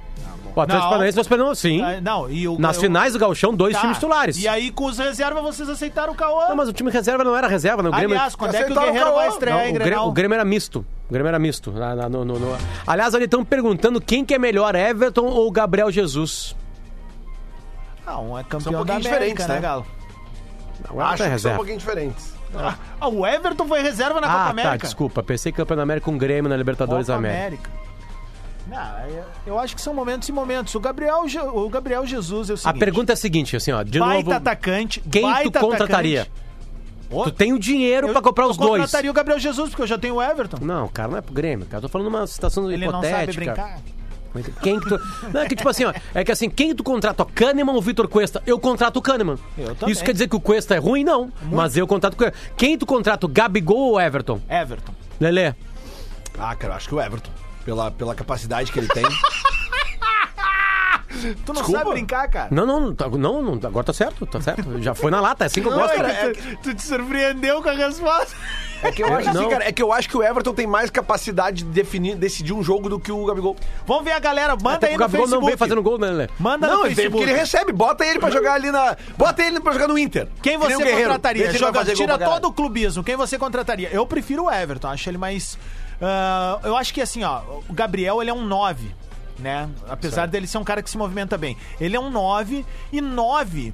O 0.56 0.62
Atlético 0.62 0.84
Não. 0.86 0.90
Paranaense 0.90 1.16
nós 1.18 1.28
perdemos, 1.28 1.60
sim. 1.60 1.82
Ah, 1.82 2.02
Não, 2.02 2.30
e 2.30 2.48
o 2.48 2.58
Nas 2.60 2.78
o- 2.78 2.82
finais 2.82 3.14
do 3.14 3.20
Gauchão, 3.20 3.54
dois 3.54 3.74
Tá. 3.76 3.82
times 3.82 3.98
titulares. 3.98 4.38
E 4.42 4.48
aí, 4.48 4.72
com 4.72 4.86
os 4.86 4.98
reservas, 4.98 5.44
vocês 5.44 5.70
aceitaram 5.70 6.12
o 6.12 6.16
Cauã. 6.16 6.50
Não, 6.50 6.56
mas 6.56 6.68
o 6.68 6.74
time 6.74 6.90
reserva 6.90 7.24
não 7.24 7.36
era 7.38 7.48
reserva, 7.48 7.84
né? 7.84 7.90
O 7.90 7.92
Grêmio, 7.92 8.16
Aliás, 8.16 8.36
quando 8.36 8.56
é 8.56 8.64
que 8.64 8.72
o 8.72 8.76
o 8.76 8.80
Guerreiro 8.80 9.06
Cauã? 9.06 9.16
vai 9.20 9.28
estrear 9.30 9.58
Não, 9.60 9.66
em 9.66 9.70
o, 9.70 9.74
Grêmio, 9.74 10.02
o 10.02 10.12
Grêmio 10.12 10.34
era 10.36 10.44
misto. 10.46 10.86
O 11.08 11.14
Grêmio 11.14 11.28
era 11.28 11.40
misto. 11.40 11.72
Na- 11.72 11.96
na- 11.96 12.10
no- 12.10 12.26
no- 12.26 12.40
no- 12.40 12.58
Aliás, 12.88 13.14
ali 13.14 13.26
estão 13.26 13.46
perguntando 13.46 14.02
quem 14.02 14.26
que 14.26 14.34
é 14.34 14.40
melhor, 14.40 14.74
Everton 14.76 15.26
ou 15.28 15.50
Gabriel 15.52 15.92
Jesus. 15.92 16.56
Ah, 18.06 18.20
um 18.20 18.38
é 18.38 18.42
campeão 18.44 18.60
São 18.62 18.72
um 18.72 18.86
da 18.86 18.94
pouquinho 18.94 18.98
América, 19.16 19.20
diferentes, 19.44 19.48
né, 19.48 19.56
né? 19.56 19.62
Galo? 19.62 19.86
Agora 20.90 21.08
Acho 21.10 21.10
tá 21.10 21.14
que 21.16 21.18
são 21.20 21.28
um 21.28 21.32
reserva. 21.32 21.58
pouquinho 21.58 21.78
diferentes. 21.78 22.34
Ah, 23.00 23.08
o 23.08 23.28
Everton 23.28 23.68
foi 23.68 23.82
reserva 23.82 24.20
na 24.20 24.28
Copa 24.28 24.40
Ah, 24.40 24.50
América. 24.50 24.78
tá, 24.80 24.84
desculpa. 24.86 25.22
Pensei 25.22 25.52
que 25.52 25.58
campeão 25.58 25.78
da 25.78 25.84
América 25.84 26.06
com 26.06 26.16
o 26.16 26.18
Grêmio 26.18 26.50
na 26.50 26.58
Libertadores 26.58 27.06
Copa 27.06 27.22
da 27.22 27.28
América. 27.30 27.46
América. 27.70 27.89
Não, 28.70 29.00
eu- 29.10 29.24
eu 29.48 29.60
acho 29.60 29.76
que 29.76 29.82
são 29.82 29.94
momentos 29.94 30.28
e 30.30 30.32
momentos. 30.32 30.74
O 30.76 30.80
Gabriel, 30.80 31.24
o 31.54 31.70
Gabriel 31.70 32.06
Jesus 32.06 32.50
é 32.50 32.54
o 32.54 32.58
A 32.64 32.74
pergunta 32.74 33.12
é 33.12 33.16
a 33.16 33.18
seguinte, 33.18 33.56
assim, 33.56 33.72
ó, 33.72 33.82
de 33.84 34.00
baita 34.00 34.24
novo, 34.24 34.32
atacante, 34.34 35.00
quem 35.12 35.24
tu 35.44 35.52
contrataria? 35.60 36.22
atacante. 36.22 36.50
Ô, 37.12 37.24
Tu 37.24 37.32
tem 37.32 37.54
o 37.54 37.58
dinheiro 37.60 38.08
eu- 38.08 38.14
pra 38.14 38.22
comprar 38.22 38.46
os 38.48 38.56
eu 38.58 38.62
dois. 38.64 38.82
contrataria 38.82 39.10
o 39.10 39.14
Gabriel 39.14 39.40
Jesus, 39.40 39.70
porque 39.70 39.82
eu 39.82 39.88
já 39.88 39.98
tenho 39.98 40.16
o 40.16 40.22
Everton. 40.22 40.58
Não, 40.62 40.88
cara, 40.88 41.08
não 41.10 41.18
é 41.18 41.22
pro 41.22 41.34
Grêmio, 41.34 41.66
cara. 41.66 41.78
Eu 41.78 41.82
tô 41.82 41.90
falando 41.90 42.08
uma 42.08 42.28
situação 42.28 42.72
Ele 42.72 42.86
não 42.86 43.02
sabe 43.02 43.32
hipotética. 43.32 43.46
brincar. 43.54 43.80
Quem 44.62 44.80
que 44.80 44.88
tu... 44.88 45.02
Não, 45.34 45.42
é 45.42 45.48
que 45.50 45.56
tipo 45.56 45.68
assim, 45.68 45.86
ó, 45.86 45.94
é 46.14 46.24
que 46.24 46.32
assim, 46.32 46.52
quem 46.52 46.76
tu 46.76 46.84
contrata, 46.84 47.26
Kahneman 47.26 47.74
ou 47.74 47.82
Vitor 47.82 48.08
Cuesta? 48.08 48.44
Eu 48.46 48.60
contrato 48.60 48.98
o 48.98 49.02
Kahneman. 49.02 49.38
Eu. 49.58 49.76
Isso 49.90 50.04
quer 50.04 50.12
dizer 50.14 50.28
que 50.30 50.36
o 50.36 50.40
Cuesta 50.40 50.76
é 50.76 50.78
ruim? 50.78 51.04
Não, 51.04 51.32
mas 51.52 51.76
eu 51.76 51.88
contrato 51.88 52.14
o 52.14 52.18
Cuesta. 52.18 52.38
Quem 52.56 52.78
tu 52.78 52.86
contrata, 52.86 53.26
o 53.26 53.30
Gabigol 53.30 53.94
ou 53.94 54.00
Everton? 54.00 54.40
Everton. 54.48 54.94
Lelê. 55.20 55.56
Ah, 56.38 56.54
cara, 56.56 56.74
eu 56.74 56.78
acho 56.78 56.88
que 56.90 56.94
o 56.94 57.02
Everton. 57.02 57.32
Pela, 57.66 57.92
pela 57.92 58.16
capacidade 58.16 58.72
que 58.72 58.80
ele 58.80 58.88
tem. 58.88 59.04
Tu 61.46 61.52
não 61.52 61.56
Desculpa. 61.56 61.80
sabe 61.80 61.92
brincar, 61.92 62.30
cara. 62.30 62.48
Não, 62.50 62.66
não, 62.66 62.96
tá- 62.96 63.10
não, 63.10 63.42
não, 63.42 63.54
agora 63.68 63.84
tá 63.84 63.92
certo, 63.92 64.26
tá 64.26 64.40
certo. 64.40 64.82
Já 64.82 64.96
foi 64.96 65.12
na 65.12 65.20
lata, 65.20 65.44
é 65.44 65.48
assim 65.48 65.62
que 65.62 65.68
eu 65.68 65.74
gosto. 65.74 65.94
cara, 65.96 66.08
É 66.14 66.28
é 66.28 66.32
que 66.34 66.42
tu, 66.42 66.58
tu 66.64 66.74
te 66.76 66.82
surpreendeu 66.84 67.62
com 67.62 67.68
a 67.70 67.74
resposta. 67.74 68.34
É 68.82 68.90
que 68.92 69.04
eu 69.04 69.14
acho 69.14 69.28
assim, 69.30 69.40
Não. 69.40 69.50
cara, 69.50 69.68
é 69.68 69.72
que 69.74 69.84
eu 69.84 69.92
acho 69.92 70.08
que 70.08 70.16
o 70.16 70.24
Everton 70.24 70.54
tem 70.54 70.66
mais 70.66 70.90
capacidade 70.90 71.64
de 71.64 71.70
definir, 71.72 72.16
decidir 72.16 72.54
um 72.54 72.64
jogo 72.64 72.88
do 72.88 72.98
que 72.98 73.12
o 73.12 73.26
Gabigol. 73.26 73.58
Vamos 73.86 74.06
ver 74.06 74.14
a 74.14 74.20
galera. 74.20 74.56
Manda 74.56 74.76
Até 74.78 74.88
aí 74.88 74.94
o 74.94 74.96
no 74.96 75.00
Gabigol 75.00 75.22
Facebook. 75.26 75.42
não 75.42 75.48
vem 75.50 75.58
fazendo 75.58 75.84
gol, 75.84 75.98
né, 75.98 76.08
Lelê? 76.08 76.30
Manda 76.40 76.68
não, 76.68 76.78
no 76.78 76.86
ele 76.86 76.96
Facebook. 76.96 77.18
porque 77.18 77.32
ele 77.34 77.40
recebe. 77.40 77.74
Bota 77.74 78.06
ele 78.06 78.20
pra 78.20 78.30
jogar 78.30 78.54
ali 78.54 78.72
na. 78.72 78.96
Bota 79.18 79.44
ele 79.44 79.60
pra 79.60 79.74
jogar 79.74 79.88
no 79.90 79.98
Inter. 79.98 80.28
Quem 80.42 80.58
Que 80.58 80.68
nem 80.68 80.70
você 80.70 80.76
o 80.76 80.86
Guerreiro. 80.86 81.02
contrataria? 81.10 81.46
Ele 81.50 81.58
Joga, 81.58 81.80
fazer 81.80 81.92
gol 81.92 81.98
tira 81.98 82.08
pra 82.18 82.20
caralho. 82.20 82.42
todo 82.42 82.52
o 82.52 82.54
clubismo. 82.54 83.04
Quem 83.04 83.18
você 83.18 83.38
contrataria? 83.38 83.90
Eu 83.92 84.06
prefiro 84.06 84.46
o 84.46 84.52
Everton. 84.52 84.88
Acho 84.88 85.10
ele 85.10 85.18
mais. 85.18 85.58
Ah, 86.02 86.60
eu 86.64 86.76
acho 86.78 86.94
que 86.94 87.02
assim, 87.02 87.24
ó, 87.24 87.42
o 87.68 87.74
Gabriel 87.74 88.22
ele 88.22 88.30
é 88.30 88.34
um 88.34 88.46
9, 88.46 88.94
né? 89.38 89.70
Apesar 89.88 90.28
dele 90.28 90.48
ser 90.48 90.58
um 90.58 90.64
cara 90.64 90.82
que 90.82 90.90
se 90.90 90.98
movimenta 90.98 91.38
bem. 91.38 91.58
Ele 91.80 91.96
é 91.96 92.00
um 92.00 92.10
9 92.10 92.66
e 92.92 93.02
9. 93.02 93.74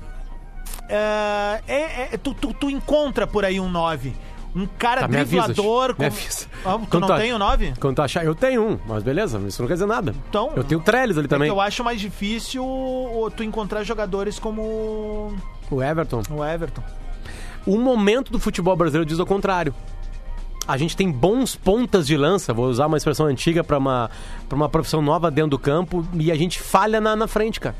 ah, 0.89 1.59
é, 1.67 2.13
é- 2.13 2.17
tu, 2.17 2.33
tu, 2.33 2.53
tu 2.53 2.69
encontra 2.69 3.25
por 3.27 3.45
aí 3.45 3.59
um 3.59 3.69
9. 3.69 4.13
Um 4.55 4.65
cara 4.65 5.01
Tá, 5.01 5.07
me 5.09 5.17
avisa, 5.17 5.47
driblador. 5.47 5.89
me 5.89 5.95
com- 5.95 6.05
avisa. 6.05 6.47
Ah, 6.63 6.77
tu 6.79 6.87
Quando 6.89 7.07
não 7.09 7.17
tem 7.17 7.33
o 7.33 7.37
9? 7.37 7.73
Quando 7.77 7.95
tu 7.97 8.01
achar, 8.01 8.23
eu 8.23 8.33
tenho 8.33 8.65
um, 8.65 8.79
mas 8.87 9.03
beleza, 9.03 9.37
isso 9.39 9.61
não 9.61 9.67
quer 9.67 9.73
dizer 9.73 9.85
nada. 9.85 10.15
Então- 10.29 10.53
eu 10.55 10.63
tenho 10.63 10.79
Trellis 10.79 11.17
ali 11.17 11.27
também. 11.27 11.49
Eu 11.49 11.59
acho 11.59 11.83
mais 11.83 11.99
difícil 11.99 12.63
tu 13.35 13.43
encontrar 13.43 13.83
jogadores 13.83 14.39
como 14.39 15.35
O 15.69 15.83
Everton. 15.83 16.21
o 16.29 16.43
Everton. 16.45 16.81
O 17.65 17.77
momento 17.77 18.31
do 18.31 18.39
futebol 18.39 18.75
brasileiro 18.77 19.05
diz 19.05 19.19
o 19.19 19.25
contrário. 19.25 19.75
A 20.67 20.77
gente 20.77 20.97
tem 20.97 21.11
bons 21.11 21.55
pontas 21.55 22.07
de 22.07 22.17
lança, 22.17 22.53
vou 22.53 22.65
usar 22.67 22.87
uma 22.87 22.97
expressão 22.97 23.25
antiga 23.27 23.63
para 23.63 23.77
uma, 23.77 24.09
pra 24.49 24.55
uma 24.55 24.67
profissão 24.67 25.01
nova 25.01 25.29
dentro 25.29 25.51
do 25.51 25.59
campo, 25.59 26.05
e 26.13 26.31
a 26.31 26.35
gente 26.35 26.59
falha 26.59 26.99
na, 26.99 27.15
na 27.15 27.27
frente, 27.27 27.59
cara. 27.59 27.75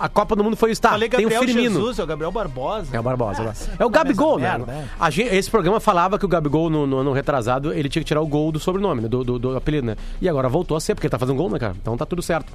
A 0.00 0.08
Copa 0.08 0.34
do 0.34 0.42
Mundo 0.42 0.56
foi 0.56 0.72
isso, 0.72 0.80
tá? 0.82 0.90
Falei 0.90 1.08
tem 1.08 1.20
o 1.24 1.28
Gabriel 1.30 1.42
Firmino. 1.44 1.74
Jesus, 1.76 1.98
é 2.00 2.02
o 2.02 2.06
Gabriel 2.06 2.32
Barbosa. 2.32 2.88
É 2.96 2.98
o 2.98 3.02
Barbosa. 3.02 3.54
Sim, 3.54 3.70
é 3.78 3.84
o 3.84 3.88
Gabigol, 3.90 4.38
né? 4.38 4.58
merda? 4.58 4.88
A 4.98 5.08
gente- 5.08 5.32
esse 5.32 5.48
programa 5.48 5.78
falava 5.78 6.18
que 6.18 6.24
o 6.24 6.28
Gabigol, 6.28 6.68
no, 6.68 6.84
no 6.84 6.98
ano 6.98 7.12
retrasado, 7.12 7.72
ele 7.72 7.88
tinha 7.88 8.02
que 8.02 8.08
tirar 8.08 8.20
o 8.20 8.26
gol 8.26 8.50
do 8.50 8.58
sobrenome, 8.58 9.02
né? 9.02 9.08
do, 9.08 9.22
do, 9.22 9.38
do 9.38 9.56
apelido, 9.56 9.86
né? 9.86 9.96
E 10.20 10.28
agora 10.28 10.48
voltou 10.48 10.76
a 10.76 10.80
ser, 10.80 10.96
porque 10.96 11.06
ele 11.06 11.12
tá 11.12 11.18
fazendo 11.18 11.36
gol, 11.36 11.48
né, 11.48 11.60
cara? 11.60 11.76
Então 11.80 11.96
tá 11.96 12.04
tudo 12.04 12.22
certo. 12.22 12.52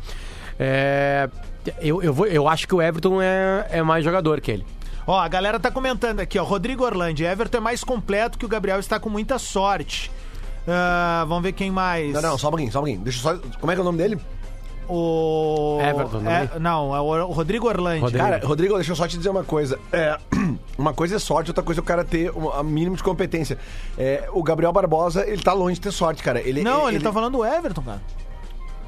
É, 0.59 1.29
eu, 1.81 2.03
eu, 2.03 2.13
vou, 2.13 2.27
eu 2.27 2.45
acho 2.47 2.67
que 2.67 2.75
o 2.75 2.81
Everton 2.81 3.21
é, 3.21 3.67
é 3.71 3.81
mais 3.81 4.03
jogador 4.03 4.41
que 4.41 4.51
ele. 4.51 4.65
Ó, 5.09 5.19
a 5.19 5.27
galera 5.27 5.59
tá 5.59 5.71
comentando 5.71 6.19
aqui, 6.19 6.37
ó. 6.37 6.43
Rodrigo 6.43 6.85
Orlandi, 6.85 7.23
Everton 7.23 7.57
é 7.57 7.61
mais 7.61 7.83
completo 7.83 8.37
que 8.37 8.45
o 8.45 8.47
Gabriel 8.47 8.79
está 8.79 8.99
com 8.99 9.09
muita 9.09 9.39
sorte. 9.39 10.11
Ah, 10.67 11.25
vamos 11.27 11.41
ver 11.41 11.53
quem 11.53 11.71
mais. 11.71 12.13
Não, 12.13 12.21
não, 12.21 12.37
só 12.37 12.49
um 12.49 12.51
pouquinho, 12.51 12.71
só 12.71 12.77
um 12.77 12.83
pouquinho. 12.83 13.01
Deixa 13.01 13.17
eu 13.17 13.23
só. 13.23 13.49
Como 13.59 13.71
é 13.71 13.75
que 13.75 13.79
é 13.79 13.81
o 13.81 13.85
nome 13.85 13.97
dele? 13.97 14.19
O. 14.87 15.79
Everton, 15.81 16.19
não 16.19 16.29
é? 16.29 16.49
é, 16.55 16.59
Não, 16.59 16.95
é 16.95 17.01
o 17.01 17.31
Rodrigo 17.31 17.67
Orlandi. 17.67 18.01
Rodrigo. 18.01 18.23
Cara, 18.23 18.45
Rodrigo, 18.45 18.75
deixa 18.75 18.91
eu 18.91 18.95
só 18.95 19.07
te 19.07 19.17
dizer 19.17 19.29
uma 19.29 19.43
coisa. 19.43 19.79
É, 19.91 20.15
uma 20.77 20.93
coisa 20.93 21.15
é 21.15 21.19
sorte, 21.19 21.49
outra 21.49 21.63
coisa 21.63 21.81
é 21.81 21.83
o 21.83 21.85
cara 21.85 22.05
ter 22.05 22.31
um 22.37 22.51
a 22.51 22.61
mínimo 22.61 22.95
de 22.95 23.01
competência. 23.01 23.57
É, 23.97 24.29
o 24.31 24.43
Gabriel 24.43 24.71
Barbosa, 24.71 25.27
ele 25.27 25.41
tá 25.41 25.53
longe 25.53 25.73
de 25.73 25.81
ter 25.81 25.91
sorte, 25.91 26.21
cara. 26.21 26.39
Ele, 26.39 26.61
Não, 26.61 26.87
ele, 26.87 26.99
tá 26.99 27.11
falando 27.11 27.39
do 27.39 27.43
Everton, 27.43 27.81
cara. 27.81 28.01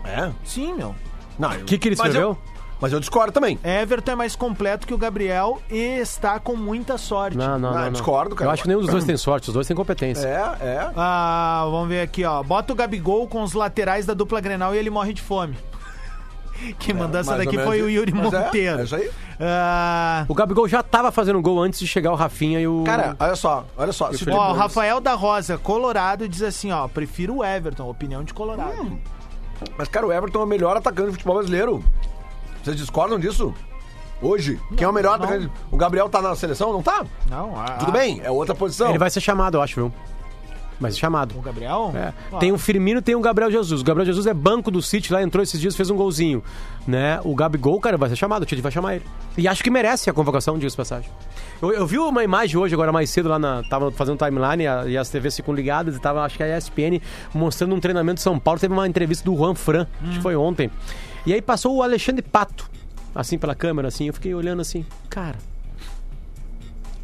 É? 0.05 0.31
Sim, 0.43 0.75
meu. 0.75 0.93
Não, 1.39 1.49
O 1.49 1.63
que, 1.63 1.79
que 1.79 1.87
ele 1.87 1.95
mas 1.97 2.09
escreveu? 2.09 2.37
Mas 2.81 2.91
eu 2.91 2.99
discordo 2.99 3.31
também. 3.31 3.57
Everton 3.63 4.11
é 4.11 4.15
mais 4.15 4.35
completo 4.35 4.85
que 4.87 4.93
o 4.93 4.97
Gabriel 4.97 5.61
e 5.69 5.99
está 5.99 6.39
com 6.39 6.55
muita 6.55 6.97
sorte. 6.97 7.37
Não, 7.37 7.57
não, 7.59 7.69
Ah, 7.69 7.73
não, 7.73 7.81
não. 7.83 7.91
discordo, 7.91 8.35
cara. 8.35 8.49
Eu 8.49 8.53
acho 8.53 8.63
que 8.63 8.67
nenhum 8.67 8.81
dos 8.81 8.89
dois 8.89 9.05
tem 9.05 9.15
sorte, 9.15 9.49
os 9.49 9.53
dois 9.53 9.67
têm 9.67 9.75
competência. 9.75 10.27
É, 10.27 10.65
é. 10.65 10.91
Ah, 10.95 11.65
vamos 11.69 11.87
ver 11.89 12.01
aqui, 12.01 12.25
ó. 12.25 12.41
Bota 12.43 12.73
o 12.73 12.75
Gabigol 12.75 13.27
com 13.27 13.43
os 13.43 13.53
laterais 13.53 14.05
da 14.05 14.13
dupla 14.13 14.41
Grenal 14.41 14.73
e 14.75 14.77
ele 14.77 14.89
morre 14.89 15.13
de 15.13 15.21
fome. 15.21 15.55
Quem 16.79 16.93
mandou 16.93 17.19
essa 17.19 17.31
É, 17.31 17.37
ou 17.39 17.45
daqui 17.45 17.57
foi 17.57 17.81
o. 17.81 17.89
Yuri 17.89 18.11
Mas 18.13 18.31
é, 18.33 18.39
Monteiro. 18.39 18.79
é 18.79 18.83
isso 18.83 18.95
aí. 18.95 19.09
Ah, 19.39 20.25
O 20.27 20.33
Gabigol 20.35 20.67
já 20.67 20.83
tava 20.83 21.11
fazendo 21.11 21.41
gol 21.41 21.59
antes 21.61 21.79
de 21.79 21.87
chegar 21.87 22.11
o 22.11 22.15
Rafinha 22.15 22.59
e 22.59 22.67
o. 22.67 22.83
Cara, 22.83 23.15
olha 23.19 23.35
só, 23.35 23.65
olha 23.77 23.91
só. 23.91 24.11
Se 24.11 24.19
Felipe 24.19 24.37
ó, 24.37 24.51
o. 24.51 24.53
Rafael 24.53 24.99
da 25.01 25.13
Rosa, 25.13 25.57
Colorado, 25.57 26.27
diz 26.29 26.43
assim, 26.43 26.71
ó, 26.71 26.87
prefiro 26.87 27.37
o 27.37 27.43
Everton, 27.45 27.89
opinião 27.89 28.23
de 28.23 28.33
Colorado. 28.33 28.79
Hum. 28.81 28.99
Mas, 29.77 29.87
cara, 29.87 30.05
o 30.05 30.11
Everton 30.13 30.41
é 30.41 30.43
o 30.43 30.47
melhor 30.47 30.77
atacante 30.77 31.07
do 31.07 31.13
futebol 31.13 31.35
brasileiro. 31.35 31.83
Vocês 32.63 32.75
discordam 32.77 33.19
disso? 33.19 33.53
Hoje? 34.21 34.59
Quem 34.77 34.85
é 34.85 34.87
o 34.89 34.93
melhor 34.93 35.17
não. 35.17 35.25
atacante? 35.25 35.51
O 35.71 35.77
Gabriel 35.77 36.07
tá 36.07 36.21
na 36.21 36.35
seleção? 36.35 36.71
Não 36.71 36.83
tá? 36.83 37.03
Não, 37.29 37.59
a- 37.59 37.71
Tudo 37.77 37.91
bem, 37.91 38.21
é 38.23 38.29
outra 38.29 38.53
posição. 38.53 38.89
Ele 38.89 38.99
vai 38.99 39.09
ser 39.09 39.19
chamado, 39.21 39.57
eu 39.57 39.61
acho, 39.61 39.75
viu? 39.75 39.91
Vai 40.79 40.91
ser 40.91 40.97
chamado. 40.97 41.35
O 41.37 41.41
Gabriel? 41.41 41.91
É. 41.95 42.11
Ah, 42.33 42.37
Tem 42.39 42.51
o 42.51 42.57
Firmino 42.57 43.03
tem 43.03 43.13
o 43.13 43.19
Gabriel 43.19 43.51
Jesus. 43.51 43.81
O 43.81 43.83
Gabriel 43.83 44.05
Jesus 44.05 44.25
é 44.25 44.33
banco 44.33 44.71
do 44.71 44.81
City 44.81 45.13
lá, 45.13 45.21
entrou 45.21 45.43
esses 45.43 45.59
dias, 45.61 45.75
fez 45.75 45.91
um 45.91 45.95
golzinho. 45.95 46.43
Né? 46.87 47.19
O 47.23 47.35
Gabigol, 47.35 47.79
cara, 47.79 47.97
vai 47.99 48.09
ser 48.09 48.15
chamado, 48.15 48.41
o 48.41 48.45
Tite 48.47 48.63
vai 48.63 48.71
chamar 48.71 48.95
ele. 48.95 49.05
E 49.37 49.47
acho 49.47 49.63
que 49.63 49.69
merece 49.69 50.09
a 50.09 50.13
convocação, 50.13 50.55
diga-se 50.55 50.73
de 50.73 50.77
passagem. 50.77 51.09
Eu, 51.61 51.71
eu 51.71 51.85
vi 51.85 51.99
uma 51.99 52.23
imagem 52.23 52.57
hoje, 52.57 52.73
agora 52.73 52.91
mais 52.91 53.11
cedo, 53.11 53.29
lá 53.29 53.37
na. 53.37 53.61
Tava 53.63 53.91
fazendo 53.91 54.17
timeline 54.17 54.63
e, 54.63 54.67
a- 54.67 54.85
e 54.87 54.97
as 54.97 55.07
TVs 55.07 55.35
ficam 55.35 55.53
ligadas 55.53 55.95
e 55.95 55.99
tava, 55.99 56.23
acho 56.23 56.35
que 56.37 56.41
a 56.43 56.57
ESPN, 56.57 56.99
mostrando 57.31 57.75
um 57.75 57.79
treinamento 57.79 58.15
de 58.15 58.21
São 58.21 58.39
Paulo. 58.39 58.59
Teve 58.59 58.73
uma 58.73 58.87
entrevista 58.87 59.23
do 59.23 59.35
Juan 59.37 59.53
Fran, 59.53 59.85
acho 60.03 60.13
que 60.17 60.21
foi 60.21 60.35
ontem. 60.35 60.71
E 61.25 61.33
aí 61.33 61.41
passou 61.41 61.75
o 61.75 61.83
Alexandre 61.83 62.21
Pato, 62.21 62.69
assim 63.13 63.37
pela 63.37 63.55
câmera, 63.55 63.87
assim. 63.87 64.07
Eu 64.07 64.13
fiquei 64.13 64.33
olhando 64.33 64.61
assim, 64.61 64.85
cara. 65.09 65.37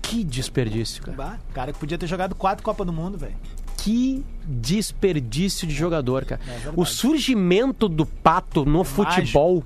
Que 0.01 0.23
desperdício, 0.23 1.03
cara. 1.03 1.17
Bah, 1.17 1.37
cara 1.53 1.73
que 1.73 1.79
podia 1.79 1.97
ter 1.97 2.07
jogado 2.07 2.33
quatro 2.33 2.63
Copas 2.63 2.85
do 2.85 2.93
Mundo, 2.93 3.17
velho. 3.17 3.35
Que 3.77 4.23
desperdício 4.45 5.67
de 5.67 5.73
jogador, 5.73 6.25
cara. 6.25 6.41
É 6.47 6.71
o 6.75 6.85
surgimento 6.85 7.87
do 7.87 8.05
Pato 8.05 8.65
no 8.65 8.83
futebol 8.83 9.63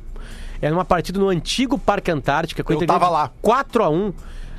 é 0.62 0.70
numa 0.70 0.86
partida 0.86 1.20
no 1.20 1.28
antigo 1.28 1.78
Parque 1.78 2.12
Antártica. 2.12 2.64
com 2.64 2.72
Eu 2.72 2.86
tava 2.86 3.10
lá. 3.10 3.32
4 3.42 3.84
a 3.84 3.90
1 3.90 4.14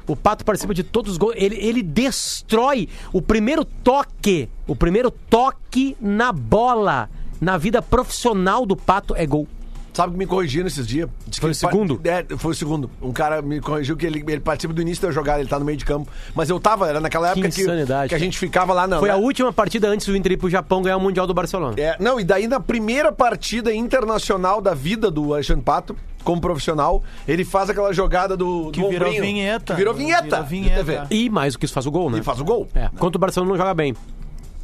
O 0.09 0.16
Pato 0.16 0.44
participa 0.44 0.74
de 0.74 0.83
todos 0.83 1.12
os 1.12 1.18
gols. 1.18 1.35
Ele, 1.37 1.55
ele 1.57 1.83
destrói 1.83 2.88
o 3.12 3.22
primeiro 3.22 3.64
toque. 3.64 4.48
O 4.66 4.74
primeiro 4.74 5.11
toque 5.11 5.96
na 6.00 6.33
bola. 6.33 7.09
Na 7.40 7.57
vida 7.57 7.81
profissional 7.81 8.66
do 8.66 8.76
Pato 8.76 9.14
é 9.14 9.24
gol. 9.24 9.46
Sabe 9.92 10.12
que 10.12 10.18
me 10.18 10.26
corrigiram 10.26 10.66
esses 10.66 10.87
dias? 10.87 11.09
Diz 11.26 11.35
que 11.35 11.40
Foi 11.40 11.48
o 11.48 11.50
ele 11.50 11.55
segundo? 11.55 12.00
É, 12.05 12.24
foi 12.38 12.52
o 12.52 12.55
segundo. 12.55 12.90
Um 13.00 13.12
cara 13.12 13.42
me 13.42 13.61
corrigiu 13.61 13.94
que 13.94 14.07
ele, 14.07 14.24
ele 14.26 14.40
participa 14.40 14.72
do 14.72 14.81
início 14.81 15.07
da 15.07 15.12
jogada, 15.12 15.40
ele 15.40 15.48
tá 15.48 15.59
no 15.59 15.66
meio 15.66 15.76
de 15.76 15.85
campo. 15.85 16.11
Mas 16.35 16.48
eu 16.48 16.59
tava, 16.59 16.88
era 16.88 16.98
naquela 16.98 17.28
época 17.31 17.50
que, 17.50 17.61
insanidade, 17.61 18.09
que 18.09 18.14
a 18.14 18.18
gente 18.18 18.38
ficava 18.38 18.72
lá 18.72 18.87
na. 18.87 18.98
Foi 18.98 19.11
a 19.11 19.14
na- 19.14 19.18
última 19.18 19.52
partida 19.52 19.88
antes 19.88 20.07
do 20.07 20.16
Inter 20.16 20.33
ir 20.33 20.37
pro 20.38 20.48
Japão 20.48 20.81
ganhar 20.81 20.96
o 20.96 21.00
Mundial 21.00 21.26
do 21.26 21.35
Barcelona. 21.35 21.74
É, 21.78 21.96
não, 22.00 22.18
e 22.18 22.24
daí 22.24 22.48
na 22.48 22.59
primeira 22.59 23.12
partida 23.12 23.72
internacional 23.74 24.62
da 24.62 24.72
vida 24.72 25.11
do 25.11 25.35
Alexandre 25.35 25.62
Pato, 25.62 25.94
como 26.24 26.40
profissional, 26.40 27.02
ele 27.28 27.44
faz 27.44 27.68
aquela 27.68 27.92
jogada 27.92 28.35
do. 28.35 28.70
Que 28.72 28.81
do 28.81 28.88
virou 28.88 29.09
ombrinho, 29.09 29.22
vinheta. 29.24 29.74
Que 29.74 29.78
virou 29.78 29.92
vinheta. 29.92 30.42
Virou 30.42 30.44
vinheta. 30.44 30.85
TV. 30.85 31.00
E 31.11 31.28
mais 31.28 31.52
do 31.52 31.59
que 31.59 31.66
isso, 31.66 31.74
faz 31.74 31.85
o 31.85 31.90
gol, 31.90 32.09
né? 32.09 32.18
E 32.18 32.22
faz 32.22 32.40
o 32.40 32.44
gol. 32.44 32.66
É, 32.74 32.88
quanto 32.98 33.16
o 33.16 33.18
Barcelona 33.18 33.50
não 33.50 33.59
joga 33.59 33.74
bem. 33.74 33.94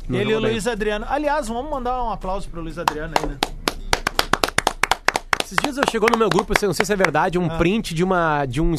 Não 0.08 0.18
Ele 0.18 0.32
e 0.32 0.34
o. 0.34 0.40
Luiz 0.40 0.66
Adriano. 0.66 1.04
Aliás, 1.06 1.48
vamos 1.48 1.70
mandar 1.70 2.02
um 2.02 2.10
aplauso 2.10 2.48
pro 2.48 2.62
Luiz 2.62 2.78
Adriano 2.78 3.12
aí, 3.20 3.28
né? 3.28 3.36
Esses 5.48 5.56
dias 5.62 5.76
eu 5.78 5.84
chegou 5.90 6.10
no 6.12 6.18
meu 6.18 6.28
grupo, 6.28 6.52
não 6.62 6.74
sei 6.74 6.84
se 6.84 6.92
é 6.92 6.96
verdade, 6.96 7.38
Ah. 7.38 7.40
um 7.40 7.48
print 7.56 7.94
de 7.94 8.04
uma 8.04 8.44
de 8.44 8.60
um 8.60 8.74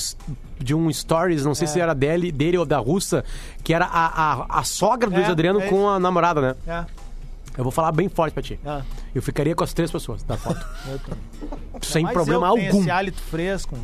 de 0.60 0.76
um 0.76 0.92
stories, 0.94 1.44
não 1.44 1.56
sei 1.56 1.66
É. 1.66 1.72
se 1.72 1.80
era 1.80 1.96
dele, 1.96 2.32
dele 2.32 2.58
ou 2.60 2.66
da 2.66 2.78
russa, 2.78 3.24
que 3.64 3.74
era 3.74 3.86
a, 3.86 4.34
a, 4.44 4.60
a 4.60 4.64
sogra 4.64 5.10
do 5.10 5.16
É, 5.16 5.18
Luiz 5.20 5.30
Adriano 5.30 5.62
é 5.62 5.68
com 5.68 5.90
a 5.90 6.00
namorada, 6.00 6.42
né? 6.42 6.56
É. 6.68 6.86
Eu 7.58 7.64
vou 7.64 7.72
falar 7.72 7.92
bem 7.92 8.08
forte 8.08 8.34
pra 8.34 8.44
ti. 8.44 8.60
é. 8.64 8.82
Eu 9.16 9.24
ficaria 9.24 9.56
com 9.56 9.64
as 9.64 9.74
três 9.74 9.90
pessoas 9.92 10.22
da 10.22 10.38
foto. 10.38 10.64
Eu 10.88 11.00
também. 11.00 11.20
sem 11.82 12.06
problema 12.06 12.46
eu 12.46 12.50
algum. 12.52 12.80
Esse 12.82 12.92
hálito 12.92 13.20
fresco, 13.24 13.76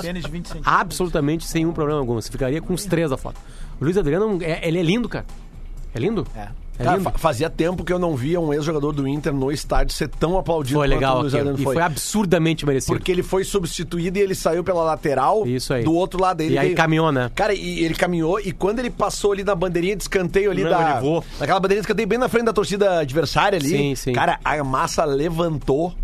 tênis 0.00 0.24
de 0.24 0.30
20 0.30 0.46
centímetros. 0.48 0.74
Absolutamente 0.80 1.46
sem 1.46 1.64
um 1.64 1.72
problema 1.72 2.00
algum. 2.00 2.14
Você 2.14 2.32
ficaria 2.32 2.60
com 2.60 2.74
os 2.74 2.84
três 2.84 3.10
da 3.10 3.16
foto. 3.16 3.36
O 3.80 3.84
Luiz 3.84 3.96
Adriano, 3.96 4.42
é- 4.42 4.66
ele 4.66 4.78
é 4.80 4.82
lindo, 4.82 5.08
cara. 5.08 5.24
É 5.94 6.00
lindo? 6.00 6.26
É. 6.34 6.48
É 6.82 6.84
Cara, 6.84 7.00
fa- 7.00 7.12
fazia 7.16 7.48
tempo 7.48 7.84
que 7.84 7.92
eu 7.92 7.98
não 7.98 8.14
via 8.16 8.40
um 8.40 8.52
ex-jogador 8.52 8.92
do 8.92 9.06
Inter 9.08 9.32
no 9.32 9.50
estádio 9.52 9.94
ser 9.94 10.08
tão 10.08 10.36
aplaudido 10.38 10.78
Foi 10.78 10.86
legal 10.86 11.18
o 11.18 11.20
Luiz. 11.22 11.34
Adriano 11.34 11.58
E 11.58 11.62
foi 11.62 11.80
absurdamente 11.80 12.66
merecido. 12.66 12.96
Porque 12.96 13.10
ele 13.10 13.22
foi 13.22 13.44
substituído 13.44 14.18
e 14.18 14.20
ele 14.20 14.34
saiu 14.34 14.62
pela 14.64 14.82
lateral 14.82 15.46
Isso 15.46 15.72
aí. 15.72 15.84
do 15.84 15.92
outro 15.94 16.20
lado 16.20 16.38
dele. 16.38 16.54
E 16.54 16.58
aí 16.58 16.66
veio- 16.66 16.76
caminhou, 16.76 17.10
né? 17.12 17.30
Cara, 17.34 17.54
e 17.54 17.84
ele 17.84 17.94
caminhou 17.94 18.40
e 18.40 18.52
quando 18.52 18.78
ele 18.80 18.90
passou 18.90 19.32
ali 19.32 19.44
na 19.44 19.54
bandeirinha 19.54 19.96
de 19.96 20.02
escanteio 20.02 20.50
ali 20.50 20.62
Não, 20.64 20.70
da. 20.70 21.00
ele. 21.02 21.22
Naquela 21.40 21.60
bandeirinha 21.60 21.80
de 21.82 21.86
escanteio 21.86 22.08
bem 22.08 22.18
na 22.18 22.28
frente 22.28 22.44
da 22.44 22.52
torcida 22.52 22.98
adversária 23.00 23.58
ali. 23.58 23.68
Sim, 23.68 23.94
sim. 23.94 24.12
Cara, 24.12 24.38
a 24.44 24.62
massa 24.64 25.04
levantou 25.04 25.94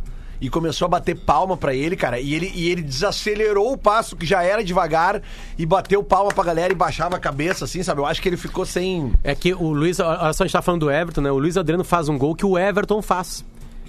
e 0.40 0.48
começou 0.48 0.87
a 0.87 0.88
bater 0.88 1.16
palma 1.16 1.57
pra 1.57 1.74
ele, 1.74 1.96
cara. 1.96 2.20
E 2.20 2.35
ele, 2.35 2.53
e 2.55 2.68
ele 2.68 2.83
desacelerou 2.83 3.72
o 3.72 3.79
passo, 3.79 4.16
que 4.16 4.27
já 4.27 4.42
era 4.42 4.62
devagar, 4.62 5.20
e 5.57 5.66
bateu 5.66 6.03
palma 6.03 6.33
pra 6.33 6.44
galera 6.44 6.72
e 6.72 6.77
baixava 6.77 7.16
a 7.16 7.18
cabeça, 7.18 7.64
assim, 7.64 7.83
sabe? 7.83 8.01
Eu 8.01 8.07
acho 8.07 8.22
que 8.22 8.29
ele 8.29 8.37
ficou 8.37 8.64
sem. 8.64 9.12
É 9.24 9.35
que 9.35 9.53
o 9.53 9.72
Luiz, 9.72 9.98
olha 10.01 10.33
só, 10.33 10.44
a 10.44 10.46
gente 10.46 10.53
tá 10.53 10.62
falando 10.62 10.83
do 10.83 10.90
Everton, 10.90 11.20
né? 11.20 11.31
O 11.31 11.38
Luiz 11.38 11.57
Adriano 11.57 11.85
faz 11.85 12.09
um 12.09 12.16
gol 12.16 12.35
que 12.35 12.46
o 12.46 12.59
Everton 12.59 13.03
faz. 13.03 13.44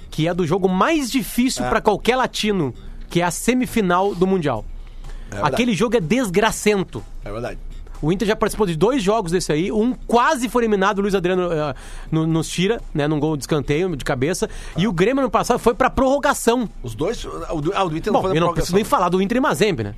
Que 0.10 0.28
é 0.28 0.34
do 0.34 0.46
jogo 0.46 0.68
mais 0.68 1.12
difícil 1.12 1.64
pra 1.66 1.80
qualquer 1.82 2.16
latino, 2.16 2.74
que 3.10 3.22
é 3.22 3.24
a 3.24 3.32
semifinal 3.32 4.16
do 4.16 4.26
Mundial. 4.26 4.66
verdade. 5.30 5.54
Aquele 5.54 5.74
jogo 5.74 5.96
é 5.98 6.02
desgracento. 6.02 7.04
É 7.24 7.32
verdade. 7.32 7.60
O 8.02 8.12
Inter 8.12 8.28
já 8.28 8.36
participou 8.36 8.66
de 8.66 8.76
dois 8.78 9.04
jogos 9.04 9.32
desse 9.32 9.52
aí. 9.52 9.72
Um 9.72 9.94
quase 10.08 10.48
foi 10.48 10.62
eliminado, 10.64 11.00
o 11.00 11.02
Luiz 11.02 11.14
Adriano 11.16 11.52
eh, 11.52 11.74
no- 12.12 12.26
nos 12.26 12.48
tira, 12.50 12.80
né? 12.94 13.08
Num 13.08 13.20
gol 13.20 13.36
de 13.36 13.44
escanteio, 13.44 13.94
de 13.96 14.06
cabeça. 14.06 14.50
E 14.78 14.88
o 14.88 14.94
Grêmio 14.94 15.22
no 15.22 15.30
passado 15.30 15.60
foi 15.60 15.74
pra 15.74 15.90
prorrogação. 15.90 16.70
Os 16.82 16.96
dois. 16.96 17.26
O 17.26 17.62
do, 17.62 17.74
ah, 17.76 17.84
o 17.84 17.90
do 17.90 17.98
Inter 17.98 18.14
Bom, 18.14 18.22
foi 18.22 18.30
na 18.30 18.36
eu 18.38 18.42
não 18.42 18.54
preciso 18.54 18.76
nem 18.76 18.84
falar 18.86 19.10
do 19.10 19.22
Inter 19.22 19.38
e 19.38 19.42
Mazembe, 19.42 19.84
né? 19.84 19.96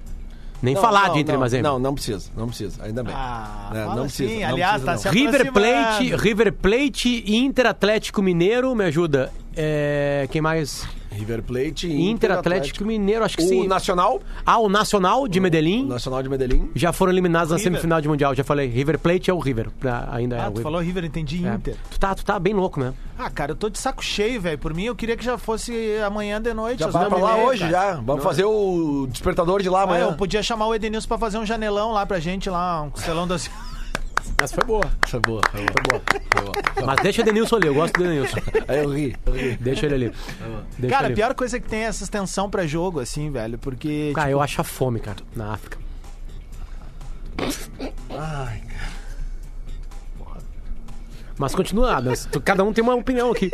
Nem 0.63 0.75
Não, 0.75 0.81
falar 0.81 1.07
não, 1.07 1.13
de 1.15 1.19
Inter 1.21 1.33
e 1.33 1.37
não, 1.37 1.39
Mazembe. 1.41 1.63
Não, 1.63 1.79
não 1.79 1.93
precisa, 1.95 2.29
não 2.37 2.47
precisa, 2.47 2.83
ainda 2.83 3.03
bem. 3.03 3.13
Ah, 3.17 3.71
É, 3.73 3.85
não 3.85 4.03
precisa, 4.03 4.33
não 4.41 4.47
aliás, 4.49 4.81
precisa, 4.83 4.85
tá 4.85 4.91
não. 4.91 4.99
se 4.99 5.09
River. 5.09 5.51
Plate, 5.51 6.15
River 6.15 6.53
Plate, 6.53 7.23
Inter 7.35 7.65
Atlético 7.65 8.21
Mineiro, 8.21 8.75
me 8.75 8.83
ajuda. 8.85 9.31
É, 9.55 10.27
quem 10.31 10.41
mais? 10.41 10.87
River 11.13 11.43
Plate 11.43 11.87
e 11.87 12.09
Inter, 12.09 12.31
Atlético, 12.31 12.85
Mineiro, 12.85 13.25
acho 13.25 13.35
que 13.35 13.43
O 13.43 13.47
sim. 13.47 13.67
Nacional, 13.67 14.21
Ah, 14.45 14.57
o 14.59 14.69
Nacional 14.69 15.27
de 15.27 15.39
o 15.39 15.41
Medellín 15.41 15.85
Nacional 15.85 16.23
de 16.23 16.29
Medellín. 16.29 16.69
já 16.73 16.93
foram 16.93 17.11
eliminados 17.11 17.49
na 17.51 17.57
River. 17.57 17.73
semifinal 17.73 17.99
de 17.99 18.07
Mundial, 18.07 18.33
já 18.33 18.45
falei. 18.45 18.67
River 18.69 18.97
Plate 18.97 19.29
é 19.29 19.33
o 19.33 19.37
River, 19.37 19.69
pra- 19.77 20.07
ainda 20.09 20.37
é 20.37 20.39
Ah, 20.39 20.43
o 20.43 20.45
tu 20.45 20.49
River. 20.59 20.63
falou 20.63 20.79
River, 20.79 21.03
entendi 21.03 21.45
É. 21.45 21.53
Inter. 21.53 21.75
Tu, 21.91 21.99
tá, 21.99 22.15
tu 22.15 22.23
tá 22.23 22.39
bem 22.39 22.53
louco, 22.53 22.79
né? 22.79 22.93
Ah, 23.19 23.29
cara, 23.29 23.51
eu 23.51 23.55
tô 23.57 23.69
de 23.69 23.77
saco 23.77 24.01
cheio, 24.01 24.39
velho. 24.39 24.57
Por 24.57 24.73
mim, 24.73 24.85
eu 24.85 24.95
queria 24.95 25.17
que 25.17 25.25
já 25.25 25.37
fosse 25.37 25.73
amanhã 26.05 26.41
de 26.41 26.53
noite. 26.53 26.79
Já 26.79 26.87
vai 26.87 27.09
pra 27.09 27.17
lá 27.17 27.35
hoje, 27.35 27.59
cara. 27.59 27.71
já. 27.71 27.93
Vamos 28.01 28.23
fazer 28.23 28.45
o 28.45 29.05
despertador 29.11 29.61
de 29.61 29.69
lá 29.69 29.81
Ah, 29.81 29.83
amanhã. 29.83 30.05
eu 30.05 30.13
podia 30.13 30.41
chamar 30.41 30.67
o 30.67 30.73
Edenilson 30.73 31.09
pra 31.09 31.17
fazer 31.17 31.37
um 31.37 31.45
janelão 31.45 31.91
lá 31.91 32.05
pra 32.05 32.21
gente, 32.21 32.49
lá, 32.49 32.83
um 32.83 32.89
costelão 32.89 33.27
das... 33.27 33.49
Mas 34.39 34.51
foi 34.51 34.63
boa. 34.63 34.91
Isso 35.05 35.15
é 35.15 35.19
boa, 35.19 35.41
foi 35.51 35.61
boa. 35.61 36.01
Foi 36.09 36.43
boa. 36.43 36.85
Mas 36.85 37.01
deixa 37.01 37.21
o 37.21 37.25
Denilson 37.25 37.55
ali, 37.57 37.67
eu 37.67 37.73
gosto 37.73 37.93
do 37.93 38.03
Denilson. 38.03 38.37
Aí 38.67 38.79
eu 38.79 38.89
ri, 38.89 39.15
eu 39.25 39.33
ri. 39.33 39.57
Deixa 39.57 39.85
ele 39.85 39.95
ali. 39.95 40.13
Deixa 40.77 40.95
Cara, 40.95 41.09
a 41.09 41.11
pior 41.11 41.33
coisa 41.33 41.57
é 41.57 41.59
que 41.59 41.67
tem 41.67 41.81
essa 41.81 42.03
extensão 42.03 42.49
pra 42.49 42.65
jogo, 42.65 42.99
assim, 42.99 43.31
velho, 43.31 43.57
porque... 43.57 44.11
Cara, 44.15 44.27
tipo, 44.27 44.37
eu 44.37 44.41
acho 44.41 44.61
a 44.61 44.63
fome, 44.63 44.99
cara, 44.99 45.17
na 45.35 45.53
África. 45.53 45.77
Ai, 48.09 48.61
Mas 51.41 51.55
continua, 51.55 51.95
Adams. 51.95 52.29
Cada 52.45 52.63
um 52.63 52.71
tem 52.71 52.83
uma 52.83 52.93
opinião 52.93 53.31
aqui. 53.31 53.49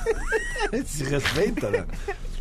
se 0.84 1.04
respeita, 1.04 1.70
né? 1.70 1.86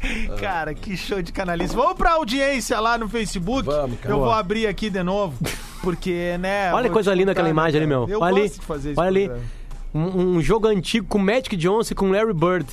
Cara, 0.39 0.73
que 0.73 0.95
show 0.95 1.21
de 1.21 1.31
canalice. 1.31 1.75
Vamos 1.75 1.95
pra 1.95 2.13
audiência 2.13 2.79
lá 2.79 2.97
no 2.97 3.07
Facebook. 3.07 3.65
Vamos, 3.65 3.99
cara. 3.99 4.13
Eu 4.13 4.19
vou 4.19 4.31
abrir 4.31 4.67
aqui 4.67 4.89
de 4.89 5.03
novo, 5.03 5.37
porque, 5.81 6.37
né... 6.39 6.73
Olha 6.73 6.87
que 6.87 6.93
coisa 6.93 7.13
linda 7.13 7.31
aquela 7.31 7.47
né, 7.47 7.51
imagem 7.51 7.81
ali, 7.81 7.89
cara? 7.89 7.99
meu. 7.99 8.09
Eu 8.09 8.21
Olha 8.21 8.43
ali. 8.43 8.51
Olha 8.95 9.07
ali. 9.07 9.31
Um, 9.93 10.35
um 10.35 10.41
jogo 10.41 10.67
antigo 10.67 11.07
com 11.07 11.17
Magic 11.17 11.55
Johnson 11.55 11.93
e 11.93 11.95
com 11.95 12.11
Larry 12.11 12.33
Bird. 12.33 12.67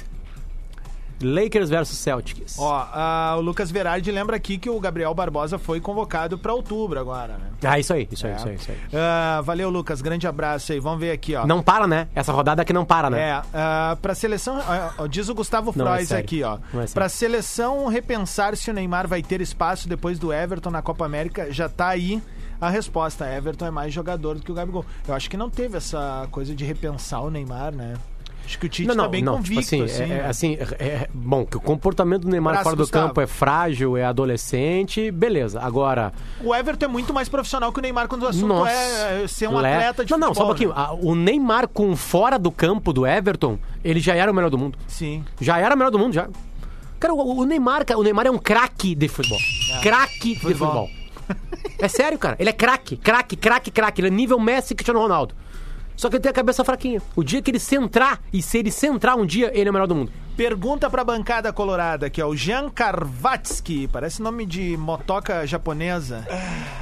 Lakers 1.23 1.69
versus 1.71 1.99
Celtics. 1.99 2.57
Ó, 2.59 3.37
o 3.37 3.41
Lucas 3.41 3.71
Verardi 3.71 4.11
lembra 4.11 4.37
aqui 4.37 4.59
que 4.59 4.69
o 4.69 4.79
Gabriel 4.81 5.15
Barbosa 5.15 5.59
foi 5.59 5.81
convocado 5.81 6.39
pra 6.39 6.53
outubro 6.53 6.99
agora, 6.99 7.35
né? 7.35 7.51
Ah, 7.65 7.79
isso 7.79 7.93
aí, 7.93 8.09
isso 8.11 8.27
aí, 8.27 8.35
isso 8.35 8.49
aí. 8.49 8.55
Isso 8.57 8.71
aí. 8.71 8.79
Ah, 8.93 9.41
valeu, 9.43 9.71
Lucas. 9.71 10.03
Grande 10.03 10.27
abraço 10.27 10.73
aí. 10.73 10.81
Vamos 10.81 11.01
ver 11.01 11.13
aqui, 11.13 11.35
ó. 11.35 11.47
Não 11.47 11.63
para, 11.63 11.87
né? 11.87 12.09
Essa 12.15 12.33
rodada 12.33 12.63
aqui 12.63 12.73
não 12.73 12.85
para, 12.85 13.09
né? 13.09 13.21
É, 13.21 13.43
ah, 13.55 13.97
pra 14.01 14.15
seleção. 14.15 14.61
ó, 14.99 15.07
diz 15.07 15.29
o 15.29 15.35
Gustavo 15.35 15.73
Não, 15.77 15.87
é 15.87 15.89
Frois 15.91 16.09
sério. 16.09 16.25
aqui, 16.25 16.43
ó. 16.43 16.59
É 16.75 16.87
pra 16.93 17.09
seleção 17.09 17.87
repensar 17.89 18.57
se 18.57 18.71
o 18.71 18.75
Neymar 18.75 19.07
vai 19.07 19.23
ter 19.23 19.41
espaço 19.41 19.89
depois 19.89 20.19
do 20.19 20.33
Everton 20.33 20.71
na 20.71 20.83
Copa 20.83 21.05
América, 21.05 21.53
já 21.53 21.69
tá 21.69 21.89
aí 21.89 22.23
a 22.61 22.71
resposta. 22.71 23.27
Everton 23.29 23.67
é 23.67 23.71
mais 23.71 23.93
jogador 23.93 24.37
do 24.37 24.43
que 24.43 24.53
o 24.53 24.55
Gabigol. 24.55 24.85
Eu 25.07 25.15
acho 25.15 25.29
que 25.29 25.37
não 25.37 25.51
teve 25.51 25.77
essa 25.77 26.29
coisa 26.31 26.55
de 26.55 26.65
repensar 26.65 27.21
o 27.21 27.31
Neymar, 27.31 27.75
né? 27.75 27.95
Acho 28.45 28.59
que 28.59 28.67
o 28.67 28.69
Tite 28.69 28.89
Não, 28.89 28.95
não, 28.95 29.05
tá 29.05 29.11
bem 29.11 29.23
não, 29.23 29.37
convicto, 29.37 29.63
tipo 29.65 29.85
assim, 29.85 30.03
assim. 30.03 30.03
é- 30.03 30.17
é, 30.17 30.23
né? 30.23 30.29
assim, 30.29 30.55
é- 30.79 30.85
é- 30.85 31.09
bom, 31.15 31.47
que 31.47 31.57
o 31.57 31.61
comportamento 31.61 32.23
do 32.23 32.29
Neymar 32.29 32.63
fora 32.63 32.75
do 32.77 32.83
Gustavo. 32.83 33.09
campo 33.09 33.21
é 33.21 33.27
frágil, 33.27 33.97
é 33.97 34.05
adolescente, 34.05 35.11
beleza. 35.11 35.61
Agora, 35.61 36.13
O 36.45 36.55
Everton 36.55 36.87
é 36.87 36.89
muito 36.89 37.15
mais 37.15 37.29
profissional 37.29 37.73
que 37.73 37.79
o 37.79 37.83
Neymar 37.83 38.09
quando 38.09 38.25
o 38.25 38.27
assunto 38.27 38.47
nossa, 38.49 38.71
é 38.71 39.27
ser 39.29 39.49
um 39.49 39.59
le- 39.61 39.67
atleta 39.69 40.05
de 40.05 40.11
Não, 40.11 40.19
não, 40.19 40.35
só 40.35 40.45
um 40.45 40.47
futebol, 40.49 40.75
pouquinho. 40.75 40.95
né? 40.95 41.03
A- 41.03 41.07
O 41.13 41.15
Neymar 41.15 41.69
com 41.69 41.95
fora 41.97 42.39
do 42.39 42.51
campo 42.51 42.93
do 42.93 43.07
Everton, 43.07 43.59
ele 43.85 44.01
já 44.01 44.15
era 44.15 44.31
o 44.31 44.35
melhor 44.35 44.51
do 44.51 44.59
mundo. 44.59 44.77
Sim. 44.89 45.25
Já 45.41 45.59
era 45.59 45.75
o 45.75 45.79
melhor 45.79 45.91
do 45.91 45.99
mundo, 45.99 46.13
já. 46.13 46.29
Cara, 46.99 47.15
o, 47.15 47.39
o 47.41 47.45
Neymar, 47.45 47.85
cara, 47.87 47.99
o 47.99 48.03
Neymar 48.03 48.27
é 48.27 48.31
um 48.31 48.39
craque 48.39 48.95
de 48.95 49.09
futebol. 49.09 49.39
Craque 49.83 50.35
de 50.35 50.41
Futebol. 50.41 50.89
futebol. 50.89 51.03
É 51.79 51.89
sério, 51.89 52.19
cara. 52.19 52.37
Ele 52.39 52.51
é 52.51 52.53
craque, 52.53 52.97
craque, 52.97 53.37
craque, 53.37 53.71
craque. 53.71 54.01
Ele 54.01 54.09
é 54.09 54.11
nível 54.11 54.39
Messi 54.39 54.73
e 54.73 54.77
Cristiano 54.77 55.01
Ronaldo. 55.01 55.35
Só 55.97 56.09
que 56.09 56.17
ele 56.17 56.23
tem 56.23 56.31
a 56.31 56.35
cabeça 56.35 56.65
fraquinha. 56.65 57.01
O 57.15 57.23
dia 57.23 57.41
que 57.43 57.51
ele 57.51 57.59
centrar, 57.59 58.21
e 58.33 58.43
se 58.43 58.59
ele 58.59 58.71
centrar 58.71 59.17
um 59.17 59.25
dia, 59.27 59.51
ele 59.55 59.69
é 59.69 59.71
o 59.71 59.73
melhor 59.73 59.87
do 59.87 59.95
mundo. 59.95 60.11
Pergunta 60.37 60.89
pra 60.89 61.05
bancada 61.05 61.53
colorada, 61.53 62.09
que 62.09 62.19
é 62.19 62.25
o 62.25 62.35
Jean 62.35 62.71
Karvatsky, 62.71 63.87
parece 63.89 64.23
nome 64.23 64.47
de 64.47 64.77
motoca 64.79 65.47
japonesa. 65.47 66.27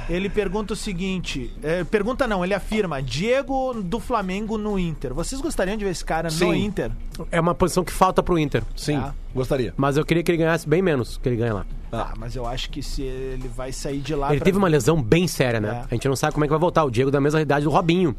Ele 0.09 0.29
pergunta 0.29 0.71
o 0.73 0.75
seguinte: 0.75 1.53
é, 1.61 1.83
pergunta 1.83 2.25
não, 2.27 2.45
ele 2.45 2.53
afirma: 2.53 3.01
Diego 3.01 3.73
do 3.83 3.99
Flamengo 3.99 4.57
no 4.57 4.79
Inter. 4.79 5.13
Vocês 5.13 5.41
gostariam 5.41 5.75
de 5.75 5.83
ver 5.83 5.91
esse 5.91 6.05
cara 6.05 6.29
no 6.29 6.35
Sim. 6.35 6.53
Inter? 6.63 6.91
É 7.29 7.41
uma 7.41 7.53
posição 7.53 7.83
que 7.83 7.91
falta 7.91 8.23
pro 8.23 8.39
Inter. 8.39 8.63
Sim, 8.75 8.99
Tá. 9.01 9.13
gostaria. 9.35 9.73
Mas 9.75 9.97
eu 9.97 10.05
queria 10.05 10.23
que 10.23 10.31
ele 10.31 10.37
ganhasse 10.37 10.67
bem 10.67 10.81
menos 10.81 11.17
que 11.17 11.27
ele 11.27 11.35
ganha 11.35 11.53
lá. 11.53 11.65
Ah, 11.91 12.13
mas 12.17 12.37
eu 12.37 12.45
acho 12.47 12.69
que 12.69 12.81
se 12.81 13.01
ele 13.01 13.49
vai 13.49 13.73
sair 13.73 13.99
de 13.99 14.15
lá. 14.15 14.29
Ele 14.29 14.37
pra- 14.39 14.45
teve 14.45 14.57
uma 14.57 14.69
lesão 14.69 15.01
bem 15.03 15.27
séria, 15.27 15.59
né? 15.59 15.81
É. 15.83 15.85
A 15.91 15.93
gente 15.93 16.07
não 16.07 16.15
sabe 16.15 16.31
como 16.33 16.45
é 16.45 16.47
que 16.47 16.51
vai 16.51 16.59
voltar. 16.59 16.85
O 16.85 16.89
Diego 16.89 17.11
da 17.11 17.19
mesma 17.19 17.41
idade 17.41 17.65
do 17.65 17.69
Robinho. 17.69 18.15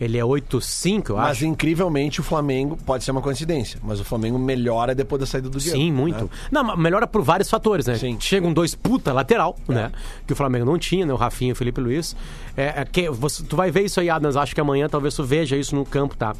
Ele 0.00 0.18
é 0.18 0.22
8'5", 0.22 1.10
eu 1.10 1.16
Mas 1.16 1.30
acho. 1.32 1.46
incrivelmente 1.46 2.20
o 2.20 2.24
Flamengo, 2.24 2.76
pode 2.84 3.04
ser 3.04 3.10
uma 3.12 3.20
coincidência, 3.22 3.78
mas 3.82 4.00
o 4.00 4.04
Flamengo 4.04 4.38
melhora 4.38 4.94
depois 4.94 5.20
da 5.20 5.26
saída 5.26 5.48
do 5.48 5.58
Diego. 5.58 5.76
Sim, 5.76 5.92
muito. 5.92 6.24
né? 6.24 6.30
Não, 6.50 6.64
mas 6.64 6.78
melhora 6.78 7.06
por 7.06 7.22
vários 7.22 7.48
fatores, 7.48 7.86
né? 7.86 7.96
Sim. 7.96 8.16
Chegam 8.18 8.52
dois 8.52 8.74
puta 8.74 9.12
lateral, 9.12 9.56
né? 9.68 9.92
Que 10.26 10.32
o 10.32 10.36
Flamengo 10.36 10.64
não 10.64 10.78
tinha, 10.78 11.06
né? 11.06 11.12
O 11.12 11.16
Rafinha 11.16 11.50
e 11.50 11.52
o 11.52 11.56
Felipe 11.56 11.80
Luiz. 11.80 12.16
É, 12.56 12.80
é 12.80 12.84
que 12.84 13.08
você, 13.10 13.42
tu 13.44 13.54
vai 13.56 13.70
ver 13.70 13.84
isso 13.84 14.00
aí, 14.00 14.10
Adams. 14.10 14.36
Acho 14.36 14.54
que 14.54 14.60
amanhã 14.60 14.88
talvez 14.88 15.14
tu 15.14 15.24
veja 15.24 15.56
isso 15.56 15.74
no 15.76 15.84
campo, 15.84 16.16
tá? 16.16 16.34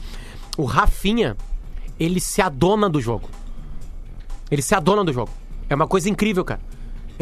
O 0.57 0.64
Rafinha, 0.64 1.36
ele 1.98 2.20
se 2.20 2.42
adona 2.42 2.88
do 2.88 3.00
jogo. 3.00 3.28
Ele 4.50 4.61
se 4.62 4.74
adona 4.74 5.05
do 5.05 5.12
jogo. 5.12 5.30
É 5.70 5.74
uma 5.74 5.86
coisa 5.86 6.11
incrível, 6.11 6.44
cara. 6.44 6.61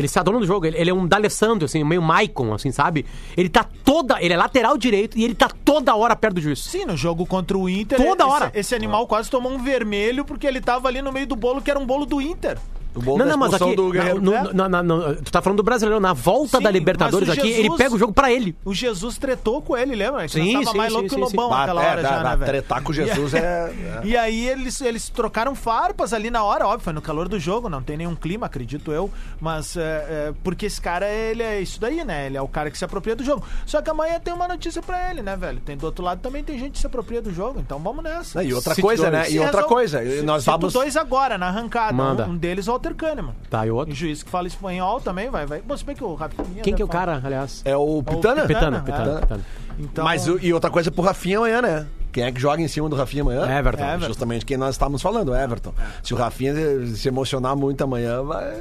Ele 0.01 0.09
se 0.09 0.19
adona 0.19 0.39
do 0.39 0.47
jogo. 0.47 0.65
Ele, 0.65 0.79
ele 0.79 0.91
é 0.91 0.95
um 0.95 1.07
D'Alessandro, 1.07 1.67
assim, 1.67 1.85
meio 1.85 2.01
Maicon, 2.01 2.55
assim, 2.55 2.73
sabe? 2.73 3.05
Ele 3.37 3.51
tá 3.51 3.67
toda... 3.85 4.17
Ele 4.21 4.33
é 4.33 4.37
lateral 4.37 4.79
direito 4.79 5.19
e 5.19 5.25
ele 5.25 5.35
tá 5.35 5.51
toda 5.65 5.95
hora 5.95 6.17
perto 6.17 6.37
do 6.37 6.41
juiz. 6.41 6.59
Sim, 6.59 6.87
no 6.87 6.97
jogo 6.97 7.27
contra 7.27 7.57
o 7.57 7.69
Inter. 7.69 7.99
Toda 7.99 8.25
esse, 8.25 8.33
hora. 8.33 8.53
Esse 8.55 8.75
animal 8.75 9.07
quase 9.07 9.31
tomou 9.31 9.53
um 9.53 9.63
vermelho 9.63 10.25
porque 10.25 10.47
ele 10.47 10.61
tava 10.61 10.89
ali 10.89 11.03
no 11.03 11.13
meio 11.13 11.27
do 11.27 11.37
bolo, 11.37 11.61
que 11.61 11.71
era 11.71 11.79
um 11.79 11.85
bolo 11.85 12.07
do 12.07 12.21
Inter. 12.21 12.57
O 12.95 13.17
Não, 13.19 13.25
não, 13.27 13.39
mas 13.39 13.55
aqui. 13.55 13.77
do 13.77 13.91
Guerreiro. 13.91 14.21
no- 14.21 14.33
no- 14.53 14.69
na- 14.69 14.83
na- 14.83 15.15
tu 15.15 15.31
tá 15.31 15.41
falando 15.41 15.59
do 15.59 15.63
brasileiro. 15.63 16.01
Na 16.01 16.13
volta 16.13 16.59
Sim, 16.59 16.63
da 16.65 16.71
Libertadores 16.71 17.29
o 17.29 17.33
aqui, 17.33 17.43
Jesus- 17.49 17.59
ele 17.67 17.77
pega 17.77 17.95
o 17.95 17.99
jogo 17.99 18.13
pra 18.13 18.33
ele. 18.33 18.57
O 18.65 18.75
Jesus 18.75 19.17
tretou 19.17 19.63
com 19.63 19.77
ele, 19.77 19.95
lembra? 19.95 20.23
Que 20.23 20.29
Sim, 20.31 20.53
tava 20.55 20.71
sim, 20.73 20.77
mais 20.77 20.93
louco 20.93 21.09
que 21.09 21.15
o. 21.15 21.19
Lobão 21.19 21.51
naquela 21.51 21.81
hora 21.83 22.03
já, 22.03 22.23
né, 22.25 22.37
velho? 22.37 22.51
tretar 22.51 22.83
com 22.83 22.93
Jesus 22.93 23.33
E- 23.35 23.37
é- 23.37 23.41
é. 24.03 24.07
E 24.07 24.17
aí 24.17 24.49
eles, 24.49 24.81
eles 24.81 25.09
trocaram 25.09 25.55
farpas 25.55 26.13
ali 26.13 26.31
na 26.31 26.43
hora, 26.43 26.67
óbvio, 26.67 26.81
foi 26.85 26.93
no 26.93 27.01
calor 27.03 27.29
do 27.29 27.39
jogo, 27.39 27.69
não 27.69 27.83
tem 27.83 27.97
nenhum 27.97 28.15
clima, 28.17 28.47
acredito 28.47 28.91
eu, 28.93 29.11
mas 29.41 29.77
é, 29.77 29.81
é, 29.81 30.35
porque 30.43 30.67
esse 30.67 30.81
cara, 30.81 31.09
ele 31.09 31.43
é 31.43 31.61
isso 31.61 31.81
daí, 31.81 32.05
né? 32.05 32.27
Ele 32.27 32.37
é 32.37 32.43
o 32.43 32.49
cara 32.49 32.71
que 32.71 32.79
se 32.79 32.85
apropria 32.85 33.15
do 33.15 33.23
jogo. 33.25 33.45
Só 33.67 33.81
que 33.81 33.89
amanhã 33.91 34.19
tem 34.19 34.35
uma 34.35 34.49
notícia 34.49 34.83
pra 34.83 35.11
ele, 35.11 35.23
né, 35.23 35.37
velho? 35.37 35.61
Tem 35.61 35.77
do 35.77 35.87
outro 35.87 36.05
lado 36.05 36.21
também 36.21 36.43
tem 36.43 36.59
gente 36.59 36.73
que 36.73 36.79
se 36.81 36.87
apropria 36.87 37.23
do 37.23 37.33
jogo, 37.33 37.61
então 37.61 37.79
vamos 37.79 38.03
nessa. 38.03 38.43
E 38.43 38.53
outra 38.53 38.75
Cite 38.75 38.83
coisa, 38.85 39.03
dois. 39.11 39.13
né? 39.13 39.25
Se 39.25 39.35
E 39.37 39.39
outra 39.39 39.63
coisa, 39.65 40.03
se- 40.03 40.23
nós 40.23 40.45
vamos. 40.45 40.73
dois 40.73 40.97
agora, 40.97 41.39
na 41.39 41.49
arrancada. 41.49 41.93
Manda. 41.93 42.27
Um, 42.27 42.31
um 42.31 42.37
deles, 42.37 42.67
Walter 42.81 42.95
Kahneman. 42.95 43.35
Tá, 43.51 43.67
e 43.67 43.71
o 43.71 43.77
outro? 43.77 43.93
E 43.93 43.97
juiz 43.97 44.23
que 44.23 44.31
fala 44.31 44.47
espanhol 44.49 45.01
também, 45.01 45.29
vai, 45.29 45.45
vai. 45.45 45.61
Bom, 45.61 45.77
se 45.77 45.85
bem 45.85 45.95
que 45.95 46.03
o 46.03 46.15
Rafinha... 46.15 46.63
Quem 46.63 46.75
que 46.75 46.81
é 46.81 46.85
o 46.85 46.89
falar. 46.89 47.07
cara, 47.07 47.21
aliás? 47.27 47.61
É 47.65 47.77
o 47.77 48.03
Pitana? 48.03 48.47
Pitana, 48.47 48.47
Pitana, 48.47 48.81
Pitana, 48.81 49.19
é. 49.19 49.21
Pitana. 49.21 49.43
Então, 49.79 50.05
Mas 50.05 50.27
o- 50.27 50.39
e 50.41 50.53
outra 50.53 50.71
coisa 50.71 50.91
pro 50.91 51.03
Rafinha 51.03 51.39
amanhã, 51.39 51.61
né? 51.61 51.87
Quem 52.13 52.25
é 52.25 52.33
que 52.33 52.41
joga 52.41 52.61
em 52.63 52.69
cima 52.69 52.89
do 52.89 52.97
Rafinha 52.97 53.23
amanhã? 53.23 53.43
Everton. 53.59 53.85
Everton. 53.85 54.07
Justamente 54.07 54.45
quem 54.45 54.57
nós 54.57 54.75
estávamos 54.75 55.01
falando, 55.03 55.35
Everton. 55.35 55.73
Se 56.03 56.13
o 56.13 56.17
Rafinha 56.17 56.55
se 56.95 57.09
emocionar 57.09 57.55
muito 57.57 57.83
amanhã, 57.83 58.23
vai. 58.23 58.53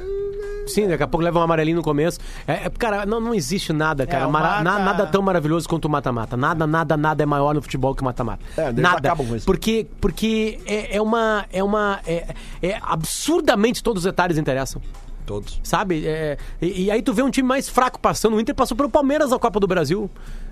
Sim, 0.66 0.86
daqui 0.86 1.02
a 1.02 1.08
pouco 1.08 1.24
leva 1.24 1.38
um 1.38 1.42
amarelinho 1.42 1.78
no 1.78 1.82
começo. 1.82 2.20
É, 2.46 2.66
é, 2.66 2.70
cara, 2.70 3.04
não, 3.04 3.20
não 3.20 3.34
existe 3.34 3.72
nada, 3.72 4.06
cara. 4.06 4.24
É, 4.24 4.26
o 4.26 4.30
Mara- 4.30 4.62
na- 4.62 4.72
mata- 4.72 4.84
nada 4.84 5.06
tão 5.06 5.20
maravilhoso 5.20 5.68
quanto 5.68 5.86
o 5.86 5.90
mata-mata. 5.90 6.36
Nada, 6.36 6.64
nada, 6.66 6.96
nada 6.96 7.22
é 7.22 7.26
maior 7.26 7.54
no 7.54 7.62
futebol 7.62 7.92
que 7.94 8.02
o 8.02 8.04
mata-mata. 8.04 8.40
É, 8.56 8.70
nada. 8.72 8.98
acabam 9.08 9.26
com 9.26 9.34
isso. 9.34 9.46
Porque, 9.46 9.86
porque 10.00 10.60
é, 10.66 10.96
é 10.96 11.02
uma. 11.02 11.44
É 11.52 11.64
uma. 11.64 11.98
É, 12.06 12.34
é 12.62 12.78
absurdamente 12.82 13.82
todos 13.82 14.04
os 14.04 14.10
detalhes 14.10 14.38
interessam. 14.38 14.80
Todos. 15.26 15.60
Sabe? 15.62 16.06
É, 16.06 16.36
e, 16.60 16.84
e 16.84 16.90
aí 16.90 17.02
tu 17.02 17.12
vê 17.12 17.22
um 17.22 17.30
time 17.30 17.48
mais 17.48 17.68
fraco 17.68 17.98
passando. 17.98 18.36
O 18.36 18.40
Inter 18.40 18.54
passou 18.54 18.76
pelo 18.76 18.88
Palmeiras 18.90 19.30
na 19.30 19.38
Copa 19.38 19.58
do 19.58 19.66
Brasil. 19.66 20.10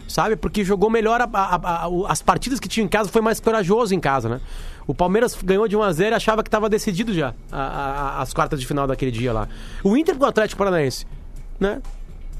Sabe? 0.08 0.34
Porque 0.36 0.64
jogou 0.64 0.88
melhor 0.90 1.20
a- 1.20 1.28
a- 1.32 1.86
a- 1.86 1.88
as 2.08 2.22
partidas 2.22 2.58
que 2.58 2.66
tinha 2.68 2.82
em 2.84 2.88
casa, 2.88 3.08
foi 3.10 3.20
mais 3.20 3.38
corajoso 3.38 3.94
em 3.94 4.00
casa, 4.00 4.28
né? 4.28 4.40
O 4.86 4.94
Palmeiras 4.94 5.36
ganhou 5.44 5.68
de 5.68 5.76
1x0 5.76 6.12
e 6.12 6.14
achava 6.14 6.42
que 6.42 6.48
estava 6.48 6.68
decidido 6.68 7.12
já 7.12 7.34
as 7.52 8.32
quartas 8.32 8.58
de 8.58 8.66
final 8.66 8.86
daquele 8.86 9.10
dia 9.10 9.32
lá. 9.34 9.46
O 9.84 9.96
Inter 9.96 10.16
com 10.16 10.24
o 10.24 10.28
Atlético 10.28 10.58
Paranaense, 10.58 11.06
né? 11.60 11.82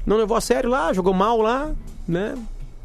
Não 0.05 0.17
levou 0.17 0.35
a 0.35 0.41
sério 0.41 0.67
lá, 0.69 0.91
jogou 0.91 1.13
mal 1.13 1.39
lá, 1.41 1.69
né? 2.07 2.35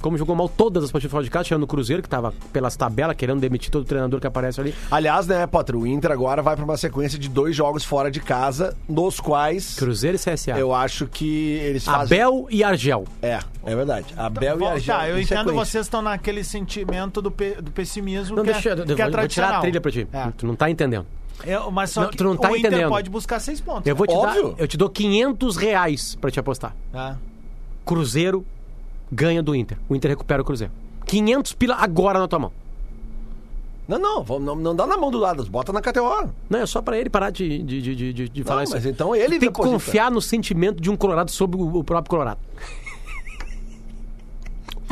Como 0.04 0.18
jogou 0.18 0.36
mal 0.36 0.50
todas 0.50 0.84
as 0.84 0.92
partidas 0.92 1.10
fora 1.10 1.24
de 1.24 1.30
casa, 1.30 1.44
tirando 1.46 1.62
o 1.62 1.66
Cruzeiro, 1.66 2.02
que 2.02 2.08
tava 2.10 2.30
pelas 2.52 2.76
tabelas, 2.76 3.16
querendo 3.16 3.40
demitir 3.40 3.70
todo 3.70 3.86
treinador 3.86 4.20
que 4.20 4.26
aparece 4.26 4.60
ali. 4.60 4.74
Aliás, 4.90 5.26
né, 5.26 5.46
Potter, 5.46 5.74
o 5.76 5.86
Inter 5.86 6.12
agora 6.12 6.42
vai 6.42 6.54
pra 6.54 6.62
uma 6.62 6.76
sequência 6.76 7.18
de 7.18 7.26
dois 7.26 7.56
jogos 7.56 7.84
fora 7.86 8.10
de 8.10 8.20
casa, 8.20 8.76
nos 8.86 9.18
quais 9.18 9.76
Cruzeiro 9.76 10.16
e 10.16 10.20
CSA. 10.20 10.58
eu 10.58 10.74
acho 10.74 11.06
que 11.06 11.52
eles 11.52 11.86
fazem. 11.86 12.20
Abel 12.20 12.46
e 12.50 12.62
Argel. 12.62 13.04
É, 13.22 13.38
é 13.64 13.74
verdade. 13.74 14.08
Abel 14.14 14.56
e 14.56 14.58
Bom, 14.58 14.68
Argel. 14.68 14.94
Tá, 14.94 15.08
eu 15.08 15.18
entendo 15.18 15.38
sequência. 15.38 15.52
vocês 15.64 15.86
estão 15.86 16.02
naquele 16.02 16.44
sentimento 16.44 17.22
do, 17.22 17.30
pe- 17.30 17.54
do 17.62 17.70
pessimismo 17.70 18.36
Não, 18.36 18.44
que, 18.44 18.52
deixa 18.52 18.68
eu, 18.68 18.76
é, 18.76 18.80
eu 18.82 18.84
que 18.84 18.92
é 18.92 18.96
vou, 18.96 18.96
vou 18.96 19.08
tirar 19.08 19.10
tradicional. 19.12 19.56
a 19.56 19.60
trilha 19.62 19.80
pra 19.80 19.90
ti. 19.90 20.06
É. 20.12 20.30
Tu 20.36 20.46
não 20.46 20.54
tá 20.54 20.68
entendendo. 20.68 21.06
Eu- 21.46 21.70
mas 21.70 21.88
só 21.88 22.02
Não, 22.02 22.10
que 22.10 22.16
tu 22.18 22.24
não 22.24 22.36
tá 22.36 22.50
o 22.50 22.56
Inter 22.56 22.70
entendendo. 22.72 22.90
pode 22.90 23.08
buscar 23.08 23.40
seis 23.40 23.58
pontos. 23.58 23.86
Eu 23.86 23.96
vou 23.96 24.06
te 24.06 24.12
Óbvio. 24.14 24.50
dar, 24.52 24.60
eu 24.62 24.68
te 24.68 24.76
dou 24.76 24.90
500 24.90 25.56
reais 25.56 26.14
pra 26.20 26.30
te 26.30 26.38
apostar. 26.38 26.76
né? 26.92 27.16
Cruzeiro 27.86 28.44
ganha 29.14 29.42
do 29.42 29.54
Inter. 29.54 29.78
O 29.88 29.94
Inter 29.94 30.10
recupera 30.10 30.42
o 30.42 30.44
Cruzeiro. 30.44 30.72
500 31.06 31.52
pila 31.52 31.76
agora 31.76 32.18
na 32.18 32.26
tua 32.28 32.38
mão. 32.38 32.52
Não, 33.86 33.98
não, 33.98 34.24
não, 34.40 34.54
não 34.56 34.74
dá 34.74 34.86
na 34.86 34.96
mão 34.96 35.10
do 35.10 35.18
lado, 35.18 35.44
bota 35.44 35.70
na 35.70 35.82
KTO. 35.82 36.30
Não, 36.48 36.60
é 36.60 36.66
só 36.66 36.80
pra 36.80 36.98
ele 36.98 37.10
parar 37.10 37.28
de, 37.30 37.62
de, 37.62 37.82
de, 37.82 38.12
de, 38.14 38.28
de- 38.30 38.42
falar 38.42 38.60
Não, 38.60 38.64
isso. 38.64 38.72
mas 38.72 38.86
então 38.86 39.14
ele 39.14 39.38
tem 39.38 39.40
que 39.40 39.46
deposita. 39.48 39.74
confiar 39.74 40.10
no 40.10 40.22
sentimento 40.22 40.80
de 40.82 40.90
um 40.90 40.96
Colorado 40.96 41.30
sobre 41.30 41.58
o 41.60 41.76
o 41.76 41.84
próprio 41.84 42.08
Colorado. 42.10 42.38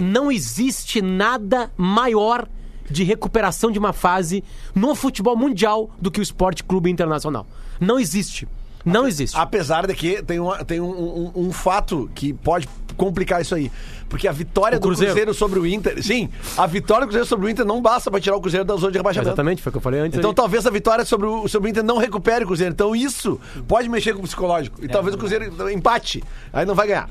Não 0.00 0.30
existe 0.30 1.00
nada 1.00 1.70
maior 1.76 2.48
de 2.90 3.04
recuperação 3.04 3.70
de 3.70 3.78
uma 3.78 3.92
fase 3.92 4.42
no 4.74 4.94
futebol 4.94 5.36
mundial 5.36 5.90
do 6.00 6.10
que 6.10 6.20
o 6.20 6.22
Esporte 6.22 6.64
Clube 6.64 6.90
Internacional. 6.90 7.46
Não 7.80 7.98
existe. 7.98 8.48
Não 8.84 9.06
existe. 9.06 9.36
Apesar 9.38 9.86
de 9.86 9.94
que 9.94 10.22
tem, 10.22 10.40
uma- 10.40 10.64
tem 10.64 10.80
um, 10.80 10.90
um- 10.90 11.32
um 11.46 11.52
fato 11.52 12.10
que 12.14 12.32
pode 12.32 12.68
complicar 12.96 13.40
isso 13.40 13.54
aí. 13.54 13.70
Porque 14.12 14.28
a 14.28 14.32
vitória 14.32 14.76
O 14.76 14.78
do 14.78 14.88
Cruzeiro. 14.88 15.14
Cruzeiro 15.14 15.32
sobre 15.32 15.58
o 15.58 15.66
Inter. 15.66 16.02
Sim, 16.02 16.28
a 16.58 16.66
vitória 16.66 17.06
do 17.06 17.08
Cruzeiro 17.08 17.26
sobre 17.26 17.46
o 17.46 17.48
Inter 17.48 17.64
não 17.64 17.80
basta 17.80 18.10
pra 18.10 18.20
tirar 18.20 18.36
o 18.36 18.42
Cruzeiro 18.42 18.62
da 18.62 18.76
zona 18.76 18.92
de 18.92 18.98
rebaixamento. 18.98 19.30
Exatamente, 19.30 19.62
foi 19.62 19.70
o 19.70 19.72
que 19.72 19.78
eu 19.78 19.82
falei 19.82 20.00
antes. 20.00 20.18
Então 20.18 20.32
ali. 20.32 20.36
talvez 20.36 20.66
a 20.66 20.70
vitória 20.70 21.02
sobre 21.02 21.26
o, 21.26 21.48
sobre 21.48 21.68
o 21.68 21.70
Inter 21.70 21.82
não 21.82 21.96
recupere 21.96 22.44
o 22.44 22.46
Cruzeiro. 22.46 22.74
Então 22.74 22.94
isso 22.94 23.40
pode 23.66 23.88
mexer 23.88 24.12
com 24.12 24.18
o 24.18 24.22
psicológico. 24.24 24.84
E 24.84 24.88
talvez 24.88 25.14
o 25.14 25.18
Cruzeiro 25.18 25.70
empate. 25.70 26.22
Aí 26.52 26.66
não 26.66 26.74
vai 26.74 26.88
ganhar. 26.88 27.08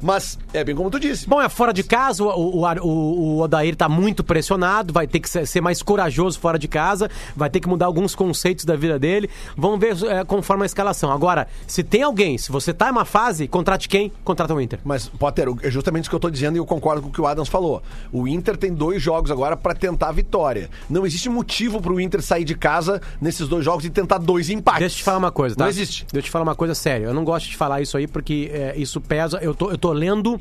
Mas 0.00 0.38
é 0.52 0.62
bem 0.62 0.74
como 0.74 0.90
tu 0.90 1.00
disse. 1.00 1.28
Bom, 1.28 1.40
é 1.40 1.48
fora 1.48 1.72
de 1.72 1.82
casa, 1.82 2.22
o, 2.22 2.28
o, 2.28 2.64
o, 2.64 2.88
o 2.88 3.40
Odair 3.40 3.74
tá 3.74 3.88
muito 3.88 4.22
pressionado, 4.22 4.92
vai 4.92 5.06
ter 5.06 5.20
que 5.20 5.28
ser, 5.28 5.60
mais 5.60 5.82
corajoso 5.82 6.38
fora 6.38 6.58
de 6.58 6.68
casa, 6.68 7.10
vai 7.34 7.48
ter 7.48 7.60
que 7.60 7.68
mudar 7.68 7.86
alguns 7.86 8.14
conceitos 8.14 8.64
da 8.64 8.76
vida 8.76 8.98
dele. 8.98 9.28
Vamos 9.56 9.80
ver 9.80 9.96
é, 10.06 10.24
conforme 10.24 10.64
a 10.64 10.66
escalação. 10.66 11.10
Agora, 11.10 11.48
se 11.66 11.82
tem 11.82 12.02
alguém, 12.02 12.36
se 12.38 12.52
você 12.52 12.72
tá 12.72 12.88
em 12.88 12.92
uma 12.92 13.04
fase, 13.04 13.48
contrate 13.48 13.88
quem? 13.88 14.12
Contrata 14.24 14.54
o 14.54 14.60
Inter. 14.60 14.78
Mas, 14.84 15.08
Potter, 15.08 15.48
é 15.62 15.70
justamente 15.70 16.04
isso 16.04 16.10
que 16.10 16.16
eu 16.16 16.20
tô 16.20 16.30
dizendo 16.30 16.56
e 16.56 16.58
eu 16.58 16.66
concordo 16.66 17.02
com 17.02 17.08
o 17.08 17.12
que 17.12 17.20
o 17.20 17.26
Adams 17.26 17.48
falou. 17.48 17.82
O 18.12 18.28
Inter 18.28 18.56
tem 18.56 18.72
dois 18.72 19.02
jogos 19.02 19.30
agora 19.30 19.56
pra 19.56 19.74
tentar 19.74 20.08
a 20.08 20.12
vitória. 20.12 20.70
Não 20.88 21.06
existe 21.06 21.28
motivo 21.28 21.80
pro 21.80 22.00
Inter 22.00 22.22
sair 22.22 22.44
de 22.44 22.54
casa 22.54 23.00
nesses 23.20 23.48
dois 23.48 23.64
jogos 23.64 23.84
e 23.84 23.90
tentar 23.90 24.18
dois 24.18 24.50
empates. 24.50 24.80
Deixa 24.80 24.96
eu 24.96 24.98
te 24.98 25.04
falar 25.04 25.18
uma 25.18 25.32
coisa, 25.32 25.56
tá? 25.56 25.64
Não 25.64 25.70
existe. 25.70 26.04
Deixa 26.04 26.16
eu 26.16 26.22
te 26.22 26.30
falar 26.30 26.42
uma 26.42 26.54
coisa 26.54 26.74
séria. 26.74 27.06
Eu 27.06 27.14
não 27.14 27.24
gosto 27.24 27.48
de 27.48 27.56
falar 27.56 27.80
isso 27.80 27.96
aí 27.96 28.06
porque 28.06 28.50
é, 28.52 28.74
isso 28.76 29.00
pesa. 29.00 29.38
Eu 29.38 29.54
tô, 29.54 29.70
eu 29.70 29.78
tô 29.78 29.85
lendo 29.92 30.40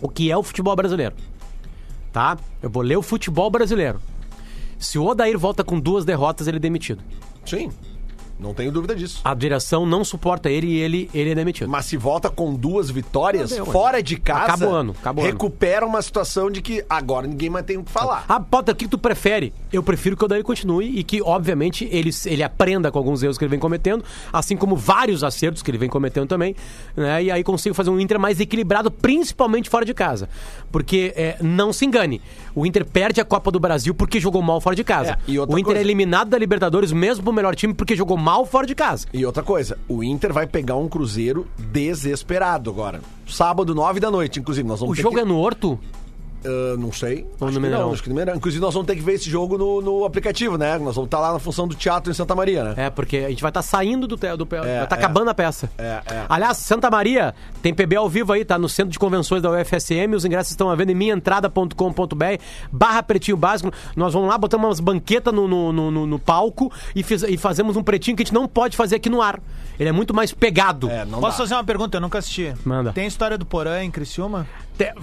o 0.00 0.08
que 0.08 0.30
é 0.30 0.36
o 0.36 0.42
futebol 0.42 0.74
brasileiro. 0.76 1.14
Tá? 2.12 2.36
Eu 2.62 2.70
vou 2.70 2.82
ler 2.82 2.96
o 2.96 3.02
futebol 3.02 3.50
brasileiro. 3.50 4.00
Se 4.78 4.98
o 4.98 5.04
Odair 5.04 5.38
volta 5.38 5.64
com 5.64 5.80
duas 5.80 6.04
derrotas, 6.04 6.46
ele 6.46 6.58
é 6.58 6.60
demitido. 6.60 7.02
Sim. 7.44 7.70
Não 8.38 8.52
tenho 8.52 8.72
dúvida 8.72 8.94
disso. 8.96 9.20
A 9.24 9.32
direção 9.34 9.86
não 9.86 10.04
suporta 10.04 10.50
ele 10.50 10.66
e 10.66 10.76
ele, 10.80 11.10
ele 11.14 11.30
é 11.30 11.34
demitido. 11.34 11.68
Mas 11.70 11.86
se 11.86 11.96
volta 11.96 12.28
com 12.28 12.54
duas 12.54 12.90
vitórias, 12.90 13.56
fora 13.58 14.02
de 14.02 14.16
casa, 14.16 14.44
Acaba 14.54 14.66
o 14.66 14.74
ano, 14.74 14.96
acaba 15.00 15.20
o 15.20 15.24
ano. 15.24 15.32
recupera 15.32 15.86
uma 15.86 16.02
situação 16.02 16.50
de 16.50 16.60
que 16.60 16.84
agora 16.90 17.26
ninguém 17.26 17.48
mais 17.48 17.64
tem 17.64 17.76
o 17.78 17.84
que 17.84 17.90
falar. 17.90 18.24
Ah, 18.28 18.40
Potter, 18.40 18.74
o 18.74 18.76
que 18.76 18.88
tu 18.88 18.98
prefere? 18.98 19.54
Eu 19.72 19.82
prefiro 19.82 20.16
que 20.16 20.24
o 20.24 20.26
Odair 20.26 20.42
continue 20.42 20.98
e 20.98 21.02
que, 21.04 21.22
obviamente, 21.22 21.88
ele, 21.90 22.10
ele 22.26 22.42
aprenda 22.42 22.90
com 22.90 22.98
alguns 22.98 23.22
erros 23.22 23.38
que 23.38 23.44
ele 23.44 23.50
vem 23.50 23.58
cometendo, 23.60 24.04
assim 24.32 24.56
como 24.56 24.76
vários 24.76 25.22
acertos 25.24 25.62
que 25.62 25.70
ele 25.70 25.78
vem 25.78 25.88
cometendo 25.88 26.26
também, 26.28 26.54
né? 26.96 27.22
E 27.22 27.30
aí 27.30 27.42
consigo 27.44 27.74
fazer 27.74 27.90
um 27.90 27.98
Inter 28.00 28.18
mais 28.18 28.40
equilibrado, 28.40 28.90
principalmente 28.90 29.70
fora 29.70 29.84
de 29.84 29.94
casa. 29.94 30.28
Porque, 30.72 31.12
é, 31.16 31.36
não 31.40 31.72
se 31.72 31.84
engane, 31.86 32.20
o 32.54 32.66
Inter 32.66 32.84
perde 32.84 33.20
a 33.20 33.24
Copa 33.24 33.50
do 33.50 33.60
Brasil 33.60 33.94
porque 33.94 34.18
jogou 34.20 34.42
mal 34.42 34.60
fora 34.60 34.74
de 34.74 34.82
casa. 34.84 35.18
É, 35.26 35.32
o 35.38 35.44
Inter 35.44 35.64
coisa- 35.64 35.78
é 35.78 35.82
eliminado 35.82 36.28
da 36.30 36.36
Libertadores 36.38 36.90
mesmo 36.92 37.22
pro 37.22 37.32
melhor 37.32 37.54
time 37.54 37.72
porque 37.72 37.94
jogou 37.94 38.16
mal 38.16 38.23
fora 38.46 38.66
de 38.66 38.74
casa. 38.74 39.06
E 39.12 39.24
outra 39.26 39.42
coisa, 39.42 39.76
o 39.88 40.02
Inter 40.02 40.32
vai 40.32 40.46
pegar 40.46 40.76
um 40.76 40.88
Cruzeiro 40.88 41.46
desesperado 41.58 42.70
agora. 42.70 43.00
Sábado, 43.28 43.74
nove 43.74 44.00
da 44.00 44.10
noite, 44.10 44.40
inclusive. 44.40 44.66
Nós 44.66 44.80
vamos 44.80 44.98
O 44.98 45.02
jogo 45.02 45.16
que... 45.16 45.20
é 45.20 45.24
no 45.24 45.38
Horto? 45.38 45.78
Ah, 46.44 46.76
não 46.78 46.92
sei. 46.92 47.26
Ou 47.40 47.46
acho 47.46 47.46
no 47.46 47.50
que 47.52 47.58
Mineirão? 47.60 47.86
Não, 47.86 47.92
acho 47.92 48.02
que 48.02 48.08
no 48.08 48.14
Mineirão. 48.14 48.36
Inclusive, 48.36 48.60
nós 48.62 48.74
vamos 48.74 48.86
ter 48.86 48.94
que 48.96 49.02
ver 49.02 49.14
esse 49.14 49.28
jogo 49.30 49.56
no, 49.58 49.80
no 49.80 50.04
aplicativo, 50.04 50.56
né? 50.58 50.78
Nós 50.78 50.94
vamos 50.94 51.06
estar 51.08 51.18
lá 51.20 51.32
na 51.32 51.38
função 51.38 51.66
do 51.66 51.74
teatro 51.74 52.10
em 52.10 52.14
Santa 52.14 52.34
Maria, 52.34 52.64
né? 52.64 52.74
É, 52.86 52.90
porque 52.90 53.18
a 53.18 53.28
gente 53.30 53.40
vai 53.42 53.50
estar 53.50 53.62
saindo 53.62 54.06
do... 54.06 54.16
Te, 54.16 54.36
do 54.36 54.44
vai 54.46 54.60
estar 54.82 54.96
é. 54.96 54.98
acabando 54.98 55.30
a 55.30 55.34
peça. 55.34 55.70
É, 55.78 56.00
é. 56.06 56.24
Aliás, 56.28 56.58
Santa 56.58 56.90
Maria 56.90 57.34
tem 57.62 57.72
PB 57.74 57.96
ao 57.96 58.08
vivo 58.08 58.32
aí, 58.32 58.44
tá 58.44 58.58
no 58.58 58.68
Centro 58.68 58.92
de 58.92 58.98
Convenções 58.98 59.42
da 59.42 59.50
UFSM. 59.50 60.14
Os 60.14 60.24
ingressos 60.24 60.50
estão 60.50 60.68
à 60.70 60.74
venda 60.74 60.92
em 60.92 60.94
minhaentrada.com.br 60.94 62.24
barra 62.72 63.02
pretinho 63.02 63.36
básico. 63.36 63.72
Nós 63.96 64.12
vamos 64.12 64.28
lá, 64.28 64.36
botamos 64.38 64.66
umas 64.66 64.80
banquetas 64.80 65.32
no, 65.32 65.46
no, 65.48 65.72
no- 65.72 65.90
no- 65.90 66.06
no 66.06 66.18
palco 66.18 66.70
e, 66.94 67.02
fiz- 67.02 67.22
e 67.22 67.36
fazemos 67.36 67.76
um 67.76 67.82
pretinho 67.82 68.16
que 68.16 68.22
a 68.22 68.26
gente 68.26 68.34
não 68.34 68.46
pode 68.46 68.76
fazer 68.76 68.96
aqui 68.96 69.08
no 69.10 69.20
ar. 69.22 69.40
Ele 69.78 69.88
é 69.88 69.92
muito 69.92 70.14
mais 70.14 70.32
pegado. 70.32 70.88
É, 70.90 71.04
não 71.04 71.20
Posso 71.20 71.38
dá. 71.38 71.44
fazer 71.44 71.54
uma 71.54 71.64
pergunta? 71.64 71.96
Eu 71.96 72.00
nunca 72.00 72.18
assisti. 72.18 72.52
Manda. 72.64 72.92
Tem 72.92 73.06
história 73.06 73.36
do 73.36 73.44
Porã 73.44 73.82
em 73.82 73.90
Criciúma? 73.90 74.46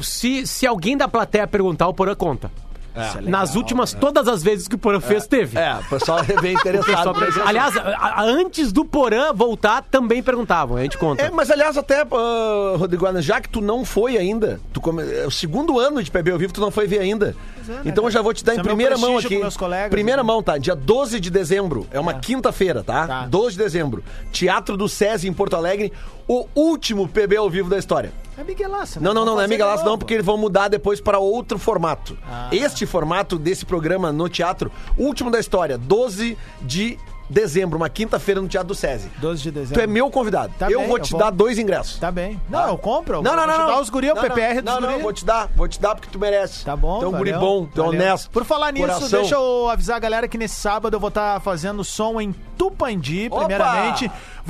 Se, 0.01 0.45
se 0.45 0.67
alguém 0.67 0.97
da 0.97 1.07
plateia 1.07 1.47
perguntar, 1.47 1.87
o 1.87 1.93
Porã 1.93 2.15
conta. 2.15 2.51
É. 2.93 3.21
Nas 3.21 3.55
últimas, 3.55 3.93
todas 3.93 4.27
as 4.27 4.43
vezes 4.43 4.67
que 4.67 4.75
o 4.75 4.77
Porã 4.77 4.99
fez, 4.99 5.25
teve. 5.25 5.57
É, 5.57 5.75
o 5.75 5.83
pessoal 5.89 6.19
é 6.27 6.41
bem 6.41 6.55
interessado. 6.59 7.11
Assunto. 7.23 7.41
aliás, 7.47 7.77
a- 7.77 7.83
a- 7.97 8.21
antes 8.23 8.73
do 8.73 8.83
Porã 8.83 9.31
voltar, 9.33 9.81
também 9.89 10.21
perguntavam. 10.21 10.75
A 10.75 10.81
gente 10.81 10.97
conta. 10.97 11.23
É, 11.23 11.31
mas 11.31 11.49
aliás, 11.49 11.77
até, 11.77 12.01
ah, 12.01 12.75
Rodrigo 12.77 13.07
já 13.21 13.39
que 13.39 13.47
tu 13.47 13.61
não 13.61 13.85
foi 13.85 14.17
ainda, 14.17 14.59
tu 14.73 14.81
come- 14.81 15.03
é 15.09 15.25
o 15.25 15.31
segundo 15.31 15.79
ano 15.79 16.03
de 16.03 16.11
PB 16.11 16.31
ao 16.31 16.37
vivo, 16.37 16.51
tu 16.51 16.59
não 16.59 16.69
foi 16.69 16.85
ver 16.85 16.99
ainda. 16.99 17.33
é, 17.65 17.71
né, 17.71 17.81
então 17.85 18.03
eu 18.03 18.11
já 18.11 18.21
vou 18.21 18.33
te 18.33 18.43
dar 18.43 18.55
em 18.55 18.59
é 18.59 18.61
primeira 18.63 18.97
mão 18.97 19.17
aqui. 19.17 19.39
colegas, 19.57 19.89
primeira 19.89 20.21
né? 20.21 20.27
mão, 20.27 20.43
tá? 20.43 20.57
Dia 20.57 20.75
12 20.75 21.17
de 21.21 21.29
dezembro. 21.29 21.87
É 21.91 21.99
uma 21.99 22.15
quinta-feira, 22.15 22.83
tá? 22.83 23.07
Tá. 23.07 23.25
12 23.25 23.55
de 23.55 23.63
dezembro. 23.63 24.03
Teatro 24.33 24.75
do 24.75 24.89
SESI 24.89 25.29
em 25.29 25.33
Porto 25.33 25.55
Alegre. 25.55 25.93
O 26.27 26.45
último 26.53 27.07
PB 27.07 27.37
ao 27.37 27.49
vivo 27.49 27.69
da 27.69 27.77
história. 27.77 28.11
É 28.37 28.43
Miguelaça. 28.43 28.99
né? 28.99 29.05
Não, 29.05 29.13
não, 29.13 29.25
não, 29.25 29.33
não 29.35 29.41
é 29.41 29.43
Vamos 29.43 29.43
fazer 29.43 29.53
Miguel 29.53 29.67
de 29.67 29.73
Lasso, 29.73 29.85
não, 29.85 29.97
porque 29.97 30.13
eles 30.13 30.25
vão 30.25 30.37
mudar 30.37 30.67
depois 30.67 31.01
para 31.01 31.19
outro 31.19 31.57
formato. 31.57 32.17
Ah. 32.29 32.47
Este 32.51 32.85
formato 32.85 33.37
desse 33.37 33.65
programa 33.65 34.11
no 34.11 34.27
teatro, 34.29 34.71
último 34.97 35.29
da 35.29 35.39
história, 35.39 35.77
12 35.77 36.37
de 36.61 36.97
dezembro, 37.29 37.77
uma 37.77 37.87
quinta-feira 37.87 38.41
no 38.41 38.47
Teatro 38.49 38.67
do 38.67 38.75
SESI. 38.75 39.09
12 39.19 39.41
de 39.41 39.51
dezembro. 39.51 39.75
Tu 39.75 39.83
é 39.83 39.87
meu 39.87 40.09
convidado. 40.11 40.53
Tá 40.59 40.69
eu 40.69 40.79
bem, 40.79 40.87
vou 40.89 40.97
eu 40.97 41.03
te 41.03 41.11
vou. 41.11 41.19
dar 41.21 41.29
dois 41.29 41.57
ingressos. 41.57 41.97
Tá 41.97 42.11
bem. 42.11 42.37
Não, 42.49 42.67
eu 42.67 42.77
compro. 42.77 43.15
eu 43.19 43.21
Não, 43.23 43.31
não, 43.37 43.45
vou 43.45 43.47
não. 43.47 43.53
te 43.53 43.59
não. 43.59 43.67
dar 43.67 43.79
os 43.81 43.89
guri, 43.89 44.11
o 44.11 44.15
Não, 44.15 44.21
PPR 44.21 44.55
não, 44.61 44.73
dos 44.73 44.81
Não, 44.83 44.91
não, 44.91 44.99
vou 44.99 45.13
te 45.13 45.23
dar. 45.25 45.47
Vou 45.55 45.65
te 45.65 45.79
dar 45.79 45.95
porque 45.95 46.09
tu 46.11 46.19
merece. 46.19 46.65
Tá 46.65 46.75
bom, 46.75 46.99
Tu 46.99 47.05
é 47.05 47.07
um 47.07 47.11
guri 47.13 47.31
bom, 47.31 47.65
tu 47.65 47.81
é 47.81 47.85
honesto. 47.87 48.29
Por 48.31 48.43
falar 48.43 48.73
nisso, 48.73 48.85
Coração. 48.85 49.19
deixa 49.21 49.35
eu 49.35 49.69
avisar 49.69 49.95
a 49.95 49.99
galera 49.99 50.27
que 50.27 50.37
nesse 50.37 50.55
sábado 50.55 50.93
eu 50.93 50.99
vou 50.99 51.07
estar 51.07 51.39
fazendo 51.39 51.85
som 51.85 52.19
em 52.19 52.35
Tupandi, 52.57 53.29
Opa! 53.31 53.47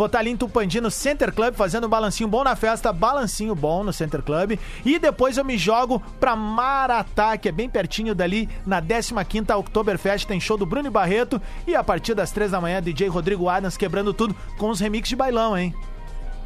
Vou 0.01 0.07
estar 0.07 0.17
ali 0.17 0.31
em 0.31 0.35
Tupandi, 0.35 0.81
no 0.81 0.89
Center 0.89 1.31
Club, 1.31 1.53
fazendo 1.53 1.85
um 1.85 1.87
balancinho 1.87 2.27
bom 2.27 2.43
na 2.43 2.55
festa, 2.55 2.91
balancinho 2.91 3.53
bom 3.53 3.83
no 3.83 3.93
Center 3.93 4.23
Club. 4.23 4.57
E 4.83 4.97
depois 4.97 5.37
eu 5.37 5.45
me 5.45 5.59
jogo 5.59 6.01
pra 6.19 6.35
Maratá, 6.35 7.37
que 7.37 7.47
é 7.47 7.51
bem 7.51 7.69
pertinho 7.69 8.15
dali, 8.15 8.49
na 8.65 8.81
15ª 8.81 9.55
Oktoberfest, 9.59 10.25
tem 10.25 10.39
show 10.39 10.57
do 10.57 10.65
Bruno 10.65 10.89
Barreto. 10.89 11.39
E 11.67 11.75
a 11.75 11.83
partir 11.83 12.15
das 12.15 12.31
3 12.31 12.49
da 12.49 12.59
manhã, 12.59 12.81
DJ 12.81 13.09
Rodrigo 13.09 13.47
Adams 13.47 13.77
quebrando 13.77 14.11
tudo 14.11 14.35
com 14.57 14.71
os 14.71 14.79
remixes 14.79 15.09
de 15.09 15.15
bailão, 15.15 15.55
hein? 15.55 15.71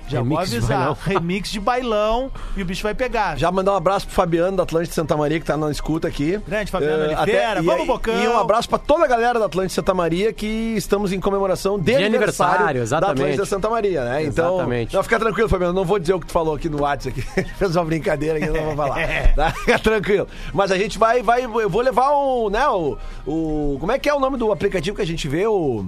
Já 0.07 0.21
vou 0.21 0.29
Remix 0.37 0.49
de 0.49 0.57
avisar. 0.57 0.77
bailão. 0.77 0.97
Remix 1.05 1.49
de 1.51 1.59
bailão 1.59 2.31
e 2.55 2.61
o 2.61 2.65
bicho 2.65 2.83
vai 2.83 2.93
pegar. 2.93 3.37
Já 3.37 3.51
mandar 3.51 3.73
um 3.73 3.75
abraço 3.75 4.05
pro 4.05 4.15
Fabiano 4.15 4.55
da 4.57 4.63
Atlântica 4.63 4.93
Santa 4.93 5.15
Maria, 5.17 5.39
que 5.39 5.45
tá 5.45 5.57
na 5.57 5.71
escuta 5.71 6.07
aqui. 6.07 6.39
Grande 6.47 6.71
Fabiano 6.71 7.03
Eh, 7.11 7.17
Oliveira, 7.17 7.59
e- 7.61 7.65
vamos, 7.65 7.87
Bocão. 7.87 8.15
E 8.23 8.27
um 8.27 8.37
abraço 8.37 8.69
pra 8.69 8.77
toda 8.77 9.03
a 9.05 9.07
galera 9.07 9.39
da 9.39 9.45
Atlântica 9.45 9.73
Santa 9.75 9.93
Maria, 9.93 10.31
que 10.33 10.45
estamos 10.77 11.11
em 11.11 11.19
comemoração 11.19 11.77
de, 11.79 11.95
De 11.95 12.03
aniversário, 12.03 12.77
da 12.77 12.81
exatamente. 12.83 13.19
Atlântica 13.21 13.45
Santa 13.45 13.69
Maria, 13.69 14.03
né? 14.05 14.23
Então, 14.25 14.55
Exatamente. 14.55 14.93
não, 14.95 15.03
fica 15.03 15.19
tranquilo, 15.19 15.49
Fabiano, 15.49 15.73
não 15.73 15.85
vou 15.85 15.97
dizer 15.99 16.13
o 16.13 16.19
que 16.19 16.27
tu 16.27 16.33
falou 16.33 16.55
aqui 16.55 16.69
no 16.69 16.81
WhatsApp 16.81 17.19
aqui. 17.19 17.43
Fez 17.57 17.75
uma 17.75 17.85
brincadeira 17.85 18.39
que 18.39 18.45
eu 18.45 18.53
não 18.53 18.63
vou 18.65 18.75
falar. 18.75 18.97
tá? 19.35 19.51
Fica 19.51 19.79
tranquilo. 19.79 20.27
Mas 20.53 20.71
a 20.71 20.77
gente 20.77 20.97
vai, 20.97 21.21
vai, 21.23 21.45
eu 21.45 21.69
vou 21.69 21.81
levar 21.81 22.11
o, 22.11 22.49
né, 22.49 22.67
o, 22.67 22.97
o, 23.25 23.77
como 23.79 23.91
é 23.91 23.99
que 23.99 24.07
é 24.09 24.13
o 24.13 24.19
nome 24.19 24.37
do 24.37 24.51
aplicativo 24.51 24.95
que 24.95 25.01
a 25.01 25.07
gente 25.07 25.27
vê, 25.27 25.45
o... 25.47 25.85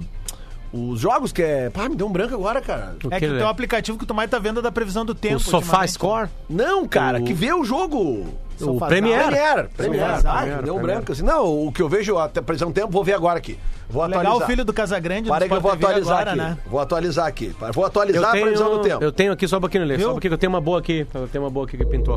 Os 0.72 1.00
jogos 1.00 1.32
que 1.32 1.42
é. 1.42 1.70
Pá, 1.70 1.88
me 1.88 1.96
deu 1.96 2.06
um 2.06 2.12
branco 2.12 2.34
agora, 2.34 2.60
cara. 2.60 2.94
O 3.02 3.08
É 3.12 3.18
que 3.18 3.26
que, 3.26 3.32
o 3.34 3.38
teu 3.38 3.48
aplicativo 3.48 3.96
que 3.98 4.04
tu 4.04 4.14
mais 4.14 4.28
tá 4.30 4.38
vendo 4.38 4.60
é 4.60 4.62
da 4.62 4.70
previsão 4.70 5.04
do 5.04 5.14
tempo. 5.14 5.36
O 5.36 5.40
Sofá 5.40 5.56
ultimamente. 5.56 5.92
Score? 5.92 6.28
Não, 6.48 6.86
cara, 6.86 7.18
O- 7.20 7.24
que 7.24 7.32
vê 7.32 7.52
o 7.52 7.64
jogo. 7.64 8.26
O. 8.60 8.78
Premiere, 8.80 9.68
Premiere. 9.76 10.06
Sofazão. 10.16 10.30
Ah, 10.32 10.38
Premiere, 10.40 10.62
deu 10.64 10.76
um 10.76 10.82
branco 10.82 11.12
assim. 11.12 11.22
Não, 11.22 11.66
o 11.66 11.70
que 11.72 11.80
eu 11.80 11.88
vejo 11.88 12.18
até 12.18 12.40
por 12.40 12.52
exemplo, 12.54 12.74
tempo, 12.74 12.88
vou 12.90 13.04
ver 13.04 13.12
agora 13.14 13.38
aqui. 13.38 13.56
Vou 13.88 14.02
Legal 14.04 14.20
atualizar. 14.20 14.42
o 14.46 14.50
filho 14.50 14.64
do 14.64 14.72
Casagrande 14.72 15.28
Parei 15.30 15.48
que 15.48 15.54
eu 15.54 15.60
vou 15.60 15.70
atualizar 15.72 16.14
agora, 16.16 16.30
aqui. 16.32 16.38
né? 16.40 16.58
Vou 16.66 16.80
atualizar 16.80 17.26
aqui. 17.26 17.54
Vou 17.72 17.84
atualizar 17.86 18.28
a 18.28 18.30
previsão 18.32 18.70
do 18.70 18.80
tempo. 18.82 19.02
eu 19.02 19.12
tenho 19.12 19.32
aqui 19.32 19.46
só 19.48 19.56
um 19.58 19.60
pouquinho, 19.60 19.84
Lê. 19.84 19.94
Só 19.94 19.98
Viu? 20.00 20.08
um 20.08 20.12
pouquinho, 20.12 20.30
que 20.30 20.34
eu 20.34 20.38
tenho 20.38 20.52
uma 20.52 20.60
boa 20.60 20.78
aqui. 20.80 21.06
Eu 21.14 21.28
tenho 21.28 21.44
uma 21.44 21.50
boa 21.50 21.64
aqui 21.66 21.78
que 21.78 21.86
pintou. 21.86 22.16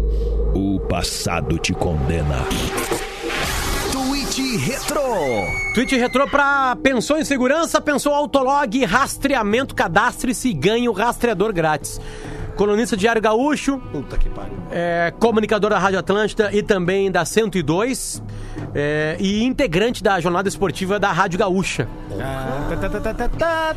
O 0.55 0.79
passado 0.89 1.57
te 1.59 1.73
condena. 1.73 2.39
Tweet 4.33 4.57
Retro. 4.57 5.03
Tweet 5.73 5.97
retrô 5.97 6.25
pra 6.25 6.77
pensou 6.81 7.17
em 7.17 7.25
segurança, 7.25 7.81
pensou 7.81 8.13
autolog, 8.13 8.85
rastreamento, 8.85 9.75
cadastre-se 9.75 10.47
e 10.49 10.53
ganhe 10.53 10.87
o 10.87 10.93
rastreador 10.93 11.51
grátis. 11.51 11.99
Colunista 12.55 12.95
Diário 12.95 13.21
Gaúcho, 13.21 13.79
Puta 13.91 14.17
que 14.17 14.29
pariu. 14.29 14.53
é, 14.71 15.13
comunicador 15.19 15.71
da 15.71 15.79
Rádio 15.79 15.99
Atlântida 15.99 16.49
e 16.53 16.63
também 16.63 17.11
da 17.11 17.25
102 17.25 18.23
é, 18.73 19.17
e 19.19 19.43
integrante 19.43 20.03
da 20.03 20.19
jornada 20.19 20.47
esportiva 20.47 20.99
da 20.99 21.11
Rádio 21.11 21.39
Gaúcha. 21.39 21.87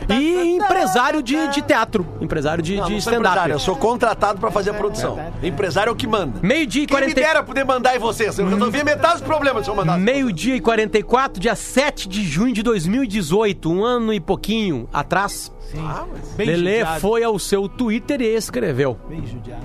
E 0.08 0.56
empresário 0.56 1.22
de, 1.22 1.48
de 1.48 1.62
teatro, 1.62 2.06
empresário 2.20 2.62
de, 2.62 2.80
de 2.80 2.96
stand-up. 2.96 3.50
eu 3.50 3.58
sou 3.58 3.76
contratado 3.76 4.38
pra 4.40 4.50
fazer 4.50 4.70
a 4.70 4.74
produção. 4.74 5.18
Empresário 5.42 5.90
é 5.90 5.92
o 5.92 5.96
que 5.96 6.06
manda. 6.06 6.40
Meio-dia 6.42 6.84
e 6.84 6.86
Quem 6.86 6.96
me 6.96 7.14
40... 7.14 7.20
dera 7.20 7.42
poder 7.42 7.64
mandar 7.64 7.96
em 7.96 7.98
vocês. 7.98 8.38
Eu 8.38 8.48
resolvi 8.48 8.84
metade 8.84 9.14
dos 9.14 9.22
problemas 9.22 9.64
se 9.64 9.70
eu 9.70 9.74
mandasse. 9.74 10.00
Meio-dia 10.00 10.56
e 10.56 10.60
44, 10.60 11.40
dia 11.40 11.54
7 11.54 12.08
de 12.08 12.22
junho 12.22 12.52
de 12.52 12.62
2018, 12.62 13.70
um 13.70 13.84
ano 13.84 14.12
e 14.12 14.20
pouquinho 14.20 14.88
atrás. 14.92 15.52
Ah, 15.76 16.04
mas... 16.10 16.28
Bem 16.34 16.46
Lelê 16.46 16.78
judiado. 16.78 17.00
foi 17.00 17.24
ao 17.24 17.38
seu 17.38 17.68
Twitter 17.68 18.20
e 18.20 18.34
escreveu: 18.34 18.98
Bem 19.08 19.26
judiado. 19.26 19.64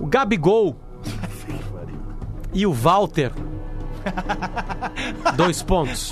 O 0.00 0.06
Gabigol 0.06 0.76
e 2.52 2.66
o 2.66 2.72
Walter. 2.72 3.32
Dois 5.36 5.62
pontos. 5.62 6.10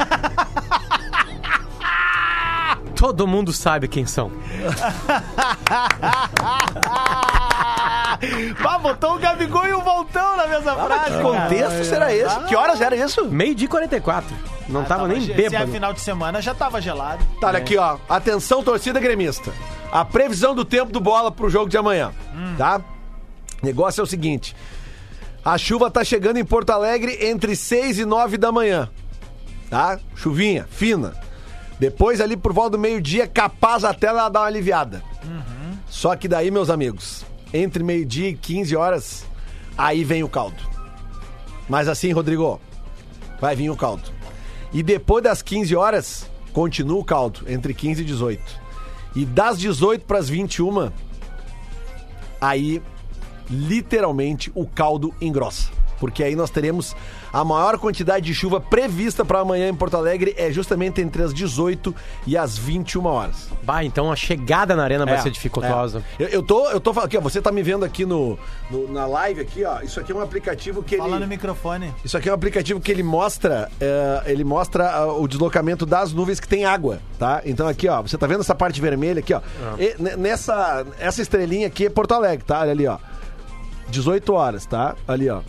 Todo 2.97 3.27
mundo 3.27 3.53
sabe 3.53 3.89
quem 3.89 4.07
são. 4.07 4.31
Bah, 8.63 8.79
botou 8.79 9.17
o 9.17 9.19
Gabigol 9.19 9.67
e 9.67 9.73
o 9.73 9.81
Voltão 9.81 10.37
na 10.37 10.47
mesma 10.47 10.73
Ah, 10.73 10.77
mas 10.77 10.87
frase, 10.87 11.05
que 11.05 11.11
cara. 11.11 11.23
contexto 11.23 11.85
será 11.85 12.15
esse? 12.15 12.41
Que 12.45 12.55
horas 12.57 12.81
era 12.81 12.95
isso? 12.95 13.25
Meio-dia 13.27 13.65
e 13.65 13.69
44. 13.69 14.35
Não 14.69 14.85
tava 14.85 15.09
nem 15.09 15.21
ge- 15.21 15.27
Se 15.29 15.33
bêbado. 15.35 15.65
é 15.65 15.67
final 15.67 15.93
de 15.93 16.01
semana, 16.01 16.41
já 16.41 16.55
tava 16.55 16.81
gelado. 16.81 17.25
Tá, 17.41 17.49
olha 17.49 17.59
aqui, 17.59 17.77
ó. 17.77 17.97
Atenção, 18.09 18.63
torcida 18.63 19.01
gremista. 19.01 19.51
A 19.91 20.05
previsão 20.05 20.55
do 20.55 20.65
tempo 20.65 20.93
do 20.93 21.01
bola 21.01 21.33
pro 21.33 21.51
jogo 21.51 21.69
de 21.69 21.77
amanhã, 21.77 22.13
tá? 22.57 22.81
Negócio 23.63 24.01
é 24.01 24.05
o 24.05 24.07
seguinte: 24.07 24.55
a 25.45 25.59
chuva 25.59 25.91
tá 25.91 26.05
chegando 26.05 26.39
em 26.39 26.45
Porto 26.45 26.71
Alegre 26.71 27.27
entre 27.27 27.57
6 27.57 27.99
e 27.99 28.05
9 28.05 28.37
da 28.39 28.53
manhã. 28.53 28.89
Tá? 29.69 29.99
Chuvinha, 30.15 30.67
fina. 30.71 31.15
Depois, 31.79 32.21
ali 32.21 32.37
por 32.37 32.53
volta 32.53 32.71
do 32.73 32.79
meio-dia, 32.79 33.27
capaz 33.27 33.85
até 33.85 34.07
ela 34.07 34.29
dar 34.29 34.41
uma 34.41 34.47
aliviada. 34.47 35.03
Só 35.89 36.15
que 36.15 36.29
daí, 36.29 36.51
meus 36.51 36.71
amigos, 36.71 37.25
entre 37.53 37.83
meio-dia 37.83 38.29
e 38.29 38.35
15 38.35 38.77
horas, 38.77 39.27
aí 39.77 40.05
vem 40.05 40.23
o 40.23 40.29
caldo. 40.29 40.63
Mas 41.69 41.89
assim, 41.89 42.13
Rodrigo, 42.13 42.61
vai 43.41 43.57
vir 43.57 43.69
o 43.71 43.77
caldo. 43.77 44.11
E 44.73 44.83
depois 44.83 45.25
das 45.25 45.43
15 45.43 45.75
horas, 45.75 46.31
continua 46.53 47.01
o 47.01 47.05
caldo, 47.05 47.41
entre 47.47 47.75
15 47.75 48.03
e 48.03 48.05
18. 48.05 48.43
E 49.15 49.25
das 49.27 49.59
18 49.59 50.05
para 50.07 50.19
as 50.19 50.29
21, 50.29 50.91
aí 52.41 52.83
literalmente 53.51 54.51
o 54.55 54.67
caldo 54.67 55.15
engrossa. 55.21 55.69
Porque 55.99 56.25
aí 56.25 56.35
nós 56.35 56.51
teremos 56.51 56.97
a 57.33 57.45
maior 57.45 57.79
quantidade 57.79 58.27
de 58.27 58.35
chuva 58.35 58.61
prevista 58.61 59.25
para 59.25 59.39
amanhã 59.39 59.69
em 59.69 59.75
Porto 59.75 59.97
Alegre 59.97 60.35
é 60.37 60.51
justamente 60.51 61.01
entre 61.01 61.23
as 61.23 61.33
18 61.33 61.95
e 62.27 62.37
as 62.37 62.59
21 62.59 63.07
horas. 63.07 63.49
Bah, 63.63 63.85
então 63.85 64.11
a 64.11 64.17
chegada 64.17 64.75
na 64.75 64.83
arena 64.83 65.07
vai 65.07 65.15
É, 65.15 65.19
ser 65.19 65.31
dificultosa. 65.31 66.03
é. 66.19 66.25
Eu, 66.25 66.29
eu 66.29 66.43
tô, 66.43 66.69
eu 66.71 66.81
tô 66.81 66.93
falando 66.93 67.07
aqui, 67.07 67.17
ó, 67.17 67.21
você 67.21 67.41
tá 67.41 67.53
me 67.53 67.63
vendo 67.63 67.85
aqui 67.85 68.05
no, 68.05 68.37
no- 68.69 68.93
na 68.93 69.07
live 69.07 69.43
aqui, 69.43 69.65
ó. 69.65 69.81
Isso 69.81 70.01
aqui 70.01 70.11
é 70.11 70.15
um 70.17 70.21
aplicativo 70.21 70.83
que 70.83 70.97
Fala 70.97 71.11
no 71.11 71.17
ele 71.19 71.27
microfone. 71.27 71.95
isso 72.05 72.17
aqui 72.19 72.29
é 72.29 72.33
um 72.33 72.35
aplicativo 72.35 72.81
que 72.81 72.91
ele 72.91 73.05
mostra, 73.05 73.71
é, 73.81 74.23
ele 74.27 74.43
mostra 74.43 74.91
ah, 74.91 75.07
o 75.13 75.29
deslocamento 75.29 75.87
das 75.87 76.13
nuvens 76.13 76.41
que 76.41 76.49
tem 76.49 76.65
água, 76.65 76.99
tá? 77.17 77.43
Então 77.47 77.69
aqui, 77.69 77.89
ó, 77.89 78.03
você 78.03 78.19
tá 78.19 78.27
vendo 78.27 78.41
essa 78.41 78.57
parte 78.57 78.81
vermelha 78.81 79.21
aqui, 79.21 79.33
ó? 79.33 79.41
E 79.79 79.95
ne- 80.03 80.17
nessa 80.17 80.85
essa 80.99 81.23
estrelinha 81.23 81.69
aqui 81.69 81.87
é 81.87 81.91
Porto 81.91 82.11
Alegre, 82.13 82.45
tá? 82.45 82.59
Olha 82.61 82.73
ali, 82.73 82.89
ó. 82.89 82.99
18 83.93 84.33
horas, 84.33 84.67
tá? 84.67 84.97
Ali, 85.07 85.29
ó. 85.31 85.41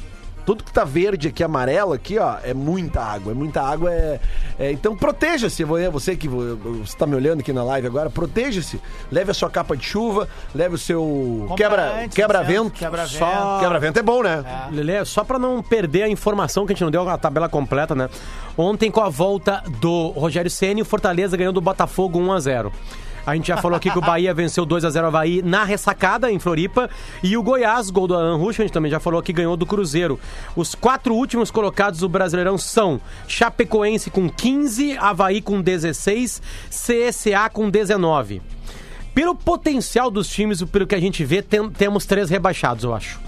Tudo 0.46 0.62
que 0.62 0.74
tá 0.74 0.84
verde 0.84 1.30
aqui, 1.30 1.41
amarelo 1.41 1.94
aqui, 1.94 2.20
ó, 2.20 2.36
é 2.44 2.54
muita 2.54 3.00
água. 3.02 3.32
É 3.32 3.34
muita 3.34 3.62
água, 3.62 3.89
é... 3.89 4.20
é- 4.60 4.72
então 4.74 4.94
proteja-se, 4.94 5.64
vo- 5.64 5.78
você 5.89 6.18
que 6.18 6.28
vo- 6.28 6.58
você 6.84 6.98
tá 6.98 7.08
me 7.08 7.16
olhando 7.16 7.39
aqui 7.39 7.54
na 7.54 7.64
live 7.64 7.88
agora, 7.88 8.10
proteja-se. 8.10 8.78
Leve 9.10 9.32
a 9.32 9.34
sua 9.34 9.50
capa 9.50 9.78
de 9.78 9.86
chuva, 9.86 10.28
leve 10.54 10.76
o 10.76 10.78
seu 10.78 11.46
Compra 11.48 11.56
quebra, 11.56 11.94
antes, 12.04 12.14
quebra-vento. 12.18 12.78
certo? 12.78 12.80
Quebra-vento. 12.80 13.18
Só- 13.20 13.60
Quebra-vento 13.62 14.00
é 14.00 14.04
bom, 14.04 14.22
né? 14.22 14.44
Lelê, 14.74 15.06
só 15.06 15.24
pra 15.24 15.39
não 15.39 15.64
perder 15.64 16.04
a 16.04 16.10
informação 16.10 16.66
que 16.66 16.74
a 16.74 16.76
gente 16.76 16.84
não 16.84 16.91
deu 16.91 17.08
a 17.08 17.18
tabela 17.18 17.48
completa, 17.48 17.96
né? 17.96 18.10
Ontem, 18.58 18.91
com 18.91 19.00
a 19.00 19.08
volta 19.08 19.64
do 19.80 20.10
Rogério 20.10 20.52
Ceni, 20.52 20.82
o 20.82 20.86
Fortaleza 20.86 21.38
ganhou 21.38 21.54
do 21.54 21.62
Botafogo 21.62 22.20
1 22.20 22.34
a 22.34 22.39
0 22.41 22.72
a 23.26 23.36
gente 23.36 23.47
já 23.47 23.57
falou 23.57 23.78
aqui 23.78 23.89
que 23.89 23.97
o 23.97 24.01
Bahia 24.01 24.34
venceu 24.34 24.65
2 24.65 24.84
a 24.86 24.89
0 24.89 25.07
Havaí 25.07 25.41
na 25.41 25.63
ressacada, 25.63 26.32
em 26.32 26.39
Floripa. 26.39 26.89
E 27.24 27.38
o 27.38 27.43
Goiás, 27.43 27.89
gol 27.89 28.07
do 28.07 28.15
Alan 28.15 28.36
Rusch, 28.38 28.59
a 28.59 28.63
gente 28.63 28.74
também 28.74 28.91
já 28.91 28.99
falou 28.99 29.21
que 29.21 29.32
ganhou 29.32 29.55
do 29.55 29.65
Cruzeiro. 29.65 30.19
Os 30.55 30.76
quatro 30.76 31.13
últimos 31.15 31.49
colocados 31.49 31.99
do 32.01 32.09
Brasileirão 32.09 32.57
são 32.57 32.99
Chapecoense 33.28 34.09
com 34.09 34.30
15, 34.30 34.97
Havaí 34.97 35.41
com 35.41 35.61
16, 35.61 36.41
CSA 36.69 37.49
com 37.51 37.69
19. 37.69 38.41
Pelo 39.13 39.36
potencial 39.36 40.09
dos 40.09 40.28
times, 40.28 40.63
pelo 40.63 40.88
que 40.88 40.95
a 40.95 40.99
gente 40.99 41.24
vê, 41.24 41.41
tem- 41.41 41.69
temos 41.69 42.05
três 42.05 42.30
rebaixados, 42.30 42.84
eu 42.84 42.93
acho. 42.95 43.19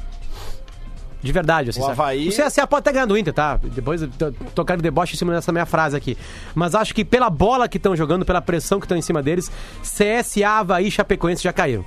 De 1.26 1.32
verdade, 1.32 1.72
assim. 1.72 1.80
O 1.80 1.84
sabe? 1.84 1.94
Havaí- 1.94 2.30
O 2.30 2.32
CSA 2.32 2.68
pode 2.68 2.82
até 2.82 2.92
ganhar 2.94 3.06
do 3.08 3.18
Inter, 3.18 3.34
tá? 3.34 3.58
Depois 3.64 4.02
eu 4.04 4.08
tô- 4.10 4.32
tocar 4.54 4.76
de 4.78 4.84
deboche 4.84 5.16
em 5.16 5.18
cima 5.18 5.34
dessa 5.34 5.52
minha 5.52 5.66
frase 5.66 5.98
aqui. 5.98 6.16
Mas 6.54 6.76
acho 6.76 6.94
que 6.94 7.04
pela 7.04 7.30
bola 7.30 7.68
que 7.68 7.78
estão 7.78 7.96
jogando, 7.96 8.24
pela 8.24 8.42
pressão 8.42 8.80
que 8.80 8.86
estão 8.86 8.96
em 8.98 9.02
cima 9.02 9.24
deles, 9.24 9.52
CSA, 9.82 10.48
Havaí 10.60 10.88
e 10.88 10.92
Chapecoense 10.92 11.44
já 11.44 11.52
caíram. 11.52 11.84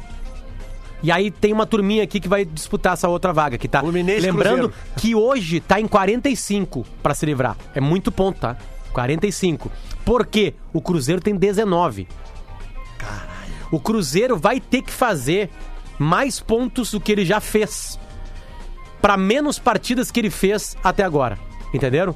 E 1.03 1.13
aí 1.13 1.31
tem 1.31 1.53
uma 1.53 1.65
turminha 1.65 2.03
aqui 2.03 2.19
que 2.19 2.27
vai 2.29 2.45
disputar 2.45 2.95
essa 2.95 3.09
outra 3.09 3.33
vaga, 3.33 3.57
que 3.57 3.69
tá. 3.69 3.81
Lembrando 3.81 4.69
Cruzeiro. 4.71 4.75
que 4.97 5.15
hoje 5.15 5.61
tá 5.61 5.81
em 5.81 5.87
45 5.87 6.85
pra 7.01 7.15
se 7.15 7.25
livrar. 7.25 7.57
É 7.77 7.81
muito 7.81 8.11
ponto, 8.11 8.41
tá? 8.41 8.57
45. 8.93 9.71
Por 10.05 10.27
quê? 10.27 10.55
O 10.73 10.81
Cruzeiro 10.83 11.21
tem 11.21 11.37
19. 11.37 12.09
O 13.71 13.79
Cruzeiro 13.79 14.37
vai 14.37 14.59
ter 14.61 14.83
que 14.83 14.91
fazer 14.91 15.49
mais 15.99 16.41
pontos 16.41 16.91
do 16.91 17.01
que 17.01 17.13
ele 17.13 17.25
já 17.25 17.39
fez. 17.41 17.99
Pra 19.01 19.17
menos 19.17 19.59
partidas 19.59 20.11
que 20.11 20.21
ele 20.21 20.31
fez 20.31 20.77
até 20.83 21.03
agora. 21.05 21.39
Entenderam? 21.73 22.15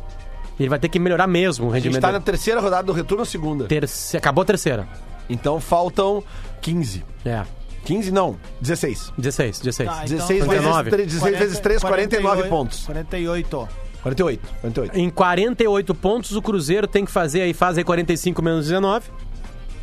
Ele 0.58 0.68
vai 0.68 0.78
ter 0.78 0.88
que 0.88 0.98
melhorar 0.98 1.26
mesmo 1.26 1.66
o 1.66 1.70
A 1.70 1.74
gente 1.76 1.84
rendimento. 1.84 2.02
tá 2.02 2.08
na 2.08 2.18
dele. 2.18 2.24
terceira 2.24 2.60
rodada 2.60 2.82
do 2.84 2.92
retorno, 2.92 3.24
segunda. 3.24 3.66
Terce- 3.66 4.16
Acabou 4.16 4.42
a 4.42 4.44
terceira. 4.44 4.86
Então 5.28 5.60
faltam 5.60 6.22
15. 6.60 7.04
É. 7.24 7.42
15 7.84 8.12
não, 8.12 8.36
16. 8.60 9.12
16, 9.18 9.58
16. 9.60 9.88
Tá, 9.90 10.02
16 10.04 10.30
então, 10.30 10.48
vezes, 10.48 10.62
19. 10.64 10.90
3, 10.90 11.06
16 11.12 11.38
vezes 11.38 11.58
3, 11.58 11.80
49 11.82 12.42
48, 12.48 12.48
pontos. 12.50 12.84
48. 12.86 13.68
48, 14.02 14.48
48. 14.60 14.98
Em 14.98 15.10
48 15.10 15.94
pontos, 15.94 16.32
o 16.36 16.42
Cruzeiro 16.42 16.86
tem 16.86 17.04
que 17.04 17.10
fazer 17.10 17.42
aí, 17.42 17.52
faz 17.54 17.78
aí 17.78 17.84
45 17.84 18.42
menos 18.42 18.66
19, 18.66 19.06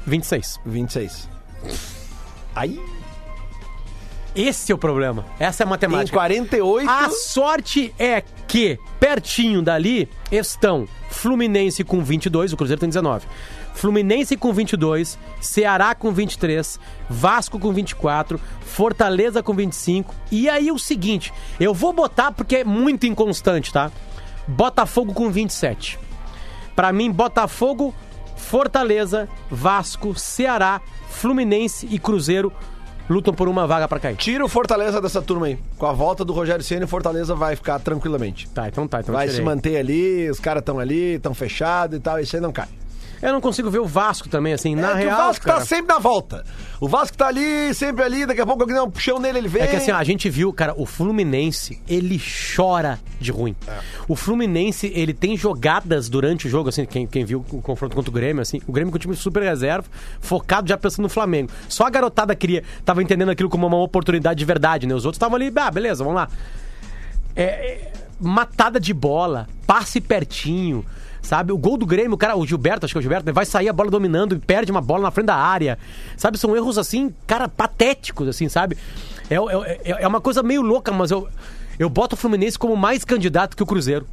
26. 0.06 0.60
26. 0.66 1.28
Aí, 2.56 2.80
Esse 4.36 4.72
é 4.72 4.76
o 4.76 4.78
problema. 4.78 5.26
Essa 5.40 5.64
é 5.64 5.66
a 5.66 5.68
em 5.68 5.70
matemática. 5.70 6.18
48... 6.18 6.90
A 6.90 7.10
sorte 7.10 7.94
é 7.98 8.22
que, 8.48 8.80
pertinho 9.00 9.62
dali, 9.62 10.10
estão 10.32 10.88
Fluminense 11.10 11.84
com 11.84 12.04
22, 12.04 12.54
o 12.54 12.58
Cruzeiro 12.58 12.80
tem 12.80 12.90
19. 12.90 13.26
Fluminense 13.74 14.36
com 14.36 14.52
22, 14.52 15.18
Ceará 15.40 15.96
com 15.96 16.12
23, 16.12 16.80
Vasco 17.10 17.58
com 17.58 17.72
24, 17.72 18.40
Fortaleza 18.62 19.42
com 19.42 19.54
25. 19.54 20.14
E 20.32 20.50
aí 20.50 20.72
o 20.72 20.78
seguinte, 20.78 21.34
eu 21.60 21.74
vou 21.74 21.94
botar 21.94 22.32
porque 22.32 22.58
é 22.58 22.64
muito 22.64 23.06
inconstante, 23.08 23.72
tá? 23.72 23.92
Botafogo 24.48 25.14
com 25.14 25.30
27. 25.32 25.98
Pra 26.76 26.92
mim, 26.92 27.12
Botafogo, 27.12 27.94
Fortaleza, 28.36 29.28
Vasco, 29.50 30.18
Ceará, 30.18 30.82
Fluminense 31.10 31.88
e 31.90 31.98
Cruzeiro 32.00 32.54
lutam 33.10 33.34
por 33.34 33.48
uma 33.50 33.66
vaga 33.66 33.88
pra 33.88 34.00
cair. 34.00 34.16
Tira 34.16 34.46
o 34.46 34.48
Fortaleza 34.48 35.02
dessa 35.02 35.22
turma 35.22 35.48
aí. 35.48 35.58
Com 35.78 35.86
a 35.86 35.92
volta 35.94 36.24
do 36.24 36.32
Rogério 36.34 36.64
Ceni, 36.64 36.86
o 36.86 36.88
Fortaleza 36.88 37.34
vai 37.36 37.56
ficar 37.56 37.80
tranquilamente. 37.80 38.48
Tá, 38.50 38.68
então 38.68 38.88
tá. 38.88 39.00
Então 39.00 39.14
Vai 39.14 39.26
tirei. 39.28 39.40
se 39.40 39.46
manter 39.46 39.78
ali, 39.78 40.30
os 40.30 40.40
caras 40.40 40.62
estão 40.62 40.80
ali, 40.80 41.16
estão 41.16 41.34
fechados 41.34 41.98
e 41.98 42.00
tal, 42.00 42.20
isso 42.20 42.36
aí 42.36 42.42
não 42.42 42.52
cai. 42.52 42.68
Eu 43.22 43.34
não 43.34 43.42
consigo 43.42 43.70
ver 43.70 43.80
o 43.80 43.86
Vasco 43.86 44.30
também, 44.30 44.54
assim, 44.54 44.76
na 44.76 44.92
é 44.92 44.94
que 44.94 45.04
real. 45.04 45.20
o 45.20 45.24
Vasco 45.28 45.46
cara. 45.46 45.60
tá 45.60 45.66
sempre 45.66 45.94
na 45.94 46.00
volta. 46.00 46.44
O 46.80 46.88
Vasco 46.88 47.18
tá 47.18 47.28
ali, 47.28 47.74
sempre 47.74 48.04
ali, 48.04 48.26
daqui 48.26 48.40
a 48.40 48.46
pouco 48.46 48.64
alguém 48.64 48.76
dá 48.76 48.84
um 48.84 48.90
puxão 48.90 49.20
nele, 49.20 49.40
ele 49.40 49.48
vem. 49.48 49.64
É 49.64 49.68
que 49.68 49.76
assim, 49.76 49.92
ó, 49.92 49.98
a 49.98 50.04
gente 50.04 50.30
viu, 50.30 50.54
cara, 50.54 50.74
o 50.78 50.86
Fluminense, 50.86 51.82
ele 51.88 52.22
chora 52.56 53.00
de 53.20 53.32
ruim. 53.32 53.56
É. 53.68 53.80
O 54.08 54.16
Fluminense, 54.16 54.92
ele 54.96 55.14
tem 55.14 55.36
jogadas 55.36 56.08
durante 56.08 56.48
o 56.48 56.50
jogo, 56.50 56.70
assim, 56.70 56.86
quem, 56.86 57.06
quem 57.06 57.26
viu 57.26 57.46
o 57.52 57.62
confronto 57.62 57.96
contra 57.96 58.10
o 58.10 58.14
Grêmio, 58.14 58.42
assim, 58.42 58.62
o 58.66 58.72
Grêmio 58.72 58.92
com 58.92 58.96
o 58.96 59.00
time 59.00 59.16
super 59.16 59.44
reserva, 59.44 59.88
focado 60.22 60.70
já 60.70 60.78
pensando 60.78 61.04
no 61.04 61.10
Flamengo. 61.10 61.52
Só 61.68 61.86
a 61.86 61.90
garotada 61.90 62.34
queria, 62.36 62.64
tava 62.86 63.04
entendendo 63.04 63.30
aquilo 63.30 63.50
como 63.50 63.68
uma 63.68 63.78
oportunidade 63.78 64.38
de 64.40 64.46
verdade, 64.46 64.88
né? 64.88 64.96
Os 64.96 65.06
outros 65.06 65.18
estavam 65.18 65.36
ali, 65.36 65.52
ah, 65.56 65.72
beleza, 65.72 66.04
vamos 66.04 66.16
lá. 66.16 66.30
É, 67.36 67.44
é, 67.44 67.94
matada 68.20 68.80
de 68.80 68.94
bola, 68.94 69.48
passe 69.66 70.02
pertinho, 70.02 70.86
sabe? 71.22 71.52
O 71.52 71.58
gol 71.58 71.78
do 71.78 71.86
Grêmio, 71.86 72.14
o 72.14 72.18
cara, 72.18 72.36
o 72.38 72.46
Gilberto, 72.46 72.86
acho 72.86 72.94
que 72.94 72.98
é 72.98 73.00
o 73.00 73.02
Gilberto, 73.02 73.26
né? 73.26 73.32
vai 73.32 73.46
sair 73.46 73.70
a 73.70 73.74
bola 73.74 73.90
dominando 73.92 74.36
e 74.36 74.40
perde 74.40 74.72
uma 74.72 74.82
bola 74.82 75.04
na 75.04 75.12
frente 75.12 75.28
da 75.28 75.36
área, 75.36 75.78
sabe? 76.18 76.38
São 76.38 76.56
erros 76.56 76.78
assim, 76.78 77.14
cara, 77.28 77.48
patéticos, 77.48 78.28
assim, 78.28 78.48
sabe? 78.50 78.78
É, 79.30 79.36
é, 79.36 79.82
é- 79.92 80.04
é 80.04 80.08
uma 80.08 80.22
coisa 80.22 80.42
meio 80.44 80.62
louca, 80.62 80.92
mas 80.92 81.12
eu, 81.12 81.28
eu 81.78 81.90
boto 81.90 82.16
o 82.16 82.18
Fluminense 82.18 82.58
como 82.58 82.76
mais 82.76 83.04
candidato 83.06 83.56
que 83.56 83.64
o 83.64 83.66
Cruzeiro. 83.66 84.08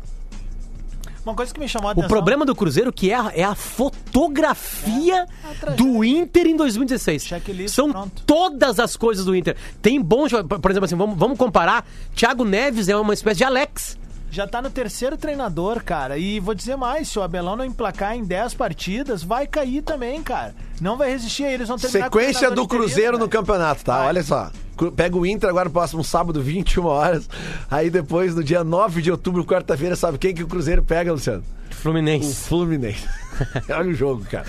Uma 1.24 1.34
coisa 1.34 1.52
que 1.52 1.58
me 1.58 1.68
chamou 1.68 1.88
a 1.88 1.90
O 1.90 1.92
atenção... 1.92 2.08
problema 2.08 2.44
do 2.46 2.54
Cruzeiro 2.54 2.92
que 2.92 3.10
é 3.12 3.18
é 3.34 3.42
a 3.42 3.56
fotografia 3.56 5.26
É, 5.44 5.70
a 5.70 5.70
do 5.72 6.04
Inter 6.04 6.46
em 6.46 6.56
2016. 6.56 7.24
Checklist, 7.24 7.74
São 7.74 7.90
pronto. 7.90 8.22
todas 8.24 8.78
as 8.78 8.96
coisas 8.96 9.24
do 9.24 9.34
Inter. 9.34 9.56
Tem 9.82 10.00
bons 10.00 10.30
por 10.32 10.70
exemplo 10.70 10.84
assim, 10.84 10.94
vamos, 10.94 11.18
vamos 11.18 11.36
comparar, 11.36 11.84
Thiago 12.14 12.44
Neves 12.44 12.88
é 12.88 12.96
uma 12.96 13.12
espécie 13.12 13.38
de 13.38 13.44
Alex. 13.44 13.98
Já 14.36 14.46
tá 14.46 14.60
no 14.60 14.68
terceiro 14.68 15.16
treinador, 15.16 15.82
cara. 15.82 16.18
E 16.18 16.38
vou 16.38 16.54
dizer 16.54 16.76
mais, 16.76 17.08
se 17.08 17.18
o 17.18 17.22
Abelão 17.22 17.56
não 17.56 17.64
emplacar 17.64 18.14
em 18.14 18.22
10 18.22 18.52
partidas, 18.52 19.22
vai 19.22 19.46
cair 19.46 19.80
também, 19.80 20.22
cara. 20.22 20.54
Não 20.78 20.94
vai 20.98 21.08
resistir 21.08 21.44
aí, 21.44 21.54
eles 21.54 21.68
vão 21.68 21.78
terminar 21.78 22.10
com 22.10 22.18
o 22.18 22.20
Sequência 22.20 22.50
do 22.50 22.60
interino, 22.60 22.68
Cruzeiro 22.68 23.18
no 23.18 23.30
campeonato, 23.30 23.82
tá? 23.82 23.96
Vai. 23.96 24.08
Olha 24.08 24.22
só. 24.22 24.50
Pega 24.94 25.16
o 25.16 25.24
Inter 25.24 25.48
agora 25.48 25.64
no 25.64 25.70
próximo 25.70 26.04
sábado, 26.04 26.42
21 26.42 26.84
horas. 26.84 27.30
Aí 27.70 27.88
depois, 27.88 28.34
no 28.34 28.44
dia 28.44 28.62
9 28.62 29.00
de 29.00 29.10
outubro, 29.10 29.42
quarta-feira, 29.42 29.96
sabe 29.96 30.18
quem 30.18 30.34
que 30.34 30.42
o 30.42 30.46
Cruzeiro 30.46 30.82
pega, 30.82 31.10
Luciano? 31.10 31.42
O 31.70 31.74
Fluminense. 31.74 32.34
Fluminense. 32.46 33.08
Olha 33.70 33.88
o 33.88 33.94
jogo, 33.94 34.22
cara. 34.30 34.44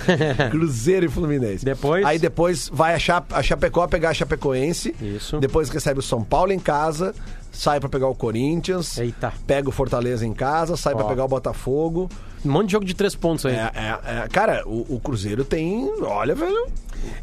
Cruzeiro 0.52 1.06
e 1.06 1.10
Fluminense. 1.10 1.64
Depois? 1.64 2.06
Aí 2.06 2.20
depois 2.20 2.70
vai 2.74 2.94
a, 2.94 3.00
Cha 3.00 3.24
a 3.32 3.42
Chapecó 3.42 3.88
pegar 3.88 4.10
a 4.10 4.14
Chapecoense. 4.14 4.94
Isso. 5.02 5.40
Depois 5.40 5.70
recebe 5.70 6.00
o 6.00 6.04
São 6.04 6.24
Paulo 6.24 6.52
em 6.52 6.60
casa. 6.60 7.16
Sai 7.52 7.80
pra 7.80 7.90
pegar 7.90 8.08
o 8.08 8.16
Corinthians. 8.16 8.98
Eita. 8.98 9.34
Pega 9.46 9.70
o 9.70 9.72
Fortaleza 9.72 10.26
em 10.26 10.34
casa. 10.34 10.78
Sai 10.78 10.94
pra 10.94 11.06
Ó. 11.06 11.08
pegar 11.08 11.26
o 11.26 11.28
Botafogo. 11.28 12.10
Um 12.46 12.52
monte 12.52 12.68
de 12.68 12.72
jogo 12.74 12.86
de 12.86 12.94
três 12.94 13.16
pontos 13.16 13.46
aí. 13.46 13.56
É, 13.56 13.72
é, 13.74 14.20
é, 14.24 14.28
cara, 14.28 14.64
o, 14.66 14.96
o 14.96 15.00
Cruzeiro 15.00 15.44
tem. 15.44 15.92
Olha, 16.02 16.36
velho. 16.36 16.68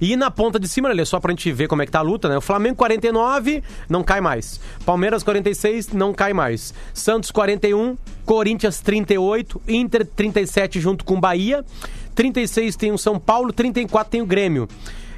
E 0.00 0.16
na 0.16 0.30
ponta 0.30 0.58
de 0.58 0.68
cima, 0.68 0.88
ali, 0.88 1.04
só 1.04 1.18
pra 1.20 1.30
gente 1.30 1.50
ver 1.52 1.68
como 1.68 1.82
é 1.82 1.86
que 1.86 1.92
tá 1.92 1.98
a 2.00 2.02
luta, 2.02 2.28
né? 2.28 2.36
O 2.36 2.40
Flamengo 2.40 2.76
49, 2.76 3.62
não 3.88 4.02
cai 4.02 4.20
mais. 4.20 4.60
Palmeiras 4.84 5.22
46, 5.22 5.88
não 5.88 6.12
cai 6.12 6.32
mais. 6.32 6.74
Santos 6.92 7.30
41, 7.30 7.96
Corinthians 8.24 8.80
38, 8.80 9.62
Inter 9.68 10.06
37 10.06 10.80
junto 10.80 11.04
com 11.04 11.20
Bahia. 11.20 11.64
36 12.14 12.76
tem 12.76 12.92
o 12.92 12.98
São 12.98 13.18
Paulo, 13.18 13.52
34 13.52 14.10
tem 14.10 14.22
o 14.22 14.26
Grêmio. 14.26 14.68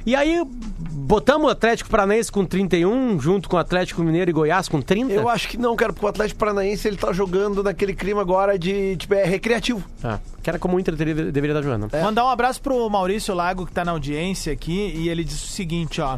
E 0.07 0.15
aí, 0.15 0.41
botamos 0.79 1.47
o 1.47 1.49
Atlético 1.51 1.89
Paranaense 1.89 2.31
com 2.31 2.45
31, 2.45 3.19
junto 3.19 3.49
com 3.49 3.57
o 3.57 3.59
Atlético 3.59 4.01
Mineiro 4.01 4.29
e 4.29 4.33
Goiás 4.33 4.69
com 4.69 4.81
30? 4.81 5.11
Eu 5.11 5.27
acho 5.27 5.49
que 5.49 5.57
não, 5.57 5.75
cara, 5.75 5.91
porque 5.91 6.05
o 6.05 6.07
Atlético 6.07 6.39
Paranaense 6.39 6.87
ele 6.87 6.95
tá 6.95 7.11
jogando 7.11 7.61
naquele 7.61 7.93
clima 7.93 8.21
agora 8.21 8.57
de. 8.57 8.95
Tipo, 8.95 9.15
é 9.15 9.25
recreativo. 9.25 9.83
Ah, 10.01 10.17
que 10.41 10.49
era 10.49 10.57
como 10.57 10.77
o 10.77 10.79
Inter 10.79 10.95
teria- 10.95 11.13
deveria 11.13 11.51
estar 11.51 11.61
jogando. 11.61 11.89
Mandar 12.01 12.23
um 12.23 12.29
abraço 12.29 12.61
pro 12.61 12.89
Maurício 12.89 13.35
Lago, 13.35 13.65
que 13.65 13.73
tá 13.73 13.83
na 13.83 13.91
audiência 13.91 14.53
aqui, 14.53 14.93
e 14.95 15.09
ele 15.09 15.25
disse 15.25 15.43
o 15.43 15.49
seguinte, 15.49 15.99
ó. 15.99 16.17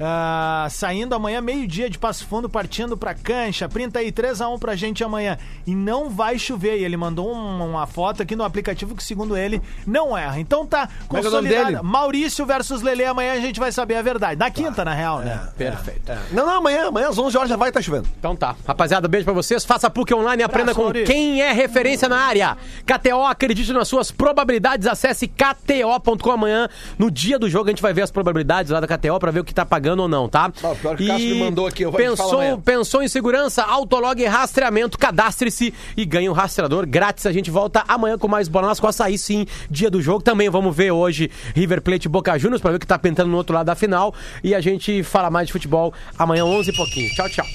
Ah, 0.00 0.66
saindo 0.70 1.14
amanhã, 1.14 1.40
meio-dia 1.40 1.88
de 1.88 1.98
Passo 1.98 2.26
Fundo, 2.26 2.48
partindo 2.48 2.96
pra 2.96 3.14
cancha. 3.14 3.68
Printa 3.68 4.00
aí 4.00 4.10
3x1 4.10 4.58
pra 4.58 4.74
gente 4.74 5.04
amanhã. 5.04 5.38
E 5.66 5.74
não 5.74 6.10
vai 6.10 6.38
chover. 6.38 6.78
E 6.78 6.84
ele 6.84 6.96
mandou 6.96 7.32
um- 7.32 7.70
uma 7.70 7.86
foto 7.86 8.22
aqui 8.22 8.34
no 8.34 8.42
aplicativo 8.42 8.94
que, 8.96 9.04
segundo 9.04 9.36
ele, 9.36 9.62
não 9.86 10.16
erra. 10.18 10.40
Então 10.40 10.66
tá 10.66 10.88
é 11.12 11.18
é 11.18 11.22
consolidado. 11.22 11.84
Maurício 11.84 12.44
versus 12.44 12.82
Lele. 12.82 13.04
Amanhã 13.04 13.34
a 13.34 13.40
gente 13.40 13.60
vai 13.60 13.70
saber 13.70 13.94
a 13.96 14.02
verdade. 14.02 14.38
Na 14.38 14.50
quinta, 14.50 14.84
na 14.84 14.92
real, 14.94 15.20
né? 15.20 15.48
Perfeito. 15.56 16.12
Não, 16.32 16.44
não, 16.44 16.56
amanhã, 16.56 16.88
amanhã 16.88 17.08
às 17.08 17.18
11 17.18 17.36
horas 17.36 17.48
já 17.48 17.56
vai 17.56 17.68
estar 17.68 17.80
chovendo. 17.80 18.08
Então 18.18 18.34
tá. 18.34 18.56
Rapaziada, 18.66 19.06
beijo 19.06 19.24
pra 19.24 19.32
vocês. 19.34 19.64
Faça 19.64 19.88
PUC 19.88 20.12
online 20.14 20.42
e 20.42 20.44
aprenda 20.44 20.74
com 20.74 20.82
Maurício. 20.82 21.06
quem 21.06 21.40
é 21.40 21.52
referência 21.52 22.08
na 22.08 22.18
área. 22.18 22.56
KTO, 22.84 23.22
acredite 23.24 23.72
nas 23.72 23.86
suas 23.86 24.10
probabilidades. 24.10 24.86
Acesse 24.88 25.28
kto.com 25.28 26.30
amanhã. 26.32 26.68
No 26.98 27.10
dia 27.10 27.38
do 27.38 27.48
jogo 27.48 27.66
a 27.68 27.70
gente 27.70 27.82
vai 27.82 27.92
ver 27.92 28.02
as 28.02 28.10
probabilidades 28.10 28.72
lá 28.72 28.80
da 28.80 28.86
KTO 28.88 29.18
pra 29.20 29.30
ver 29.30 29.38
o 29.40 29.44
que 29.44 29.54
tá 29.54 29.64
pagando 29.64 29.83
ou 30.02 30.08
não, 30.08 30.28
tá? 30.28 30.52
O 30.62 30.76
pior 30.76 30.96
que 30.96 31.04
o 31.04 31.06
Cássio 31.06 31.28
me 31.34 31.40
mandou 31.40 31.66
aqui, 31.66 31.82
eu 31.84 31.90
vou- 31.90 31.98
pensou, 32.00 32.58
pensou 32.64 33.02
em 33.02 33.08
segurança, 33.08 33.62
autolog 33.62 34.20
e 34.20 34.26
rastreamento, 34.26 34.98
cadastre-se 34.98 35.72
e 35.96 36.04
ganhe 36.04 36.28
um 36.28 36.32
rastreador 36.32 36.86
grátis. 36.86 37.26
A 37.26 37.32
gente 37.32 37.50
volta 37.50 37.84
amanhã 37.88 38.16
com 38.18 38.28
mais 38.28 38.48
bola 38.48 38.68
nas 38.68 38.80
costas. 38.80 39.06
Aí 39.06 39.18
sim, 39.18 39.46
dia 39.70 39.90
do 39.90 40.00
jogo. 40.00 40.22
Também 40.22 40.48
vamos 40.48 40.74
ver 40.74 40.90
hoje 40.90 41.30
River 41.54 41.80
Plate 41.82 42.06
e 42.06 42.08
Boca 42.08 42.38
Juniors 42.38 42.60
pra 42.62 42.70
ver 42.70 42.76
o 42.76 42.80
que 42.80 42.86
tá 42.86 42.98
pintando 42.98 43.30
no 43.30 43.36
outro 43.36 43.54
lado 43.54 43.66
da 43.66 43.74
final. 43.74 44.14
E 44.42 44.54
a 44.54 44.60
gente 44.60 45.02
fala 45.02 45.30
mais 45.30 45.46
de 45.48 45.52
futebol 45.52 45.92
amanhã, 46.18 46.44
11 46.44 46.70
e 46.70 46.74
pouquinho. 46.76 47.10
Tchau, 47.14 47.28
tchau. 47.28 47.46